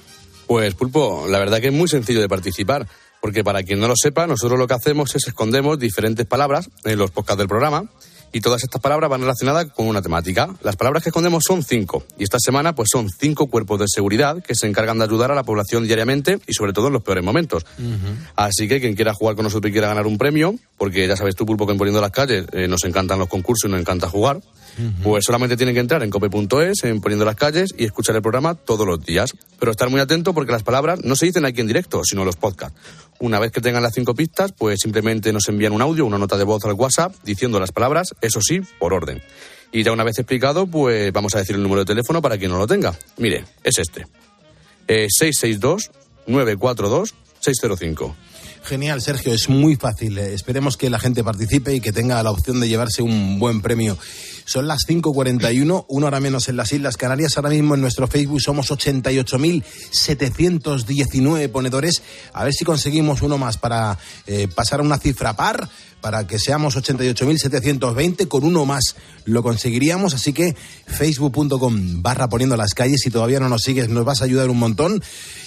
Pues 0.46 0.74
Pulpo, 0.74 1.26
la 1.28 1.38
verdad 1.38 1.60
que 1.60 1.68
es 1.68 1.74
muy 1.74 1.88
sencillo 1.88 2.22
de 2.22 2.28
participar, 2.28 2.88
porque 3.22 3.44
para 3.44 3.62
quien 3.62 3.78
no 3.78 3.86
lo 3.86 3.94
sepa, 3.96 4.26
nosotros 4.26 4.58
lo 4.58 4.66
que 4.66 4.74
hacemos 4.74 5.14
es 5.14 5.28
escondemos 5.28 5.78
diferentes 5.78 6.26
palabras 6.26 6.68
en 6.82 6.98
los 6.98 7.12
podcasts 7.12 7.38
del 7.38 7.46
programa 7.46 7.88
y 8.32 8.40
todas 8.40 8.64
estas 8.64 8.80
palabras 8.80 9.08
van 9.10 9.20
relacionadas 9.20 9.66
con 9.66 9.86
una 9.86 10.02
temática. 10.02 10.48
Las 10.62 10.74
palabras 10.74 11.04
que 11.04 11.10
escondemos 11.10 11.44
son 11.46 11.62
cinco 11.62 12.04
y 12.18 12.24
esta 12.24 12.38
semana 12.40 12.74
pues 12.74 12.88
son 12.90 13.08
cinco 13.10 13.46
cuerpos 13.46 13.78
de 13.78 13.86
seguridad 13.86 14.42
que 14.42 14.56
se 14.56 14.66
encargan 14.66 14.98
de 14.98 15.04
ayudar 15.04 15.30
a 15.30 15.36
la 15.36 15.44
población 15.44 15.84
diariamente 15.84 16.40
y 16.48 16.52
sobre 16.54 16.72
todo 16.72 16.88
en 16.88 16.94
los 16.94 17.02
peores 17.02 17.22
momentos. 17.22 17.64
Así 18.34 18.66
que 18.66 18.80
quien 18.80 18.96
quiera 18.96 19.14
jugar 19.14 19.36
con 19.36 19.44
nosotros 19.44 19.70
y 19.70 19.72
quiera 19.72 19.86
ganar 19.86 20.06
un 20.06 20.18
premio, 20.18 20.56
porque 20.76 21.06
ya 21.06 21.16
sabes 21.16 21.36
tú, 21.36 21.46
Pulpo, 21.46 21.64
que 21.66 21.72
en 21.72 21.78
Poniendo 21.78 22.00
las 22.00 22.10
Calles 22.10 22.46
eh, 22.52 22.66
nos 22.66 22.82
encantan 22.84 23.20
los 23.20 23.28
concursos 23.28 23.68
y 23.68 23.72
nos 23.72 23.80
encanta 23.80 24.08
jugar, 24.08 24.40
pues 25.02 25.24
solamente 25.24 25.56
tienen 25.56 25.74
que 25.74 25.80
entrar 25.80 26.02
en 26.02 26.10
cope.es, 26.10 26.84
en 26.84 27.00
Poniendo 27.00 27.24
las 27.24 27.36
Calles 27.36 27.74
y 27.76 27.84
escuchar 27.84 28.16
el 28.16 28.22
programa 28.22 28.54
todos 28.54 28.86
los 28.86 29.04
días. 29.04 29.32
Pero 29.60 29.70
estar 29.70 29.90
muy 29.90 30.00
atento 30.00 30.32
porque 30.32 30.50
las 30.50 30.62
palabras 30.62 31.00
no 31.04 31.14
se 31.14 31.26
dicen 31.26 31.44
aquí 31.44 31.60
en 31.60 31.66
directo, 31.66 32.02
sino 32.04 32.22
en 32.22 32.26
los 32.26 32.36
podcasts. 32.36 32.76
Una 33.22 33.38
vez 33.38 33.52
que 33.52 33.60
tengan 33.60 33.84
las 33.84 33.94
cinco 33.94 34.16
pistas, 34.16 34.50
pues 34.50 34.80
simplemente 34.82 35.32
nos 35.32 35.48
envían 35.48 35.72
un 35.72 35.80
audio, 35.80 36.04
una 36.04 36.18
nota 36.18 36.36
de 36.36 36.42
voz 36.42 36.64
al 36.64 36.72
WhatsApp 36.72 37.14
diciendo 37.22 37.60
las 37.60 37.70
palabras, 37.70 38.16
eso 38.20 38.40
sí, 38.42 38.62
por 38.80 38.92
orden. 38.92 39.22
Y 39.70 39.84
ya 39.84 39.92
una 39.92 40.02
vez 40.02 40.18
explicado, 40.18 40.66
pues 40.66 41.12
vamos 41.12 41.32
a 41.36 41.38
decir 41.38 41.54
el 41.54 41.62
número 41.62 41.82
de 41.82 41.84
teléfono 41.84 42.20
para 42.20 42.36
quien 42.36 42.50
no 42.50 42.58
lo 42.58 42.66
tenga. 42.66 42.98
Mire, 43.18 43.44
es 43.62 43.78
este. 43.78 44.08
Eh, 44.88 45.06
662-942-605. 46.26 48.14
Genial, 48.64 49.02
Sergio, 49.02 49.34
es 49.34 49.48
muy 49.48 49.74
fácil. 49.76 50.16
Eh, 50.18 50.34
Esperemos 50.34 50.76
que 50.76 50.88
la 50.88 51.00
gente 51.00 51.24
participe 51.24 51.74
y 51.74 51.80
que 51.80 51.90
tenga 51.92 52.22
la 52.22 52.30
opción 52.30 52.60
de 52.60 52.68
llevarse 52.68 53.02
un 53.02 53.40
buen 53.40 53.60
premio. 53.60 53.98
Son 54.44 54.68
las 54.68 54.86
5.41, 54.88 55.84
una 55.88 56.06
hora 56.06 56.20
menos 56.20 56.48
en 56.48 56.56
las 56.56 56.72
Islas 56.72 56.96
Canarias. 56.96 57.36
Ahora 57.36 57.50
mismo 57.50 57.74
en 57.74 57.80
nuestro 57.80 58.06
Facebook 58.06 58.40
somos 58.40 58.70
88.719 58.70 61.50
ponedores. 61.50 62.02
A 62.32 62.44
ver 62.44 62.52
si 62.52 62.64
conseguimos 62.64 63.22
uno 63.22 63.36
más 63.38 63.58
para 63.58 63.98
eh, 64.26 64.46
pasar 64.52 64.80
a 64.80 64.84
una 64.84 64.98
cifra 64.98 65.34
par, 65.34 65.68
para 66.00 66.26
que 66.26 66.38
seamos 66.38 66.76
88.720. 66.76 68.28
Con 68.28 68.44
uno 68.44 68.64
más 68.64 68.94
lo 69.24 69.42
conseguiríamos. 69.42 70.14
Así 70.14 70.32
que 70.32 70.54
facebook.com 70.86 72.02
barra 72.02 72.28
poniendo 72.28 72.56
las 72.56 72.74
calles. 72.74 73.00
Si 73.02 73.10
todavía 73.10 73.40
no 73.40 73.48
nos 73.48 73.62
sigues, 73.62 73.88
nos 73.88 74.04
vas 74.04 74.22
a 74.22 74.24
ayudar 74.24 74.50
un 74.50 74.58
montón. 74.58 75.02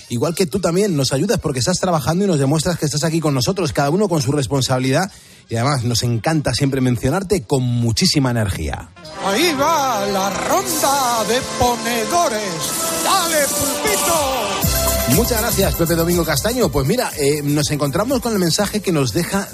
Igual 0.09 0.35
que 0.35 0.45
tú 0.45 0.59
también 0.59 0.95
nos 0.95 1.13
ayudas 1.13 1.39
porque 1.39 1.59
estás 1.59 1.79
trabajando 1.79 2.25
y 2.25 2.27
nos 2.27 2.39
demuestras 2.39 2.77
que 2.77 2.85
estás 2.85 3.03
aquí 3.03 3.19
con 3.19 3.33
nosotros, 3.33 3.73
cada 3.73 3.89
uno 3.89 4.07
con 4.07 4.21
su 4.21 4.31
responsabilidad. 4.31 5.11
Y 5.49 5.55
además 5.55 5.83
nos 5.83 6.03
encanta 6.03 6.53
siempre 6.53 6.81
mencionarte 6.81 7.43
con 7.43 7.63
muchísima 7.63 8.31
energía. 8.31 8.89
Ahí 9.25 9.53
va 9.59 10.05
la 10.07 10.29
ronda 10.31 11.23
de 11.27 11.39
ponedores. 11.59 12.53
¡Dale, 13.03 13.37
pulpito! 13.47 15.15
Muchas 15.15 15.39
gracias, 15.39 15.75
Pepe 15.75 15.93
Domingo 15.95 16.25
Castaño. 16.25 16.69
Pues 16.69 16.87
mira, 16.87 17.11
eh, 17.17 17.41
nos 17.43 17.69
encontramos 17.69 18.19
con 18.21 18.33
el 18.33 18.39
mensaje 18.39 18.79
que 18.79 18.91
nos 18.91 19.13
deja 19.13 19.47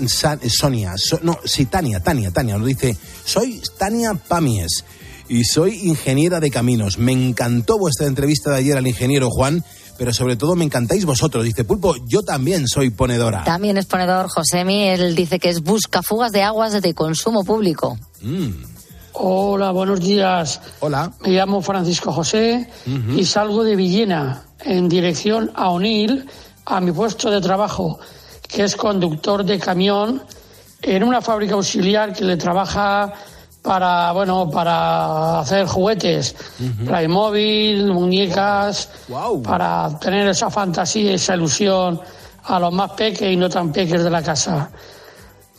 Sonia. 0.48 0.94
So- 0.98 1.20
no, 1.24 1.40
sí, 1.44 1.66
Tania, 1.66 2.02
Tania, 2.02 2.32
Tania. 2.32 2.58
Nos 2.58 2.68
dice, 2.68 2.96
soy 3.26 3.62
Tania 3.78 4.14
Pamies 4.14 4.86
y 5.28 5.44
soy 5.44 5.88
ingeniera 5.90 6.40
de 6.40 6.52
caminos. 6.52 6.98
Me 6.98 7.12
encantó 7.12 7.78
vuestra 7.78 8.08
entrevista 8.08 8.52
de 8.52 8.58
ayer 8.58 8.78
al 8.78 8.88
ingeniero 8.88 9.30
Juan, 9.30 9.64
pero 10.02 10.16
sobre 10.16 10.36
todo 10.36 10.56
me 10.56 10.66
encantáis 10.66 11.06
vosotros. 11.06 11.44
Dice, 11.44 11.64
Pulpo, 11.64 11.94
yo 12.08 12.24
también 12.24 12.68
soy 12.68 12.90
ponedora. 12.90 13.44
También 13.44 13.78
es 13.78 13.86
ponedor 13.86 14.30
Josemi, 14.30 14.88
él 14.88 15.14
dice 15.14 15.38
que 15.38 15.50
es 15.50 15.62
buscafugas 15.62 16.32
de 16.32 16.42
aguas 16.42 16.82
de 16.82 16.94
consumo 16.96 17.44
público. 17.44 18.00
Hola, 19.14 19.70
buenos 19.70 20.00
días. 20.00 20.60
Hola. 20.80 21.14
Me 21.22 21.30
llamo 21.30 21.62
Francisco 21.62 22.12
José 22.12 22.68
y 23.16 23.24
salgo 23.26 23.64
de 23.64 23.76
Villena 23.76 24.42
en 24.62 24.90
dirección 24.90 25.52
a 25.54 25.70
Onil, 25.70 26.26
a 26.66 26.82
mi 26.82 26.92
puesto 26.92 27.30
de 27.30 27.40
trabajo, 27.40 28.00
que 28.48 28.64
es 28.64 28.76
conductor 28.76 29.46
de 29.46 29.60
camión 29.60 30.24
en 30.82 31.04
una 31.04 31.22
fábrica 31.22 31.54
auxiliar 31.54 32.12
que 32.12 32.26
le 32.26 32.38
trabaja 32.38 33.14
para, 33.62 34.12
bueno, 34.12 34.50
para 34.50 35.40
hacer 35.40 35.68
juguetes, 35.68 36.36
Playmobil, 36.86 37.92
muñecas, 37.92 38.90
para 39.44 40.00
tener 40.00 40.28
esa 40.28 40.50
fantasía, 40.50 41.14
esa 41.14 41.36
ilusión 41.36 42.00
a 42.44 42.60
los 42.60 42.74
más 42.74 42.92
peques 42.92 43.32
y 43.32 43.36
no 43.36 43.50
tan 43.50 43.72
peques 43.72 44.04
de 44.04 44.10
la 44.10 44.22
casa. 44.22 44.72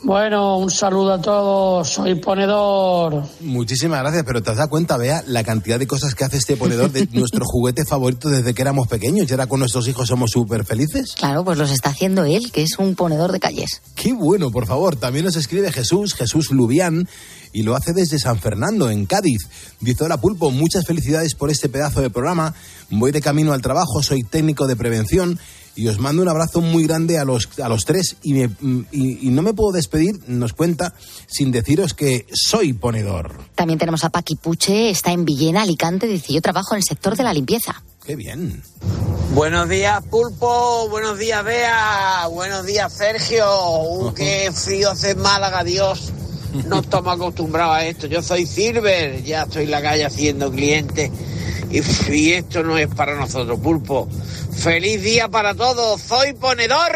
Bueno, 0.04 0.58
un 0.58 0.68
saludo 0.68 1.12
a 1.12 1.20
todos, 1.20 1.88
soy 1.88 2.16
ponedor. 2.16 3.22
Muchísimas 3.40 4.00
gracias, 4.00 4.24
pero 4.26 4.42
te 4.42 4.50
has 4.50 4.56
dado 4.56 4.68
cuenta, 4.68 4.96
vea, 4.96 5.22
la 5.28 5.44
cantidad 5.44 5.78
de 5.78 5.86
cosas 5.86 6.16
que 6.16 6.24
hace 6.24 6.38
este 6.38 6.56
ponedor 6.56 6.90
de 6.90 7.06
nuestro 7.12 7.44
juguete 7.44 7.84
favorito 7.84 8.28
desde 8.28 8.52
que 8.52 8.62
éramos 8.62 8.88
pequeños 8.88 9.28
y 9.28 9.32
ahora 9.32 9.46
con 9.46 9.60
nuestros 9.60 9.86
hijos 9.86 10.08
somos 10.08 10.32
súper 10.32 10.64
felices. 10.64 11.14
Claro, 11.16 11.44
pues 11.44 11.56
los 11.56 11.70
está 11.70 11.90
haciendo 11.90 12.24
él, 12.24 12.50
que 12.50 12.62
es 12.62 12.80
un 12.80 12.96
ponedor 12.96 13.30
de 13.30 13.38
calles. 13.38 13.80
Qué 13.94 14.12
bueno, 14.12 14.50
por 14.50 14.66
favor. 14.66 14.96
También 14.96 15.24
nos 15.24 15.36
escribe 15.36 15.70
Jesús, 15.70 16.14
Jesús 16.14 16.50
Lubián, 16.50 17.08
y 17.52 17.62
lo 17.62 17.76
hace 17.76 17.92
desde 17.92 18.18
San 18.18 18.38
Fernando, 18.38 18.90
en 18.90 19.06
Cádiz. 19.06 19.48
Dice, 19.80 20.04
hola 20.04 20.20
Pulpo, 20.20 20.50
muchas 20.50 20.86
felicidades 20.86 21.34
por 21.34 21.50
este 21.50 21.68
pedazo 21.68 22.00
de 22.00 22.10
programa. 22.10 22.54
Voy 22.90 23.12
de 23.12 23.20
camino 23.20 23.52
al 23.52 23.62
trabajo, 23.62 24.02
soy 24.02 24.22
técnico 24.22 24.66
de 24.66 24.76
prevención 24.76 25.38
y 25.74 25.88
os 25.88 25.98
mando 25.98 26.20
un 26.20 26.28
abrazo 26.28 26.60
muy 26.60 26.86
grande 26.86 27.18
a 27.18 27.24
los, 27.24 27.48
a 27.62 27.68
los 27.68 27.84
tres. 27.86 28.16
Y, 28.22 28.34
me- 28.34 28.50
y- 28.92 29.26
y 29.26 29.30
no 29.30 29.40
me 29.42 29.54
puedo 29.54 29.72
despedir, 29.72 30.18
nos 30.26 30.52
cuenta, 30.52 30.94
sin 31.26 31.50
deciros 31.50 31.94
que 31.94 32.26
soy 32.34 32.72
ponedor. 32.74 33.34
También 33.54 33.78
tenemos 33.78 34.04
a 34.04 34.10
Paqui 34.10 34.36
Puche, 34.36 34.90
está 34.90 35.12
en 35.12 35.24
Villena, 35.24 35.62
Alicante, 35.62 36.06
dice 36.06 36.32
yo 36.34 36.42
trabajo 36.42 36.74
en 36.74 36.78
el 36.78 36.84
sector 36.84 37.16
de 37.16 37.22
la 37.24 37.32
limpieza. 37.32 37.82
Qué 38.04 38.16
bien. 38.16 38.62
Buenos 39.34 39.68
días, 39.68 40.02
Pulpo. 40.10 40.88
Buenos 40.90 41.18
días, 41.18 41.42
Bea. 41.44 42.26
Buenos 42.30 42.66
días, 42.66 42.92
Sergio. 42.92 43.46
Uh, 43.82 44.12
qué 44.14 44.50
frío 44.52 44.90
hace 44.90 45.14
Málaga, 45.14 45.64
Dios. 45.64 46.12
No 46.66 46.80
estamos 46.80 47.14
acostumbrados 47.14 47.76
a 47.76 47.86
esto. 47.86 48.06
Yo 48.06 48.22
soy 48.22 48.46
Silver. 48.46 49.22
Ya 49.22 49.42
estoy 49.42 49.64
en 49.64 49.70
la 49.70 49.82
calle 49.82 50.04
haciendo 50.04 50.50
clientes. 50.50 51.10
Y, 51.70 51.80
y 52.12 52.32
esto 52.32 52.62
no 52.62 52.76
es 52.76 52.88
para 52.88 53.14
nosotros, 53.14 53.58
Pulpo. 53.60 54.08
¡Feliz 54.52 55.02
día 55.02 55.28
para 55.28 55.54
todos! 55.54 56.00
¡Soy 56.00 56.34
ponedor! 56.34 56.92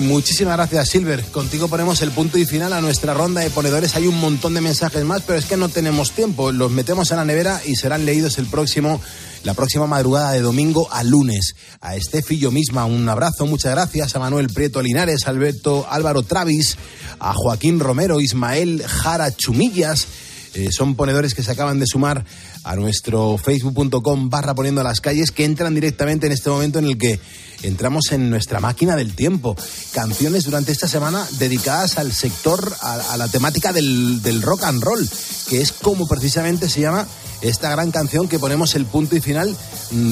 Muchísimas 0.00 0.56
gracias, 0.56 0.88
Silver. 0.88 1.22
Contigo 1.26 1.68
ponemos 1.68 2.00
el 2.00 2.10
punto 2.10 2.38
y 2.38 2.46
final 2.46 2.72
a 2.72 2.80
nuestra 2.80 3.12
ronda 3.12 3.42
de 3.42 3.50
ponedores. 3.50 3.94
Hay 3.96 4.06
un 4.06 4.18
montón 4.18 4.54
de 4.54 4.62
mensajes 4.62 5.04
más, 5.04 5.22
pero 5.26 5.38
es 5.38 5.44
que 5.44 5.58
no 5.58 5.68
tenemos 5.68 6.12
tiempo. 6.12 6.52
Los 6.52 6.70
metemos 6.70 7.10
en 7.10 7.18
la 7.18 7.26
nevera 7.26 7.60
y 7.66 7.76
serán 7.76 8.06
leídos 8.06 8.38
el 8.38 8.46
próximo, 8.46 8.98
la 9.44 9.52
próxima 9.52 9.86
madrugada 9.86 10.32
de 10.32 10.40
domingo 10.40 10.88
a 10.90 11.04
lunes. 11.04 11.54
A 11.82 11.96
Estefi 11.96 12.38
yo 12.38 12.50
misma 12.50 12.86
un 12.86 13.06
abrazo, 13.10 13.44
muchas 13.44 13.72
gracias. 13.72 14.16
A 14.16 14.18
Manuel 14.18 14.48
Prieto 14.48 14.80
Linares, 14.80 15.26
Alberto 15.26 15.86
Álvaro 15.88 16.22
Travis, 16.22 16.78
a 17.18 17.34
Joaquín 17.34 17.78
Romero, 17.78 18.20
Ismael 18.20 18.82
Jara 18.86 19.36
Chumillas. 19.36 20.06
Eh, 20.54 20.70
son 20.72 20.96
ponedores 20.96 21.34
que 21.34 21.42
se 21.42 21.52
acaban 21.52 21.78
de 21.78 21.86
sumar 21.86 22.24
a 22.64 22.76
nuestro 22.76 23.38
facebook.com 23.38 24.30
barra 24.30 24.54
poniendo 24.54 24.82
las 24.82 25.00
calles 25.00 25.30
que 25.30 25.44
entran 25.44 25.74
directamente 25.74 26.26
en 26.26 26.32
este 26.32 26.50
momento 26.50 26.78
en 26.78 26.86
el 26.86 26.98
que 26.98 27.20
entramos 27.62 28.10
en 28.10 28.30
nuestra 28.30 28.60
máquina 28.60 28.96
del 28.96 29.14
tiempo. 29.14 29.56
Canciones 29.92 30.44
durante 30.44 30.72
esta 30.72 30.88
semana 30.88 31.26
dedicadas 31.38 31.98
al 31.98 32.12
sector, 32.12 32.74
a, 32.80 33.16
la 33.16 33.28
temática 33.28 33.72
del, 33.72 34.22
del 34.22 34.42
rock 34.42 34.64
and 34.64 34.82
roll, 34.82 35.08
que 35.48 35.60
es 35.60 35.72
como 35.72 36.08
precisamente 36.08 36.68
se 36.68 36.80
llama 36.80 37.06
esta 37.42 37.70
gran 37.70 37.90
canción 37.90 38.28
que 38.28 38.38
ponemos 38.38 38.74
el 38.74 38.84
punto 38.86 39.16
y 39.16 39.20
final 39.20 39.56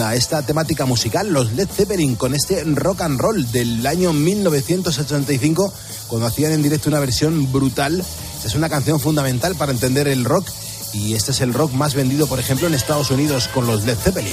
a 0.02 0.14
esta 0.14 0.42
temática 0.44 0.86
musical, 0.86 1.32
los 1.32 1.52
Led 1.52 1.68
Zeppelin, 1.68 2.16
con 2.16 2.34
este 2.34 2.64
rock 2.64 3.02
and 3.02 3.20
roll 3.20 3.50
del 3.52 3.86
año 3.86 4.12
1985, 4.12 5.72
cuando 6.08 6.26
hacían 6.26 6.52
en 6.52 6.62
directo 6.62 6.88
una 6.88 7.00
versión 7.00 7.50
brutal. 7.52 8.02
Esta 8.38 8.46
es 8.46 8.54
una 8.54 8.68
canción 8.68 9.00
fundamental 9.00 9.56
para 9.56 9.72
entender 9.72 10.06
el 10.06 10.24
rock 10.24 10.48
y 10.92 11.14
este 11.14 11.32
es 11.32 11.40
el 11.40 11.52
rock 11.52 11.72
más 11.72 11.94
vendido, 11.94 12.28
por 12.28 12.38
ejemplo, 12.38 12.68
en 12.68 12.74
Estados 12.74 13.10
Unidos 13.10 13.48
con 13.48 13.66
los 13.66 13.84
Led 13.84 13.96
Zeppelin. 13.98 14.32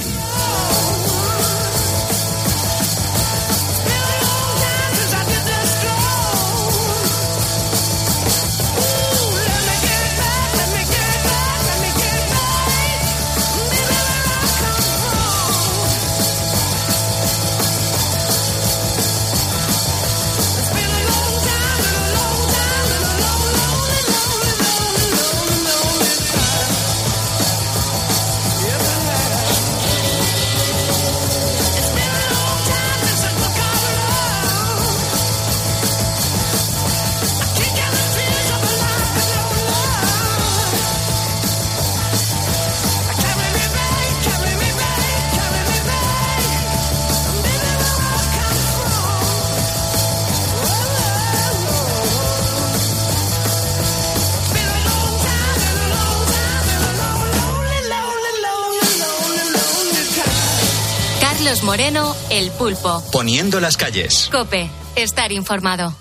Moreno, 61.76 62.16
El 62.30 62.50
Pulpo. 62.52 63.04
Poniendo 63.12 63.60
las 63.60 63.76
calles. 63.76 64.30
Cope, 64.32 64.70
estar 64.96 65.30
informado. 65.30 65.94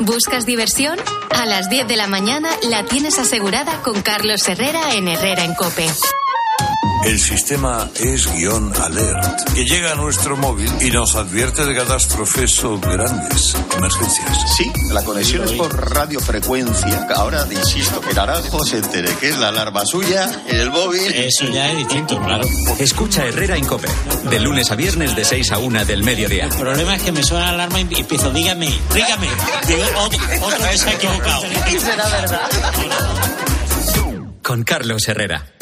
¿Buscas 0.00 0.46
diversión? 0.46 0.98
A 1.32 1.44
las 1.44 1.68
10 1.68 1.86
de 1.86 1.96
la 1.98 2.06
mañana 2.06 2.48
la 2.62 2.82
tienes 2.86 3.18
asegurada 3.18 3.82
con 3.82 4.00
Carlos 4.00 4.48
Herrera 4.48 4.94
en 4.94 5.08
Herrera 5.08 5.44
en 5.44 5.54
Cope. 5.54 5.86
El 7.04 7.20
sistema 7.20 7.90
es 8.00 8.32
guion 8.32 8.72
alert, 8.80 9.52
que 9.54 9.64
llega 9.66 9.92
a 9.92 9.94
nuestro 9.94 10.38
móvil 10.38 10.70
y 10.80 10.90
nos 10.90 11.14
advierte 11.16 11.66
de 11.66 11.74
catástrofes 11.74 12.64
o 12.64 12.80
grandes 12.80 13.54
emergencias. 13.76 14.56
Sí, 14.56 14.72
la 14.90 15.02
conexión 15.02 15.44
es 15.44 15.52
por 15.52 15.90
radiofrecuencia. 15.92 17.06
Ahora, 17.14 17.46
insisto, 17.50 18.00
que 18.00 18.14
Naranjo 18.14 18.64
se 18.64 18.78
entere 18.78 19.14
que 19.20 19.28
es 19.28 19.38
la 19.38 19.48
alarma 19.48 19.84
suya 19.84 20.30
en 20.48 20.56
el 20.56 20.70
móvil. 20.70 21.12
Eso 21.12 21.46
ya 21.48 21.70
es 21.72 21.76
distinto, 21.76 22.18
claro. 22.22 22.48
Escucha 22.78 23.26
Herrera 23.26 23.58
en 23.58 23.66
Cope, 23.66 23.88
de 24.30 24.40
lunes 24.40 24.70
a 24.70 24.74
viernes 24.74 25.14
de 25.14 25.26
6 25.26 25.52
a 25.52 25.58
1 25.58 25.84
del 25.84 26.04
mediodía. 26.04 26.46
El 26.46 26.54
problema 26.56 26.96
es 26.96 27.02
que 27.02 27.12
me 27.12 27.22
suena 27.22 27.46
la 27.46 27.64
alarma 27.64 27.80
y 27.80 28.00
empiezo, 28.00 28.30
dígame, 28.30 28.72
dígame. 28.94 29.28
Digo, 29.68 29.82
otro, 29.98 30.18
otro 30.40 30.70
que 30.70 30.78
se 30.78 30.88
ha 30.88 30.92
equivocado. 30.94 31.42
Será 31.78 32.08
verdad. 32.08 32.40
Con 34.42 34.62
Carlos 34.62 35.06
Herrera. 35.06 35.53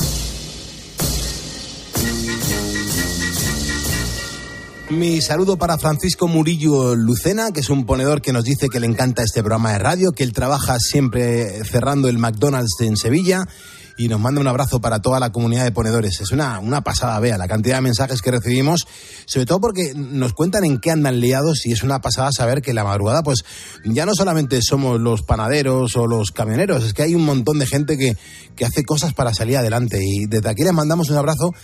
Mi 4.92 5.22
saludo 5.22 5.56
para 5.56 5.78
Francisco 5.78 6.28
Murillo 6.28 6.94
Lucena, 6.94 7.50
que 7.50 7.60
es 7.60 7.70
un 7.70 7.86
ponedor 7.86 8.20
que 8.20 8.34
nos 8.34 8.44
dice 8.44 8.68
que 8.68 8.78
le 8.78 8.86
encanta 8.86 9.22
este 9.22 9.40
programa 9.40 9.72
de 9.72 9.78
radio, 9.78 10.12
que 10.12 10.22
él 10.22 10.34
trabaja 10.34 10.78
siempre 10.78 11.64
cerrando 11.64 12.10
el 12.10 12.18
McDonald's 12.18 12.78
en 12.80 12.98
Sevilla 12.98 13.46
y 13.96 14.08
nos 14.08 14.20
manda 14.20 14.42
un 14.42 14.48
abrazo 14.48 14.82
para 14.82 15.00
toda 15.00 15.18
la 15.18 15.32
comunidad 15.32 15.64
de 15.64 15.72
ponedores. 15.72 16.20
Es 16.20 16.30
una, 16.30 16.58
una 16.58 16.82
pasada, 16.82 17.18
vea, 17.20 17.38
la 17.38 17.48
cantidad 17.48 17.76
de 17.76 17.80
mensajes 17.80 18.20
que 18.20 18.32
recibimos, 18.32 18.86
sobre 19.24 19.46
todo 19.46 19.60
porque 19.62 19.94
nos 19.96 20.34
cuentan 20.34 20.64
en 20.64 20.78
qué 20.78 20.90
andan 20.90 21.20
liados 21.20 21.64
y 21.64 21.72
es 21.72 21.82
una 21.82 22.02
pasada 22.02 22.30
saber 22.30 22.60
que 22.60 22.74
la 22.74 22.84
madrugada, 22.84 23.22
pues 23.22 23.44
ya 23.86 24.04
no 24.04 24.14
solamente 24.14 24.60
somos 24.60 25.00
los 25.00 25.22
panaderos 25.22 25.96
o 25.96 26.06
los 26.06 26.32
camioneros, 26.32 26.84
es 26.84 26.92
que 26.92 27.02
hay 27.02 27.14
un 27.14 27.24
montón 27.24 27.58
de 27.58 27.66
gente 27.66 27.96
que, 27.96 28.14
que 28.56 28.66
hace 28.66 28.84
cosas 28.84 29.14
para 29.14 29.32
salir 29.32 29.56
adelante 29.56 30.00
y 30.02 30.26
desde 30.26 30.50
aquí 30.50 30.64
les 30.64 30.74
mandamos 30.74 31.08
un 31.08 31.16
abrazo 31.16 31.54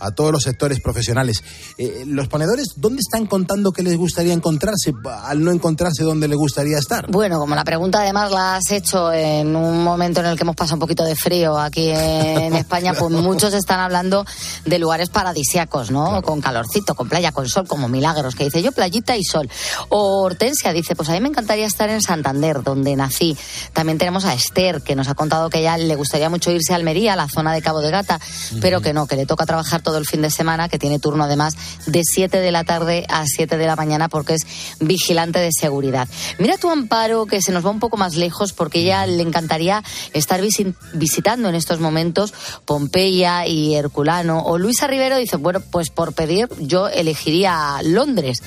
a 0.00 0.10
todos 0.10 0.32
los 0.32 0.42
sectores 0.42 0.80
profesionales. 0.80 1.42
Eh, 1.76 2.04
los 2.06 2.28
ponedores, 2.28 2.74
¿dónde 2.76 3.00
están 3.00 3.26
contando 3.26 3.72
que 3.72 3.82
les 3.82 3.96
gustaría 3.96 4.32
encontrarse 4.32 4.92
al 5.22 5.42
no 5.42 5.50
encontrarse 5.50 6.04
dónde 6.04 6.28
les 6.28 6.36
gustaría 6.36 6.78
estar? 6.78 7.10
Bueno, 7.10 7.38
como 7.38 7.54
la 7.54 7.64
pregunta 7.64 8.00
además 8.00 8.30
la 8.30 8.56
has 8.56 8.70
hecho 8.70 9.12
en 9.12 9.54
un 9.56 9.82
momento 9.82 10.20
en 10.20 10.26
el 10.26 10.36
que 10.36 10.42
hemos 10.42 10.56
pasado 10.56 10.76
un 10.76 10.80
poquito 10.80 11.04
de 11.04 11.16
frío 11.16 11.58
aquí 11.58 11.90
en 11.90 12.54
España, 12.56 12.94
pues 12.94 13.10
muchos 13.12 13.54
están 13.54 13.80
hablando 13.80 14.24
de 14.64 14.78
lugares 14.78 15.08
paradisiacos, 15.10 15.90
¿no? 15.90 16.22
Con 16.22 16.40
calorcito, 16.40 16.94
con 16.94 17.08
playa, 17.08 17.32
con 17.32 17.48
sol, 17.48 17.66
como 17.66 17.88
milagros, 17.88 18.34
que 18.34 18.44
dice 18.44 18.62
yo 18.62 18.72
playita 18.72 19.16
y 19.16 19.24
sol. 19.24 19.48
O 19.88 20.22
Hortensia 20.22 20.72
dice, 20.72 20.94
pues 20.94 21.08
a 21.08 21.12
mí 21.12 21.20
me 21.20 21.28
encantaría 21.28 21.66
estar 21.66 21.88
en 21.90 22.00
Santander, 22.00 22.62
donde 22.62 22.94
nací. 22.96 23.36
También 23.72 23.98
tenemos 23.98 24.24
a 24.24 24.34
Esther, 24.34 24.82
que 24.82 24.94
nos 24.94 25.08
ha 25.08 25.14
contado 25.14 25.50
que 25.50 25.60
ella 25.60 25.76
le 25.78 25.94
gustaría 25.96 26.30
mucho 26.30 26.50
irse 26.50 26.72
a 26.72 26.76
Almería, 26.76 27.14
a 27.14 27.16
la 27.16 27.28
zona 27.28 27.52
de 27.52 27.62
Cabo 27.62 27.80
de 27.80 27.90
Gata, 27.90 28.20
pero 28.60 28.80
que 28.80 28.92
no, 28.92 29.06
que 29.06 29.16
le 29.16 29.26
toca 29.26 29.46
trabajar 29.46 29.82
todo 29.88 29.96
el 29.96 30.04
fin 30.04 30.20
de 30.20 30.30
semana, 30.30 30.68
que 30.68 30.78
tiene 30.78 30.98
turno 30.98 31.24
además 31.24 31.54
de 31.86 32.02
7 32.04 32.40
de 32.40 32.52
la 32.52 32.62
tarde 32.64 33.06
a 33.08 33.24
7 33.24 33.56
de 33.56 33.66
la 33.66 33.74
mañana 33.74 34.10
porque 34.10 34.34
es 34.34 34.42
vigilante 34.80 35.38
de 35.38 35.48
seguridad. 35.50 36.06
Mira 36.38 36.58
tu 36.58 36.68
amparo 36.70 37.24
que 37.24 37.40
se 37.40 37.52
nos 37.52 37.64
va 37.64 37.70
un 37.70 37.80
poco 37.80 37.96
más 37.96 38.16
lejos 38.16 38.52
porque 38.52 38.80
ella 38.80 39.06
le 39.06 39.22
encantaría 39.22 39.82
estar 40.12 40.42
visi- 40.42 40.74
visitando 40.92 41.48
en 41.48 41.54
estos 41.54 41.80
momentos 41.80 42.34
Pompeya 42.66 43.46
y 43.46 43.74
Herculano. 43.76 44.42
O 44.44 44.58
Luisa 44.58 44.86
Rivero 44.86 45.16
dice, 45.16 45.36
bueno, 45.36 45.60
pues 45.70 45.88
por 45.88 46.12
pedir 46.12 46.48
yo 46.60 46.88
elegiría 46.88 47.80
Londres. 47.82 48.42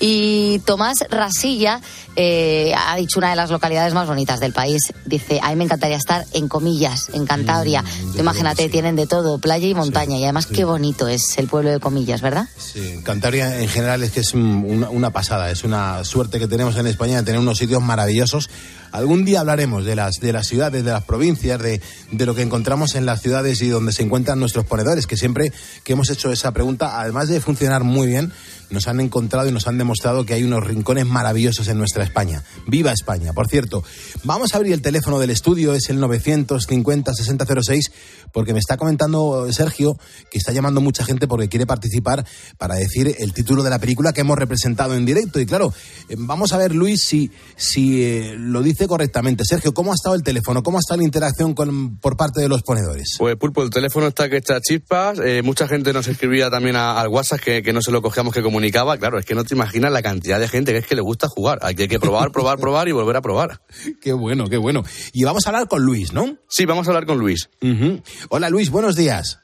Y 0.00 0.58
Tomás 0.64 0.98
Rasilla 1.08 1.80
eh, 2.16 2.74
ha 2.76 2.96
dicho 2.96 3.18
una 3.20 3.30
de 3.30 3.36
las 3.36 3.50
localidades 3.50 3.94
más 3.94 4.08
bonitas 4.08 4.40
del 4.40 4.52
país. 4.52 4.80
Dice, 5.06 5.38
a 5.40 5.50
mí 5.50 5.56
me 5.56 5.64
encantaría 5.64 5.96
estar 5.98 6.24
en 6.32 6.48
comillas, 6.48 7.10
en 7.12 7.26
Cantabria. 7.26 7.84
Tú 8.14 8.18
imagínate, 8.18 8.68
tienen 8.68 8.96
de 8.96 9.06
todo, 9.06 9.38
playa 9.38 9.68
y 9.68 9.74
montaña. 9.74 10.16
y 10.16 10.24
además 10.24 10.46
qué 10.46 10.64
bonito 10.64 10.79
es 10.84 11.36
el 11.38 11.46
pueblo 11.46 11.70
de 11.70 11.78
comillas, 11.80 12.20
¿verdad? 12.22 12.48
Sí, 12.56 13.00
Cantabria 13.04 13.60
en 13.60 13.68
general 13.68 14.02
es 14.02 14.10
que 14.12 14.20
es 14.20 14.32
un- 14.34 14.64
una, 14.66 14.90
una 14.90 15.10
pasada, 15.10 15.50
es 15.50 15.62
una 15.64 16.02
suerte 16.04 16.38
que 16.38 16.48
tenemos 16.48 16.76
en 16.76 16.86
España 16.86 17.18
de 17.18 17.22
tener 17.24 17.40
unos 17.40 17.58
sitios 17.58 17.82
maravillosos. 17.82 18.48
Algún 18.92 19.24
día 19.24 19.40
hablaremos 19.40 19.84
de 19.84 19.94
las, 19.94 20.16
de 20.20 20.32
las 20.32 20.46
ciudades, 20.48 20.84
de 20.84 20.90
las 20.90 21.04
provincias, 21.04 21.60
de, 21.60 21.80
de 22.10 22.26
lo 22.26 22.34
que 22.34 22.42
encontramos 22.42 22.94
en 22.94 23.06
las 23.06 23.20
ciudades 23.22 23.60
y 23.62 23.68
donde 23.68 23.92
se 23.92 24.02
encuentran 24.02 24.40
nuestros 24.40 24.64
ponedores, 24.66 25.06
que 25.06 25.16
siempre 25.16 25.52
que 25.84 25.92
hemos 25.92 26.10
hecho 26.10 26.32
esa 26.32 26.52
pregunta, 26.52 27.00
además 27.00 27.28
de 27.28 27.40
funcionar 27.40 27.84
muy 27.84 28.06
bien, 28.08 28.32
nos 28.70 28.88
han 28.88 29.00
encontrado 29.00 29.48
y 29.48 29.52
nos 29.52 29.66
han 29.66 29.78
demostrado 29.78 30.24
que 30.24 30.34
hay 30.34 30.44
unos 30.44 30.66
rincones 30.66 31.06
maravillosos 31.06 31.68
en 31.68 31.78
nuestra 31.78 32.04
España. 32.04 32.42
¡Viva 32.66 32.92
España! 32.92 33.32
Por 33.32 33.48
cierto, 33.48 33.82
vamos 34.24 34.54
a 34.54 34.58
abrir 34.58 34.72
el 34.72 34.82
teléfono 34.82 35.18
del 35.18 35.30
estudio, 35.30 35.74
es 35.74 35.90
el 35.90 35.98
950-6006, 36.00 37.90
porque 38.32 38.52
me 38.52 38.60
está 38.60 38.76
comentando 38.76 39.52
Sergio 39.52 39.98
que 40.30 40.38
está 40.38 40.52
llamando 40.52 40.80
mucha 40.80 41.04
gente 41.04 41.26
porque 41.26 41.48
quiere 41.48 41.66
participar 41.66 42.24
para 42.58 42.76
decir 42.76 43.14
el 43.18 43.32
título 43.32 43.62
de 43.62 43.70
la 43.70 43.78
película 43.78 44.12
que 44.12 44.20
hemos 44.20 44.38
representado 44.38 44.94
en 44.94 45.04
directo. 45.04 45.40
Y 45.40 45.46
claro, 45.46 45.72
eh, 46.08 46.14
vamos 46.16 46.52
a 46.52 46.58
ver, 46.58 46.74
Luis, 46.74 47.02
si, 47.02 47.30
si 47.56 48.04
eh, 48.04 48.36
lo 48.38 48.62
dice 48.62 48.86
correctamente. 48.86 49.44
Sergio, 49.44 49.74
¿cómo 49.74 49.92
ha 49.92 49.94
estado 49.94 50.14
el 50.14 50.22
teléfono? 50.22 50.62
¿Cómo 50.62 50.78
ha 50.78 50.80
estado 50.80 50.98
la 50.98 51.04
interacción 51.04 51.54
con, 51.54 51.96
por 51.98 52.16
parte 52.16 52.40
de 52.40 52.48
los 52.48 52.62
ponedores? 52.62 53.16
Pues 53.18 53.36
Pulpo, 53.36 53.62
el 53.62 53.70
teléfono 53.70 54.06
está 54.06 54.28
que 54.28 54.36
está 54.36 54.60
chispas. 54.60 55.18
eh, 55.18 55.42
mucha 55.42 55.66
gente 55.66 55.92
nos 55.92 56.06
escribía 56.06 56.50
también 56.50 56.76
al 56.76 57.08
WhatsApp 57.08 57.40
que, 57.40 57.62
que 57.62 57.72
no 57.72 57.82
se 57.82 57.90
lo 57.90 58.00
cogíamos 58.00 58.32
que 58.32 58.42
comunicar 58.42 58.59
comunicaba, 58.60 58.98
claro, 58.98 59.18
es 59.18 59.24
que 59.24 59.34
no 59.34 59.42
te 59.42 59.54
imaginas 59.54 59.90
la 59.90 60.02
cantidad 60.02 60.38
de 60.38 60.46
gente 60.46 60.72
que 60.72 60.78
es 60.78 60.86
que 60.86 60.94
le 60.94 61.00
gusta 61.00 61.28
jugar. 61.28 61.58
Aquí 61.62 61.82
hay 61.82 61.88
que 61.88 61.98
probar, 61.98 62.30
probar, 62.32 62.58
probar 62.58 62.88
y 62.88 62.92
volver 62.92 63.16
a 63.16 63.22
probar. 63.22 63.60
Qué 64.02 64.12
bueno, 64.12 64.48
qué 64.48 64.58
bueno. 64.58 64.82
Y 65.14 65.24
vamos 65.24 65.46
a 65.46 65.50
hablar 65.50 65.66
con 65.66 65.82
Luis, 65.82 66.12
¿no? 66.12 66.36
Sí, 66.48 66.66
vamos 66.66 66.86
a 66.86 66.90
hablar 66.90 67.06
con 67.06 67.18
Luis. 67.18 67.48
Ujú. 67.62 68.02
Hola 68.28 68.50
Luis, 68.50 68.70
buenos 68.70 68.96
días. 68.96 69.38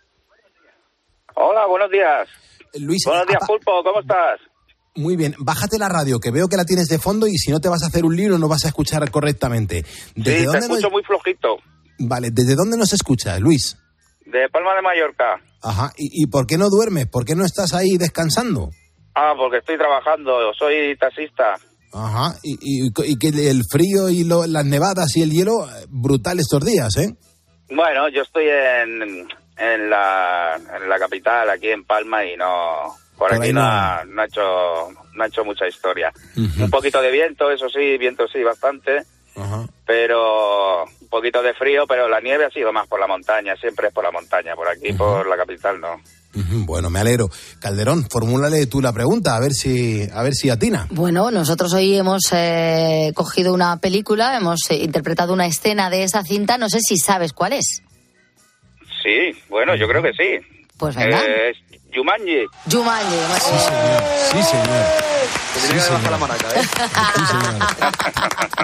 Hola, 1.34 1.66
buenos 1.66 1.90
días. 1.90 2.28
Luis, 2.80 3.02
buenos 3.06 3.26
días, 3.26 3.40
Pulpo, 3.46 3.82
¿cómo 3.82 4.00
estás? 4.00 4.38
Muy 4.96 5.16
bien, 5.16 5.34
bájate 5.38 5.78
la 5.78 5.88
radio, 5.88 6.18
que 6.20 6.30
veo 6.30 6.48
que 6.48 6.56
la 6.56 6.64
tienes 6.64 6.88
de 6.88 6.98
fondo 6.98 7.26
y 7.26 7.36
si 7.38 7.50
no 7.50 7.60
te 7.60 7.68
vas 7.70 7.82
a 7.82 7.86
hacer 7.86 8.04
un 8.04 8.16
libro 8.16 8.38
no 8.38 8.48
vas 8.48 8.64
a 8.64 8.68
escuchar 8.68 9.10
correctamente. 9.10 9.84
¿Desde 10.14 10.30
Sí, 10.32 10.38
te 10.40 10.44
dónde 10.44 10.58
escucho 10.60 10.80
nos... 10.82 10.92
muy 10.92 11.02
flojito. 11.04 11.56
Vale, 11.98 12.30
¿desde 12.32 12.54
dónde 12.54 12.76
nos 12.76 12.92
escuchas, 12.92 13.40
Luis? 13.40 13.76
De 14.26 14.48
Palma 14.52 14.74
de 14.74 14.82
Mallorca. 14.82 15.40
Ajá, 15.62 15.92
¿Y, 15.96 16.22
y 16.22 16.26
por 16.26 16.46
qué 16.46 16.58
no 16.58 16.68
duermes? 16.68 17.06
¿Por 17.06 17.24
qué 17.24 17.34
no 17.34 17.44
estás 17.44 17.72
ahí 17.74 17.96
descansando? 17.98 18.70
Ah, 19.18 19.32
porque 19.36 19.58
estoy 19.58 19.78
trabajando, 19.78 20.52
soy 20.52 20.94
taxista. 20.98 21.54
Ajá, 21.92 22.36
y, 22.42 22.52
y- 22.60 22.90
y 23.12 23.18
que 23.18 23.28
el 23.48 23.62
frío 23.70 24.10
y 24.10 24.24
lo- 24.24 24.46
las 24.46 24.66
nevadas 24.66 25.16
y 25.16 25.22
el 25.22 25.30
hielo, 25.30 25.66
brutal 25.88 26.38
estos 26.38 26.62
días, 26.64 26.94
¿eh? 26.98 27.14
Bueno, 27.70 28.08
yo 28.10 28.20
estoy 28.22 28.44
en, 28.48 29.26
en, 29.56 29.90
la, 29.90 30.56
en 30.76 30.88
la 30.88 30.98
capital, 30.98 31.48
aquí 31.48 31.68
en 31.68 31.84
Palma, 31.84 32.24
y 32.24 32.36
no... 32.36 32.94
Por, 33.16 33.30
Por 33.30 33.42
aquí 33.42 33.50
no, 33.54 33.62
no. 33.62 33.66
ha, 33.66 34.04
no 34.04 34.20
ha 34.20 34.24
hecho, 34.26 34.42
no 35.14 35.24
ha 35.24 35.26
hecho 35.26 35.42
mucha 35.42 35.66
historia. 35.66 36.12
Un 36.36 36.68
poquito 36.70 37.00
de 37.00 37.10
viento, 37.10 37.50
eso 37.50 37.70
sí, 37.70 37.96
viento 37.96 38.28
sí, 38.28 38.42
bastante. 38.42 39.04
Pero 39.86 40.84
un 40.84 41.08
poquito 41.08 41.40
de 41.42 41.54
frío, 41.54 41.86
pero 41.86 42.08
la 42.10 42.20
nieve 42.20 42.44
ha 42.44 42.50
sido 42.50 42.72
más 42.74 42.86
por 42.88 43.00
la 43.00 43.06
montaña, 43.06 43.56
siempre 43.56 43.88
es 43.88 43.94
por 43.94 44.04
la 44.04 44.10
montaña, 44.10 44.54
por 44.54 44.68
aquí, 44.68 44.92
por 44.92 45.26
la 45.26 45.36
capital 45.38 45.80
no. 45.80 45.96
Bueno, 46.66 46.90
me 46.90 47.00
alegro. 47.00 47.30
Calderón, 47.60 48.06
formúlale 48.10 48.66
tú 48.66 48.80
la 48.80 48.92
pregunta, 48.92 49.36
a 49.36 49.40
ver 49.40 49.52
si, 49.52 50.06
a 50.12 50.22
ver 50.22 50.34
si 50.34 50.50
atina. 50.50 50.86
Bueno, 50.90 51.30
nosotros 51.30 51.72
hoy 51.72 51.96
hemos 51.96 52.22
eh, 52.32 53.12
cogido 53.14 53.54
una 53.54 53.78
película, 53.78 54.36
hemos 54.36 54.60
eh, 54.70 54.76
interpretado 54.76 55.32
una 55.32 55.46
escena 55.46 55.88
de 55.90 56.02
esa 56.04 56.22
cinta, 56.22 56.58
no 56.58 56.68
sé 56.68 56.80
si 56.80 56.96
sabes 56.98 57.32
cuál 57.32 57.54
es. 57.54 57.82
Sí, 59.02 59.38
bueno, 59.48 59.74
yo 59.76 59.86
creo 59.88 60.02
que 60.02 60.12
sí. 60.12 60.66
Pues 60.78 60.94
venga. 60.94 61.20
Eh, 61.22 61.50
es 61.50 61.56
Jumanji. 61.94 62.44
Jumanji. 62.70 63.16
Sí, 64.32 64.42
señor. 64.42 65.90
Bajar 65.90 66.10
la 66.10 66.18
maraca, 66.18 66.46
¿eh? 66.54 66.62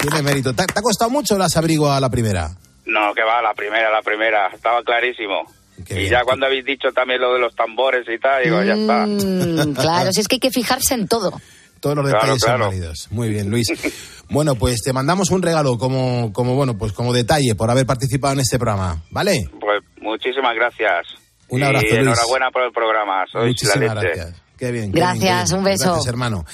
Tiene 0.03 0.23
mérito. 0.23 0.53
¿Te, 0.55 0.67
te 0.67 0.79
ha 0.79 0.83
costado 0.83 1.11
mucho 1.11 1.39
las 1.39 1.57
abrigo 1.57 1.91
a 1.91 1.99
la 2.01 2.11
primera? 2.11 2.51
No, 2.85 3.15
que 3.15 3.23
va, 3.23 3.41
la 3.41 3.55
primera, 3.55 3.91
la 3.91 4.03
primera, 4.03 4.49
estaba 4.49 4.83
clarísimo. 4.83 5.45
Y 5.89 6.09
ya 6.09 6.23
cuando 6.25 6.47
habéis 6.47 6.65
dicho 6.65 6.89
también 6.95 7.21
lo 7.21 7.33
de 7.35 7.41
los 7.41 7.55
tambores 7.55 8.07
y 8.09 8.19
tal, 8.19 8.43
digo, 8.45 8.63
ya 8.63 8.75
está. 8.75 9.07
Mm, 9.07 9.75
claro, 9.81 10.13
si 10.13 10.21
es 10.21 10.29
que 10.29 10.37
hay 10.37 10.41
que 10.41 10.51
fijarse 10.51 10.95
en 10.95 11.09
todo. 11.09 11.41
Todos 11.81 11.97
los 11.97 12.05
Claro, 12.09 12.21
detalles 12.23 12.45
claro. 12.45 12.65
son 12.65 12.71
válidos. 12.71 13.09
Muy 13.11 13.29
bien, 13.31 13.51
Luis. 13.51 13.67
Bueno, 14.31 14.55
pues 14.55 14.81
te 14.83 14.95
mandamos 14.95 15.31
un 15.31 15.43
regalo 15.43 15.77
como, 15.77 16.33
como, 16.33 16.55
bueno, 16.55 16.79
pues 16.79 16.93
como 16.93 17.13
detalle 17.13 17.55
por 17.55 17.71
haber 17.71 17.85
participado 17.85 18.33
en 18.33 18.41
este 18.41 18.59
programa, 18.59 19.03
¿vale? 19.11 19.43
Pues 19.61 19.83
muchísimas 20.01 20.55
gracias. 20.55 21.07
Un 21.49 21.63
abrazo, 21.63 21.85
y 21.85 21.91
Luis. 21.91 22.01
enhorabuena 22.01 22.51
por 22.51 22.63
el 22.63 22.73
programa, 22.73 23.25
sois 23.31 23.49
Muchísimas 23.49 23.95
la 23.95 24.01
leche. 24.03 24.15
gracias. 24.17 24.43
Qué 24.63 24.71
bien. 24.71 24.93
Gracias, 24.93 25.19
bien, 25.19 25.39
qué 25.41 25.45
bien. 25.49 25.59
un 25.59 25.65
beso. 25.65 25.85
Gracias, 25.87 26.07
hermano. 26.07 26.45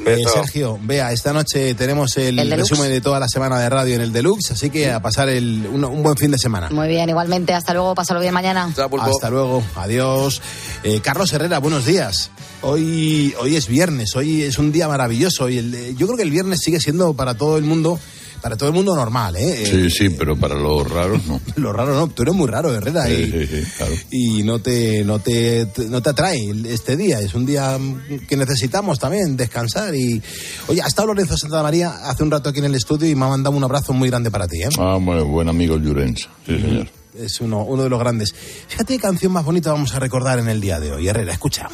Beso. 0.00 0.28
Eh, 0.28 0.32
Sergio, 0.34 0.80
vea, 0.82 1.12
esta 1.12 1.32
noche 1.32 1.76
tenemos 1.76 2.16
el, 2.16 2.50
resumen 2.50 2.90
de 2.90 3.00
toda 3.00 3.20
la 3.20 3.28
semana 3.28 3.56
de 3.60 3.68
radio 3.68 3.94
en 3.94 4.00
el 4.00 4.12
Deluxe, 4.12 4.50
así 4.50 4.68
que 4.68 4.90
a 4.90 5.00
pasar 5.00 5.28
el, 5.28 5.68
un, 5.72 5.84
un 5.84 6.02
buen 6.02 6.16
fin 6.16 6.32
de 6.32 6.38
semana. 6.38 6.70
Muy 6.70 6.88
bien, 6.88 7.08
igualmente. 7.08 7.54
Hasta 7.54 7.72
luego, 7.72 7.94
pásalo 7.94 8.18
bien 8.18 8.34
mañana. 8.34 8.68
Hasta 9.00 9.30
luego, 9.30 9.62
adiós. 9.76 10.42
Eh, 10.82 10.98
Carlos 11.04 11.32
Herrera, 11.32 11.58
buenos 11.60 11.86
días. 11.86 12.32
Hoy, 12.62 13.32
hoy 13.38 13.54
es 13.54 13.68
viernes, 13.68 14.16
hoy 14.16 14.42
es 14.42 14.58
un 14.58 14.72
día 14.72 14.88
maravilloso. 14.88 15.48
Y 15.48 15.58
el- 15.58 15.72
eh, 15.72 15.94
yo 15.96 16.08
creo 16.08 16.16
que 16.16 16.24
el 16.24 16.32
viernes 16.32 16.62
sigue 16.64 16.80
siendo 16.80 17.14
para 17.14 17.34
todo 17.34 17.58
el 17.58 17.62
mundo, 17.62 18.00
para 18.42 18.56
todo 18.56 18.68
el 18.70 18.74
mundo 18.74 18.94
normal, 18.96 19.36
¿eh? 19.36 19.64
Sí, 19.64 19.88
sí, 19.88 20.10
pero 20.10 20.36
para 20.36 20.56
los 20.56 20.90
raros 20.90 21.24
no. 21.26 21.40
Lo 21.56 21.72
raro 21.72 21.94
no, 21.94 22.08
tú 22.08 22.22
eres 22.22 22.34
muy 22.34 22.48
raro, 22.48 22.74
Herrera, 22.74 23.06
Sí, 23.06 23.12
y, 23.12 23.30
sí, 23.30 23.46
sí, 23.46 23.66
claro. 23.76 23.92
y 24.10 24.42
no 24.42 24.58
te, 24.58 25.04
no 25.04 25.20
te, 25.20 25.68
no 25.88 26.02
te 26.02 26.10
atrae 26.10 26.52
este 26.66 26.96
día. 26.96 27.20
Es 27.20 27.34
un 27.34 27.46
día 27.46 27.78
que 28.28 28.36
necesitamos 28.36 28.98
también 28.98 29.36
descansar. 29.36 29.94
Y 29.94 30.20
oye, 30.66 30.82
ha 30.82 30.86
estado 30.88 31.08
Lorenzo 31.08 31.38
Santa 31.38 31.62
María 31.62 31.90
hace 32.04 32.22
un 32.24 32.30
rato 32.30 32.50
aquí 32.50 32.58
en 32.58 32.64
el 32.66 32.74
estudio 32.74 33.08
y 33.08 33.14
me 33.14 33.24
ha 33.24 33.28
mandado 33.28 33.56
un 33.56 33.62
abrazo 33.64 33.92
muy 33.92 34.10
grande 34.10 34.30
para 34.30 34.48
ti, 34.48 34.60
¿eh? 34.62 34.68
Ah, 34.78 34.98
bueno, 35.00 35.24
buen 35.24 35.48
amigo 35.48 35.76
el 35.76 35.82
Llorens. 35.82 36.28
Sí, 36.44 36.58
señor. 36.60 36.88
Es 37.16 37.40
uno, 37.40 37.62
uno 37.64 37.84
de 37.84 37.90
los 37.90 38.00
grandes. 38.00 38.34
Fíjate 38.68 38.94
qué 38.94 39.00
canción 39.00 39.32
más 39.32 39.44
bonita 39.44 39.70
vamos 39.70 39.94
a 39.94 39.98
recordar 40.00 40.38
en 40.38 40.48
el 40.48 40.60
día 40.60 40.80
de 40.80 40.90
hoy. 40.92 41.06
Herrera, 41.06 41.32
escucha. 41.32 41.68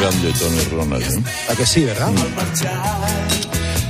Grande 0.00 0.32
Tony 0.32 0.60
Ronald. 0.70 1.02
¿eh? 1.18 1.22
La 1.48 1.54
que 1.56 1.66
sí, 1.66 1.84
¿verdad? 1.84 2.10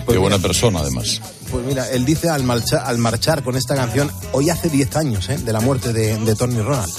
Qué 0.09 0.19
buena 0.19 0.39
persona, 0.39 0.81
además. 0.81 1.21
Pues 1.51 1.65
mira, 1.65 1.89
él 1.91 2.05
dice 2.05 2.29
al 2.29 2.43
marchar, 2.43 2.83
al 2.85 2.99
marchar 2.99 3.43
con 3.45 3.57
esta 3.57 3.75
canción, 3.77 4.11
hoy 4.33 4.51
hace 4.51 4.69
10 4.69 4.97
años 4.97 5.29
¿eh? 5.29 5.39
de 5.39 5.53
la 5.53 5.61
muerte 5.61 5.93
de, 5.93 6.17
de 6.19 6.35
Tony 6.35 6.61
Ronald. 6.61 6.93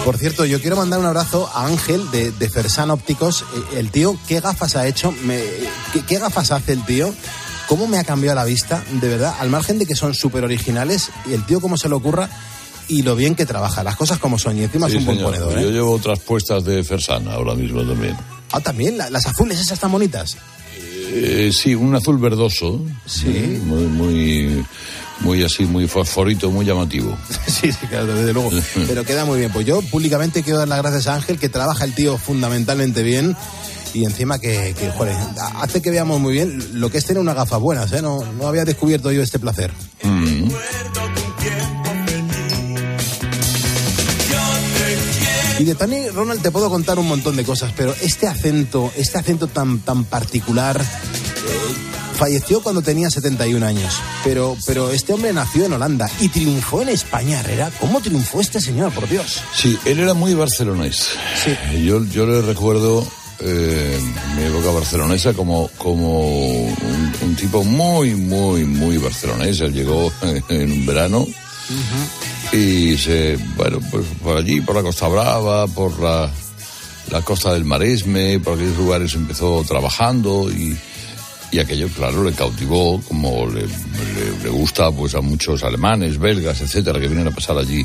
A 0.00 0.04
por 0.04 0.16
cierto, 0.16 0.44
yo 0.46 0.60
quiero 0.60 0.76
mandar 0.76 0.98
un 1.00 1.06
abrazo 1.06 1.50
a 1.52 1.66
Ángel 1.66 2.10
de, 2.10 2.30
de 2.32 2.48
Fersan 2.48 2.90
Ópticos. 2.90 3.42
Eh, 3.72 3.78
El 3.78 3.90
tío, 3.90 4.16
¿qué 4.26 4.40
gafas 4.40 4.74
ha 4.76 4.86
hecho? 4.86 5.12
Me- 5.12 5.42
¿qué, 5.92 6.02
qué 6.06 6.18
gafas 6.18 6.50
hace 6.50 6.72
el 6.72 6.84
tío? 6.86 7.12
¿Cómo 7.68 7.86
me 7.86 7.98
ha 7.98 8.04
cambiado 8.04 8.34
la 8.34 8.44
vista? 8.44 8.82
De 9.00 9.08
verdad, 9.08 9.34
al 9.38 9.50
margen 9.50 9.78
de 9.78 9.86
que 9.86 9.94
son 9.94 10.14
súper 10.14 10.42
originales, 10.42 11.10
y 11.28 11.34
el 11.34 11.44
tío 11.46 11.60
cómo 11.60 11.76
se 11.76 11.88
le 11.88 11.94
ocurra 11.94 12.28
y 12.88 13.02
lo 13.02 13.14
bien 13.14 13.34
que 13.34 13.44
trabaja, 13.44 13.84
las 13.84 13.94
cosas 13.96 14.18
como 14.18 14.38
son. 14.38 14.56
Y 14.58 14.62
encima 14.64 14.88
Sí, 14.88 14.94
es 14.96 15.00
un 15.00 15.04
buen 15.06 15.20
ponedor, 15.22 15.52
Yo 15.60 15.68
¿eh? 15.68 15.72
llevo 15.72 15.92
otras 15.92 16.18
puestas 16.20 16.64
de 16.64 16.82
Fersana 16.82 17.34
ahora 17.34 17.54
mismo 17.54 17.82
también. 17.82 18.16
Ah, 18.52 18.60
también, 18.60 18.96
la- 18.96 19.10
las 19.10 19.26
azules 19.26 19.60
esas 19.60 19.78
tan 19.78 19.92
bonitas. 19.92 20.36
Eh, 21.12 21.50
sí, 21.52 21.74
un 21.74 21.94
azul 21.94 22.18
verdoso. 22.18 22.80
Sí. 23.06 23.60
Muy, 23.64 23.82
muy, 23.84 24.64
muy 25.20 25.42
así, 25.42 25.64
muy 25.64 25.86
fosforito, 25.86 26.50
muy 26.50 26.64
llamativo. 26.64 27.16
Sí, 27.46 27.70
sí, 27.72 27.86
claro, 27.88 28.06
desde 28.14 28.32
luego. 28.32 28.50
Pero 28.86 29.04
queda 29.04 29.24
muy 29.26 29.38
bien. 29.40 29.50
Pues 29.52 29.66
yo 29.66 29.82
públicamente 29.82 30.42
quiero 30.42 30.58
dar 30.60 30.68
las 30.68 30.78
gracias 30.80 31.06
a 31.08 31.14
Ángel, 31.16 31.38
que 31.38 31.48
trabaja 31.50 31.84
el 31.84 31.94
tío 31.94 32.16
fundamentalmente 32.16 33.02
bien. 33.02 33.36
Y 33.94 34.04
encima 34.04 34.38
que, 34.38 34.74
que, 34.78 34.90
joder, 34.90 35.16
hace 35.56 35.82
que 35.82 35.90
veamos 35.90 36.20
muy 36.20 36.32
bien 36.32 36.80
lo 36.80 36.90
que 36.90 36.98
es 36.98 37.04
tener 37.04 37.20
unas 37.20 37.34
gafas 37.34 37.60
buenas, 37.60 37.92
¿eh? 37.92 38.02
No, 38.02 38.20
no 38.38 38.46
había 38.46 38.64
descubierto 38.64 39.10
yo 39.12 39.22
este 39.22 39.38
placer. 39.38 39.72
Mm. 40.02 40.48
Y 45.58 45.64
de 45.64 45.74
Tony 45.74 46.08
Ronald 46.10 46.40
te 46.40 46.52
puedo 46.52 46.70
contar 46.70 47.00
un 47.00 47.08
montón 47.08 47.34
de 47.34 47.44
cosas, 47.44 47.72
pero 47.76 47.92
este 48.00 48.28
acento, 48.28 48.92
este 48.96 49.18
acento 49.18 49.48
tan, 49.48 49.80
tan 49.80 50.04
particular, 50.04 50.80
eh, 50.80 51.88
falleció 52.14 52.60
cuando 52.60 52.80
tenía 52.80 53.10
71 53.10 53.66
años. 53.66 53.92
Pero, 54.22 54.56
pero 54.66 54.92
este 54.92 55.12
hombre 55.12 55.32
nació 55.32 55.64
en 55.64 55.72
Holanda 55.72 56.08
y 56.20 56.28
triunfó 56.28 56.82
en 56.82 56.90
España, 56.90 57.40
Herrera. 57.40 57.72
¿Cómo 57.80 58.00
triunfó 58.00 58.40
este 58.40 58.60
señor, 58.60 58.92
por 58.92 59.08
Dios? 59.08 59.40
Sí, 59.52 59.76
él 59.84 59.98
era 59.98 60.14
muy 60.14 60.32
barcelonés. 60.34 61.08
Yo, 61.84 62.04
yo 62.04 62.26
le 62.26 62.40
recuerdo 62.42 63.04
eh, 63.40 64.00
mi 64.36 64.44
época 64.44 64.70
barcelonesa 64.70 65.32
como, 65.32 65.68
como 65.78 66.66
un, 66.66 67.36
tipo 67.36 67.62
muy, 67.62 68.14
muy, 68.14 68.64
muy 68.64 68.96
barcelonés. 68.98 69.60
Él 69.60 69.72
llegó 69.72 70.12
en 70.48 70.72
un 70.72 70.86
verano 70.86 71.26
y 72.52 72.96
se, 72.96 73.36
bueno, 73.56 73.78
pues 73.90 74.04
por 74.22 74.38
allí, 74.38 74.60
por 74.60 74.74
la 74.74 74.82
Costa 74.82 75.08
Brava, 75.08 75.66
por 75.68 76.00
la, 76.00 76.30
la 77.10 77.22
costa 77.22 77.52
del 77.52 77.64
Maresme, 77.64 78.40
por 78.40 78.54
aquellos 78.54 78.76
lugares 78.76 79.14
empezó 79.14 79.64
trabajando 79.66 80.50
y, 80.50 80.76
aquello, 81.58 81.88
claro, 81.88 82.24
le 82.24 82.32
cautivó, 82.32 83.00
como 83.02 83.46
le, 83.46 83.66
gusta 84.50 84.90
pues 84.90 85.14
a 85.14 85.20
muchos 85.20 85.62
alemanes, 85.62 86.18
belgas, 86.18 86.60
etcétera, 86.60 87.00
que 87.00 87.08
vienen 87.08 87.28
a 87.28 87.30
pasar 87.30 87.58
allí 87.58 87.84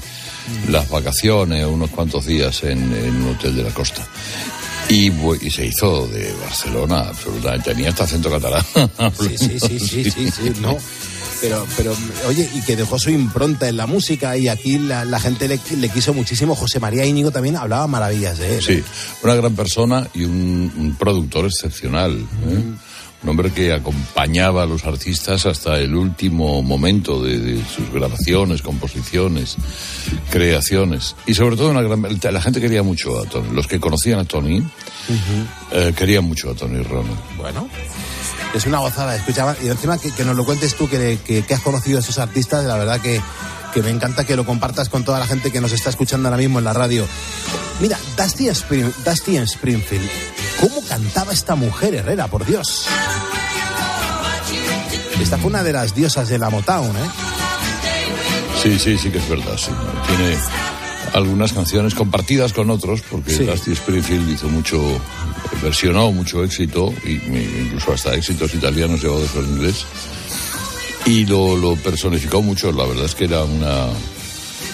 las 0.69 0.89
vacaciones, 0.89 1.65
unos 1.65 1.89
cuantos 1.89 2.25
días 2.25 2.63
en 2.63 2.81
un 2.81 3.29
hotel 3.29 3.55
de 3.55 3.63
la 3.63 3.71
costa. 3.71 4.05
Y, 4.89 5.11
se 5.49 5.65
hizo 5.65 6.07
de 6.07 6.33
Barcelona, 6.41 6.99
absolutamente. 7.09 7.71
Tenía 7.71 7.89
hasta 7.89 8.03
acento 8.03 8.29
catalán. 8.29 8.63
Sí, 9.19 9.37
sí, 9.37 9.59
sí, 9.59 9.79
sí, 9.79 10.11
sí, 10.11 10.31
sí, 10.31 10.53
no. 10.61 10.77
Pero, 11.41 11.67
pero, 11.75 11.95
oye, 12.27 12.49
y 12.53 12.61
que 12.61 12.75
dejó 12.75 12.97
su 12.97 13.09
impronta 13.09 13.67
en 13.67 13.75
la 13.75 13.85
música 13.85 14.37
y 14.37 14.47
aquí 14.47 14.79
la, 14.79 15.03
la 15.03 15.19
gente 15.19 15.47
le, 15.47 15.59
le 15.77 15.89
quiso 15.89 16.13
muchísimo. 16.13 16.55
José 16.55 16.79
María 16.79 17.05
Íñigo 17.05 17.31
también 17.31 17.57
hablaba 17.57 17.85
maravillas 17.87 18.37
de 18.37 18.55
él. 18.55 18.63
Sí, 18.63 18.83
una 19.23 19.35
gran 19.35 19.53
persona 19.53 20.07
y 20.13 20.23
un, 20.23 20.71
un 20.77 20.95
productor 20.95 21.45
excepcional. 21.45 22.17
¿eh? 22.17 22.45
Un 22.45 22.79
hombre 23.29 23.51
que 23.51 23.73
acompañaba 23.73 24.63
a 24.63 24.65
los 24.65 24.85
artistas 24.85 25.45
hasta 25.45 25.77
el 25.79 25.95
último 25.95 26.61
momento 26.61 27.23
de, 27.23 27.39
de 27.39 27.65
sus 27.65 27.91
grabaciones, 27.91 28.61
composiciones, 28.61 29.55
creaciones. 30.29 31.15
Y 31.25 31.33
sobre 31.33 31.55
todo 31.55 31.71
una 31.71 31.81
gran, 31.81 32.03
la 32.21 32.41
gente 32.41 32.59
quería 32.59 32.83
mucho 32.83 33.19
a 33.19 33.25
Tony. 33.25 33.49
Los 33.53 33.67
que 33.67 33.79
conocían 33.79 34.19
a 34.19 34.25
Tony 34.25 34.63
eh, 35.71 35.93
querían 35.95 36.25
mucho 36.25 36.51
a 36.51 36.55
Tony 36.55 36.81
Rono. 36.83 37.15
Bueno. 37.37 37.67
Es 38.53 38.67
una 38.67 38.77
gozada, 38.79 39.15
escuchaba, 39.15 39.55
y 39.63 39.67
encima 39.67 39.97
que, 39.97 40.11
que 40.11 40.23
nos 40.23 40.35
lo 40.35 40.45
cuentes 40.45 40.75
tú, 40.75 40.87
que, 40.87 41.17
que, 41.25 41.41
que 41.41 41.53
has 41.55 41.61
conocido 41.61 41.97
a 41.97 42.01
estos 42.01 42.19
artistas, 42.19 42.63
la 42.65 42.77
verdad 42.77 43.01
que, 43.01 43.19
que 43.73 43.81
me 43.81 43.89
encanta 43.89 44.23
que 44.25 44.35
lo 44.35 44.45
compartas 44.45 44.89
con 44.89 45.03
toda 45.03 45.19
la 45.19 45.25
gente 45.27 45.51
que 45.51 45.59
nos 45.61 45.71
está 45.71 45.89
escuchando 45.89 46.27
ahora 46.29 46.37
mismo 46.37 46.59
en 46.59 46.65
la 46.65 46.73
radio. 46.73 47.07
Mira, 47.79 47.97
Dusty, 48.17 48.47
Spring, 48.49 48.91
Dusty 49.05 49.37
Springfield, 49.37 50.09
¿cómo 50.59 50.81
cantaba 50.87 51.33
esta 51.33 51.55
mujer, 51.55 51.95
Herrera, 51.95 52.27
por 52.27 52.45
Dios? 52.45 52.85
Esta 55.19 55.37
fue 55.37 55.49
una 55.49 55.63
de 55.63 55.73
las 55.73 55.95
diosas 55.95 56.27
de 56.29 56.37
la 56.37 56.49
Motown, 56.49 56.95
¿eh? 56.97 57.09
Sí, 58.61 58.77
sí, 58.79 58.97
sí 58.97 59.09
que 59.09 59.17
es 59.17 59.29
verdad, 59.29 59.57
sí. 59.57 59.71
Tiene 60.07 60.37
algunas 61.13 61.53
canciones 61.53 61.93
compartidas 61.95 62.53
con 62.53 62.69
otros, 62.69 63.01
porque 63.09 63.35
Sí. 63.35 63.45
Dusty 63.45 63.71
Springfield 63.73 64.29
hizo 64.29 64.47
mucho, 64.49 64.81
versionó 65.61 66.11
mucho 66.11 66.43
éxito, 66.43 66.93
y 67.05 67.13
incluso 67.13 67.93
hasta 67.93 68.13
éxitos 68.15 68.53
italianos 68.53 69.01
llevados 69.01 69.29
al 69.35 69.45
inglés, 69.45 69.85
y 71.05 71.25
lo, 71.25 71.55
lo 71.55 71.75
personificó 71.75 72.41
mucho, 72.41 72.71
la 72.71 72.85
verdad 72.85 73.05
es 73.05 73.15
que 73.15 73.25
era 73.25 73.43
una... 73.43 73.87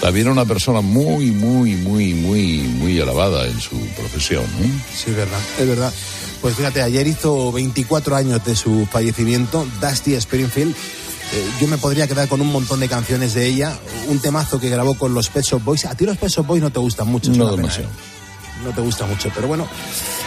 También 0.01 0.27
era 0.27 0.31
una 0.31 0.45
persona 0.45 0.79
muy, 0.79 1.31
muy, 1.31 1.75
muy, 1.75 2.13
muy, 2.13 2.59
muy 2.59 2.99
alabada 3.01 3.45
en 3.47 3.59
su 3.59 3.77
profesión. 3.97 4.43
¿eh? 4.43 4.71
Sí, 4.95 5.09
es 5.09 5.15
verdad, 5.15 5.39
es 5.59 5.67
verdad. 5.67 5.93
Pues 6.41 6.55
fíjate, 6.55 6.81
ayer 6.81 7.05
hizo 7.05 7.51
24 7.51 8.15
años 8.15 8.45
de 8.45 8.55
su 8.55 8.87
fallecimiento, 8.89 9.67
Dusty 9.81 10.13
Springfield. 10.13 10.73
Eh, 10.73 11.45
yo 11.59 11.67
me 11.67 11.77
podría 11.77 12.07
quedar 12.07 12.29
con 12.29 12.39
un 12.39 12.49
montón 12.49 12.79
de 12.79 12.87
canciones 12.87 13.33
de 13.33 13.45
ella, 13.45 13.77
un 14.07 14.19
temazo 14.19 14.57
que 14.59 14.69
grabó 14.69 14.93
con 14.93 15.13
los 15.13 15.29
Pet 15.29 15.43
Shop 15.43 15.61
Boys. 15.61 15.85
A 15.85 15.95
ti 15.95 16.05
los 16.05 16.17
Pet 16.17 16.29
Shop 16.29 16.45
Boys 16.47 16.61
no 16.61 16.71
te 16.71 16.79
gustan 16.79 17.07
mucho, 17.09 17.31
No 17.31 17.45
pena, 17.49 17.57
demasiado. 17.57 17.89
¿eh? 17.89 18.63
No 18.63 18.71
te 18.71 18.81
gusta 18.81 19.05
mucho, 19.05 19.29
pero 19.35 19.47
bueno, 19.47 19.67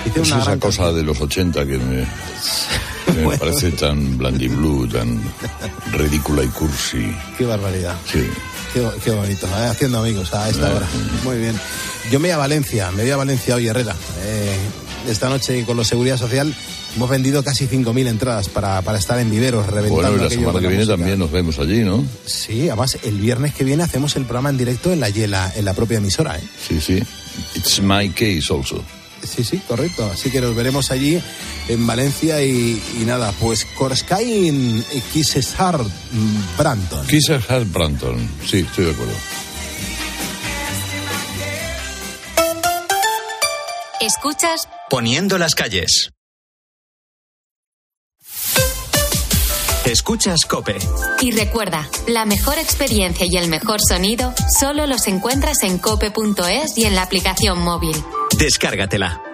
hice 0.05 0.21
Es 0.21 0.31
una 0.33 0.43
esa 0.43 0.59
cosa 0.59 0.93
de 0.93 1.03
los 1.03 1.19
80 1.19 1.65
que 1.67 1.79
me, 1.79 2.07
me 3.15 3.23
Bueno. 3.25 3.39
parece 3.41 3.71
tan 3.73 4.17
blandiblue, 4.19 4.89
tan 4.89 5.21
ridícula 5.93 6.45
y 6.45 6.49
cursi. 6.49 7.15
Qué 7.39 7.45
barbaridad. 7.45 7.97
Sí. 8.11 8.27
Qué, 8.73 8.87
qué 9.05 9.11
bonito, 9.11 9.47
¿eh? 9.47 9.67
haciendo 9.71 9.99
amigos 9.99 10.33
a 10.35 10.49
esta 10.49 10.69
Ah, 10.69 10.75
hora. 10.77 10.89
Muy 11.25 11.39
bien. 11.39 11.55
Yo 12.11 12.19
me 12.19 12.29
voy 12.29 12.31
a 12.35 12.39
Valencia, 12.39 12.91
me 12.93 13.03
voy 13.03 13.11
a 13.13 13.17
Valencia 13.17 13.55
hoy, 13.55 13.67
Herrera. 13.69 13.95
Eh, 14.25 14.57
esta 15.09 15.29
noche 15.29 15.65
con 15.67 15.77
la 15.77 15.85
Seguridad 15.85 16.17
Social 16.17 16.55
hemos 16.97 17.09
vendido 17.11 17.43
casi 17.43 17.67
5.000 17.67 18.07
entradas 18.09 18.49
para, 18.49 18.81
para 18.83 18.99
estar 18.99 19.19
en 19.19 19.31
Viveros, 19.31 19.67
reventando 19.67 19.95
Bueno, 20.11 20.17
y 20.17 20.21
la 20.25 20.31
semana 20.31 20.53
que 20.61 20.67
viene 20.69 20.77
música. 20.85 20.97
también 20.97 21.19
nos 21.19 21.31
vemos 21.31 21.59
allí, 21.59 21.81
¿no? 21.85 22.05
Sí, 22.27 22.69
además 22.69 22.99
el 23.03 23.19
viernes 23.19 23.55
que 23.55 23.65
viene 23.65 23.83
hacemos 23.83 24.17
el 24.17 24.25
programa 24.25 24.51
en 24.51 24.59
directo 24.59 24.93
en 24.93 25.01
la, 25.01 25.09
en 25.09 25.31
la, 25.31 25.53
en 25.55 25.65
la 25.65 25.75
propia 25.75 25.99
emisora. 25.99 26.39
¿eh? 26.39 26.43
Sí, 26.69 26.81
sí. 26.81 27.03
It's 27.55 27.81
my 27.81 28.09
case 28.11 28.51
also. 28.51 28.83
Sí, 29.23 29.45
sí, 29.45 29.59
correcto. 29.67 30.11
Así 30.13 30.31
que 30.31 30.41
nos 30.41 30.55
veremos 30.55 30.91
allí 30.91 31.21
en 31.69 31.87
Valencia 31.87 32.43
y, 32.43 32.83
y 33.01 33.05
nada, 33.05 33.33
pues 33.41 33.65
Korskain 33.65 34.85
Kisses 35.13 35.59
Hard 35.59 35.87
Branton. 36.59 37.07
Kisser 37.07 37.41
Hart 37.49 37.71
Branton. 37.73 38.29
Sí, 38.47 38.59
estoy 38.59 38.87
de 38.87 38.91
acuerdo. 38.93 39.15
Escuchas 44.01 44.69
Poniendo 44.91 45.39
las 45.39 45.55
calles. 45.55 46.11
Escuchas 49.85 50.45
Cope. 50.49 50.77
y 51.21 51.33
recuerda, 51.33 51.89
la 52.07 52.25
mejor 52.25 52.59
experiencia 52.59 53.27
y 53.29 53.37
el 53.37 53.49
mejor 53.49 53.81
sonido 53.87 54.33
solo 54.61 54.87
los 54.87 55.07
encuentras 55.09 55.63
en 55.65 55.79
cope.es 55.79 56.79
y 56.79 56.85
en 56.85 56.95
la 56.95 57.03
aplicación 57.03 57.59
móvil. 57.61 57.97
Descárgatela. 58.39 59.32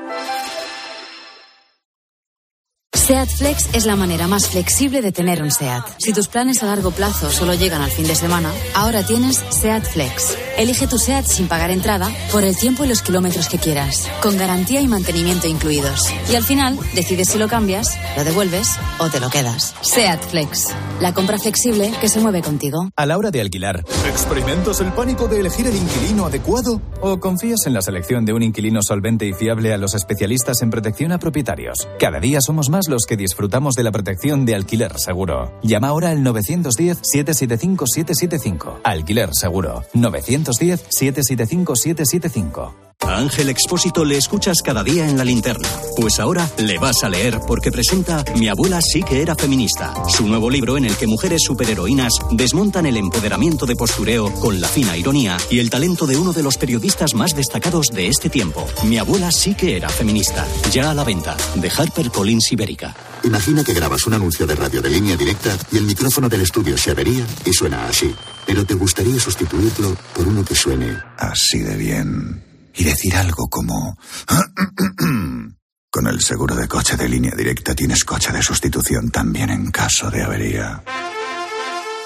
SEAT 3.09 3.29
Flex 3.31 3.71
es 3.73 3.87
la 3.87 3.97
manera 3.97 4.27
más 4.27 4.51
flexible 4.51 5.01
de 5.01 5.13
tener 5.13 5.43
un 5.43 5.51
SEAT. 5.51 5.83
Si 5.97 6.13
tus 6.13 6.29
planes 6.29 6.63
a 6.63 6.67
largo 6.67 6.91
plazo 6.91 7.31
solo 7.31 7.55
llegan 7.55 7.81
al 7.81 7.91
fin 7.91 8.07
de 8.07 8.15
semana, 8.15 8.53
ahora 8.75 9.03
tienes 9.03 9.43
SEAT 9.49 9.83
Flex. 9.83 10.37
Elige 10.59 10.87
tu 10.87 10.99
SEAT 10.99 11.25
sin 11.25 11.49
pagar 11.49 11.71
entrada 11.71 12.11
por 12.33 12.45
el 12.45 12.55
tiempo 12.55 12.85
y 12.85 12.89
los 12.89 13.01
kilómetros 13.01 13.49
que 13.49 13.57
quieras, 13.57 14.07
con 14.21 14.37
garantía 14.37 14.83
y 14.83 14.89
mantenimiento 14.89 15.49
incluidos. 15.49 16.05
Y 16.31 16.35
al 16.35 16.43
final, 16.43 16.79
decides 16.95 17.31
si 17.31 17.39
lo 17.39 17.49
cambias, 17.49 17.97
lo 18.15 18.25
devuelves 18.25 18.77
o 18.99 19.09
te 19.09 19.21
lo 19.21 19.31
quedas. 19.31 19.75
SEAT 19.81 20.21
Flex. 20.25 20.67
La 21.01 21.15
compra 21.15 21.39
flexible 21.39 21.91
que 22.03 22.11
se 22.11 22.21
mueve 22.21 22.43
contigo. 22.43 22.91
A 22.95 23.07
la 23.07 23.17
hora 23.17 23.31
de 23.31 23.41
alquilar, 23.41 23.87
¿experimentas 24.07 24.81
el 24.81 24.93
pánico 24.93 25.29
de 25.29 25.41
elegir 25.41 25.67
el 25.67 25.77
inquilino 25.77 26.27
adecuado? 26.27 26.83
¿O 27.01 27.21
confías 27.21 27.61
en 27.65 27.73
la 27.73 27.81
selección 27.81 28.27
de 28.27 28.35
un 28.35 28.43
inquilino 28.43 28.83
solvente 28.83 29.25
y 29.25 29.33
fiable 29.33 29.73
a 29.73 29.79
los 29.79 29.95
especialistas 29.95 30.61
en 30.61 30.69
protección 30.69 31.13
a 31.13 31.19
propietarios? 31.19 31.89
Cada 31.99 32.21
día 32.21 32.41
somos 32.43 32.69
más 32.69 32.89
los 32.89 32.98
que 33.07 33.17
disfrutamos 33.17 33.75
de 33.75 33.83
la 33.83 33.93
protección 33.93 34.45
de 34.45 34.55
alquiler 34.55 34.99
seguro. 34.99 35.59
Llama 35.63 35.89
ahora 35.89 36.11
al 36.11 36.19
910-775-775. 36.19 38.81
Alquiler 38.85 39.31
seguro. 39.35 39.85
910-775-775. 39.95 42.88
A 43.07 43.17
Ángel 43.17 43.49
Expósito 43.49 44.05
le 44.05 44.19
escuchas 44.19 44.61
cada 44.63 44.83
día 44.83 45.09
en 45.09 45.17
la 45.17 45.25
linterna. 45.25 45.69
Pues 45.97 46.19
ahora 46.19 46.51
le 46.59 46.79
vas 46.79 47.05
a 47.05 47.09
leer 47.09 47.39
porque 47.47 47.71
presenta 47.71 48.25
Mi 48.37 48.49
abuela 48.49 48.81
sí 48.83 49.03
que 49.03 49.23
era 49.23 49.37
feminista, 49.37 49.95
su 50.09 50.27
nuevo 50.27 50.51
libro 50.51 50.77
en 50.77 50.85
el 50.85 50.97
que 50.97 51.07
mujeres 51.07 51.43
superheroínas 51.45 52.13
desmontan 52.33 52.87
el 52.87 52.97
empoderamiento 52.97 53.67
de 53.67 53.77
postureo 53.77 54.33
con 54.35 54.61
la 54.61 54.69
fina 54.69 54.97
ironía 54.97 55.37
y 55.49 55.61
el 55.61 55.71
talento 55.71 56.07
de 56.07 56.17
uno 56.17 56.33
de 56.33 56.43
los 56.43 56.59
periodistas 56.59 57.15
más 57.15 57.35
destacados 57.35 57.87
de 57.89 58.09
este 58.09 58.29
tiempo. 58.31 58.67
Mi 58.85 58.99
abuela 58.99 59.31
sí 59.31 59.55
que 59.55 59.77
era 59.77 59.89
feminista. 59.89 60.47
Ya 60.73 60.91
a 60.91 60.95
la 60.95 61.05
venta, 61.05 61.37
de 61.55 61.71
HarperCollins 61.71 62.53
Ibérica. 62.53 62.95
Imagina 63.23 63.63
que 63.65 63.75
grabas 63.75 64.07
un 64.07 64.15
anuncio 64.15 64.47
de 64.47 64.57
radio 64.57 64.83
de 64.83 64.91
línea 64.91 65.17
directa 65.17 65.57
y 65.71 65.79
el 65.79 65.85
micrófono 65.85 66.29
del 66.29 66.43
estudio 66.43 66.77
se 66.77 66.91
avería 66.91 67.25
y 67.45 67.53
suena 67.53 67.87
así. 67.87 68.13
Pero 68.45 68.65
te 68.65 68.75
gustaría 68.75 69.21
sustituirlo 69.21 69.97
por 70.15 70.27
uno 70.27 70.45
que 70.45 70.55
suene 70.55 70.97
Así 71.17 71.61
de 71.61 71.77
bien. 71.77 72.48
Y 72.79 72.85
decir 72.85 73.17
algo 73.17 73.49
como... 73.49 73.99
Con 75.91 76.07
el 76.07 76.21
seguro 76.21 76.55
de 76.55 76.69
coche 76.69 76.97
de 76.97 77.09
línea 77.09 77.35
directa 77.35 77.75
tienes 77.75 78.05
coche 78.05 78.31
de 78.31 78.43
sustitución 78.43 79.11
también 79.11 79.49
en 79.51 79.71
caso 79.71 80.11
de 80.11 80.23
avería. 80.23 80.85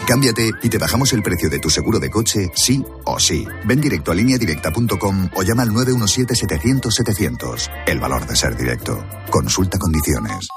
Cámbiate 0.06 0.52
y 0.62 0.68
te 0.68 0.78
bajamos 0.78 1.12
el 1.12 1.20
precio 1.22 1.50
de 1.50 1.58
tu 1.58 1.68
seguro 1.68 1.98
de 1.98 2.08
coche, 2.10 2.52
sí 2.54 2.84
o 3.04 3.18
sí. 3.18 3.44
Ven 3.64 3.80
directo 3.80 4.12
a 4.12 4.14
lineadirecta.com 4.14 5.30
o 5.34 5.42
llama 5.42 5.64
al 5.64 5.70
917-700-700. 5.70 7.68
El 7.86 7.98
valor 8.00 8.26
de 8.26 8.36
ser 8.36 8.56
directo. 8.56 9.04
Consulta 9.30 9.78
condiciones. 9.78 10.48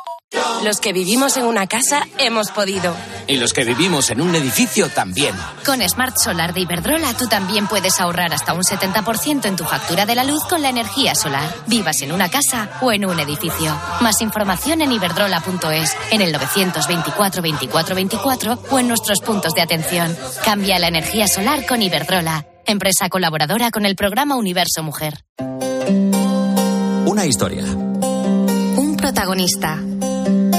Los 0.63 0.79
que 0.79 0.93
vivimos 0.93 1.37
en 1.37 1.45
una 1.45 1.67
casa 1.67 2.07
hemos 2.17 2.49
podido. 2.51 2.95
Y 3.27 3.37
los 3.37 3.53
que 3.53 3.63
vivimos 3.63 4.09
en 4.09 4.21
un 4.21 4.35
edificio 4.35 4.89
también. 4.89 5.35
Con 5.65 5.87
Smart 5.87 6.17
Solar 6.17 6.53
de 6.53 6.61
Iberdrola 6.61 7.13
tú 7.13 7.27
también 7.27 7.67
puedes 7.67 7.99
ahorrar 7.99 8.33
hasta 8.33 8.53
un 8.53 8.63
70% 8.63 9.45
en 9.45 9.55
tu 9.55 9.63
factura 9.63 10.05
de 10.05 10.15
la 10.15 10.23
luz 10.23 10.43
con 10.45 10.61
la 10.61 10.69
energía 10.69 11.13
solar. 11.15 11.53
Vivas 11.67 12.01
en 12.01 12.11
una 12.11 12.29
casa 12.29 12.69
o 12.81 12.91
en 12.91 13.05
un 13.05 13.19
edificio. 13.19 13.75
Más 14.01 14.21
información 14.21 14.81
en 14.81 14.91
iberdrola.es, 14.91 15.95
en 16.11 16.21
el 16.21 16.31
924 16.31 17.41
24 17.41 17.95
24 17.95 18.59
o 18.71 18.79
en 18.79 18.87
nuestros 18.87 19.19
puntos 19.21 19.53
de 19.53 19.61
atención. 19.61 20.15
Cambia 20.43 20.79
la 20.79 20.87
energía 20.87 21.27
solar 21.27 21.65
con 21.65 21.81
Iberdrola, 21.81 22.45
empresa 22.65 23.09
colaboradora 23.09 23.71
con 23.71 23.85
el 23.85 23.95
programa 23.95 24.35
Universo 24.35 24.81
Mujer. 24.83 25.23
Una 27.05 27.25
historia. 27.25 27.63
Un 27.65 28.97
protagonista 28.97 29.79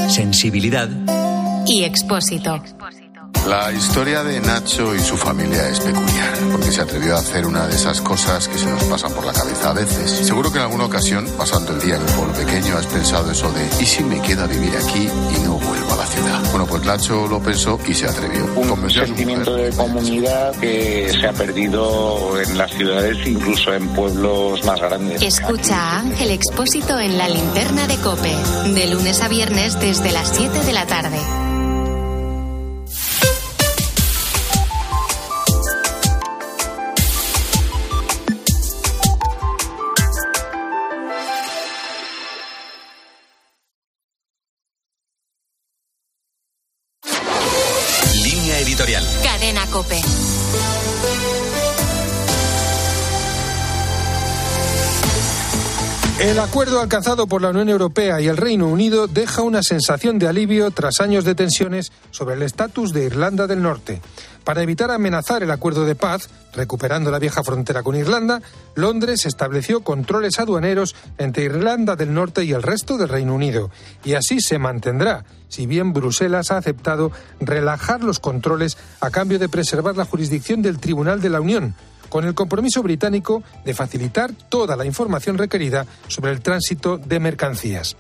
Sensibilidad. 0.09 0.89
y 1.67 1.83
expósito. 1.83 2.63
La 3.47 3.73
historia 3.73 4.23
de 4.23 4.41
Nacho 4.41 4.95
y 4.95 5.01
su 5.01 5.17
familia 5.17 5.69
es 5.69 5.81
peculiar, 5.81 6.39
porque 6.53 6.71
se 6.71 6.81
atrevió 6.81 7.17
a 7.17 7.21
hacer 7.21 7.47
una 7.47 7.67
de 7.67 7.75
esas 7.75 8.01
cosas 8.01 8.49
que 8.49 8.59
se 8.59 8.67
nos 8.67 8.83
pasan 8.85 9.13
por 9.13 9.25
la 9.25 9.33
cabeza 9.33 9.71
a 9.71 9.73
veces. 9.73 10.11
Seguro 10.11 10.51
que 10.53 10.59
en 10.59 10.65
alguna 10.65 10.85
ocasión, 10.85 11.27
pasando 11.37 11.73
el 11.73 11.81
día 11.81 11.97
en 11.97 12.03
un 12.03 12.09
pueblo 12.09 12.35
pequeño, 12.35 12.77
has 12.77 12.87
pensado 12.87 13.31
eso 13.31 13.51
de 13.53 13.83
¿y 13.83 13.87
si 13.87 14.03
me 14.05 14.21
queda 14.21 14.45
a 14.45 14.47
vivir 14.47 14.77
aquí 14.77 15.09
y 15.09 15.45
no 15.45 15.55
vuelvo 15.59 15.86
a 15.97 16.05
la 16.05 16.07
ciudad? 16.07 16.41
Bueno, 16.51 16.67
pues 16.67 16.85
Nacho 16.85 17.27
lo 17.27 17.41
pensó 17.41 17.79
y 17.87 17.95
se 17.95 18.07
atrevió. 18.07 18.45
un 18.57 18.91
sentimiento 18.91 19.55
de 19.55 19.71
comunidad 19.71 20.55
que 20.57 21.11
se 21.13 21.27
ha 21.27 21.33
perdido 21.33 22.41
en 22.41 22.59
las 22.59 22.71
ciudades, 22.73 23.27
incluso 23.27 23.73
en 23.73 23.89
pueblos 23.89 24.65
más 24.65 24.81
grandes. 24.81 25.23
Escucha 25.23 25.77
a 25.77 25.99
Ángel 26.01 26.31
Expósito 26.31 26.99
en 26.99 27.19
la 27.19 27.29
linterna 27.29 27.87
de 27.87 27.97
Cope, 27.97 28.35
de 28.75 28.87
lunes 28.89 29.21
a 29.23 29.29
viernes 29.29 29.79
desde 29.81 30.13
las 30.13 30.29
7 30.37 30.65
de 30.65 30.73
la 30.73 30.87
tarde. 30.87 31.46
El 56.37 56.43
acuerdo 56.43 56.83
alcanzado 56.83 57.27
por 57.27 57.41
la 57.41 57.49
Unión 57.49 57.71
Europea 57.71 58.21
y 58.21 58.29
el 58.29 58.37
Reino 58.37 58.69
Unido 58.69 59.07
deja 59.07 59.41
una 59.41 59.63
sensación 59.63 60.19
de 60.19 60.29
alivio 60.29 60.71
tras 60.71 61.01
años 61.01 61.25
de 61.25 61.35
tensiones 61.35 61.93
sobre 62.11 62.35
el 62.35 62.43
estatus 62.43 62.93
de 62.93 63.07
Irlanda 63.07 63.47
del 63.47 63.63
Norte. 63.63 64.03
Para 64.45 64.63
evitar 64.63 64.91
amenazar 64.91 65.43
el 65.43 65.51
acuerdo 65.51 65.87
de 65.87 65.95
paz, 65.95 66.29
recuperando 66.53 67.11
la 67.11 67.19
vieja 67.19 67.43
frontera 67.43 67.83
con 67.83 67.97
Irlanda, 67.97 68.43
Londres 68.75 69.25
estableció 69.25 69.81
controles 69.81 70.39
aduaneros 70.39 70.95
entre 71.17 71.45
Irlanda 71.45 71.97
del 71.97 72.13
Norte 72.13 72.45
y 72.45 72.53
el 72.53 72.63
resto 72.63 72.99
del 72.99 73.09
Reino 73.09 73.35
Unido. 73.35 73.71
Y 74.05 74.13
así 74.13 74.39
se 74.43 74.59
mantendrá, 74.59 75.25
si 75.49 75.65
bien 75.65 75.95
Bruselas 75.95 76.51
ha 76.51 76.59
aceptado 76.59 77.13
relajar 77.41 78.05
los 78.05 78.21
controles 78.21 78.77
a 79.01 79.09
cambio 79.09 79.39
de 79.39 79.49
preservar 79.49 79.97
la 79.97 80.05
jurisdicción 80.05 80.61
del 80.61 80.81
Tribunal 80.81 81.23
de 81.23 81.31
la 81.31 81.41
Unión 81.41 81.75
con 82.09 82.25
el 82.25 82.35
compromiso 82.35 82.83
británico 82.83 83.43
de 83.65 83.75
facilitar 83.75 84.33
toda 84.49 84.77
la 84.77 84.85
información 84.85 85.39
requerida 85.39 85.87
sobre 86.09 86.33
el 86.33 86.41
tránsito 86.41 86.99
de 86.99 87.21
mercancías. 87.21 87.97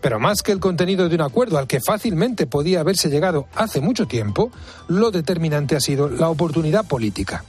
Pero 0.00 0.18
más 0.18 0.42
que 0.42 0.52
el 0.52 0.60
contenido 0.60 1.08
de 1.08 1.14
un 1.14 1.22
acuerdo 1.22 1.58
al 1.58 1.66
que 1.66 1.80
fácilmente 1.80 2.46
podía 2.46 2.80
haberse 2.80 3.08
llegado 3.08 3.48
hace 3.54 3.80
mucho 3.80 4.06
tiempo, 4.06 4.50
lo 4.88 5.10
determinante 5.10 5.76
ha 5.76 5.80
sido 5.80 6.08
la 6.08 6.28
oportunidad 6.28 6.86
política 6.86 7.44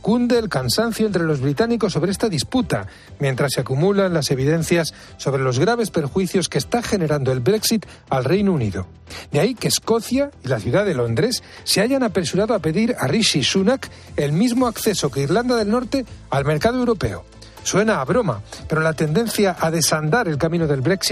cunde 0.00 0.38
el 0.38 0.48
cansancio 0.48 1.06
entre 1.06 1.24
los 1.24 1.40
británicos 1.40 1.92
sobre 1.92 2.10
esta 2.12 2.28
disputa, 2.28 2.86
mientras 3.18 3.52
se 3.52 3.60
acumulan 3.60 4.14
las 4.14 4.30
evidencias 4.30 4.94
sobre 5.16 5.42
los 5.42 5.58
graves 5.58 5.90
perjuicios 5.90 6.48
que 6.48 6.58
está 6.58 6.82
generando 6.82 7.32
el 7.32 7.40
Brexit 7.40 7.86
al 8.08 8.24
Reino 8.24 8.52
Unido. 8.52 8.86
De 9.32 9.40
ahí 9.40 9.54
que 9.54 9.68
Escocia 9.68 10.30
y 10.44 10.48
la 10.48 10.60
ciudad 10.60 10.84
de 10.84 10.94
Londres 10.94 11.42
se 11.64 11.80
hayan 11.80 12.02
apresurado 12.02 12.54
a 12.54 12.60
pedir 12.60 12.96
a 12.98 13.06
Rishi 13.06 13.42
Sunak 13.42 13.90
el 14.16 14.32
mismo 14.32 14.66
acceso 14.66 15.10
que 15.10 15.22
Irlanda 15.22 15.56
del 15.56 15.70
Norte 15.70 16.04
al 16.30 16.44
mercado 16.44 16.78
europeo. 16.78 17.24
Suena 17.62 18.00
a 18.00 18.04
broma, 18.04 18.42
pero 18.68 18.80
la 18.80 18.94
tendencia 18.94 19.56
a 19.58 19.70
desandar 19.70 20.28
el 20.28 20.38
camino 20.38 20.66
del 20.66 20.80
Brexit 20.80 21.08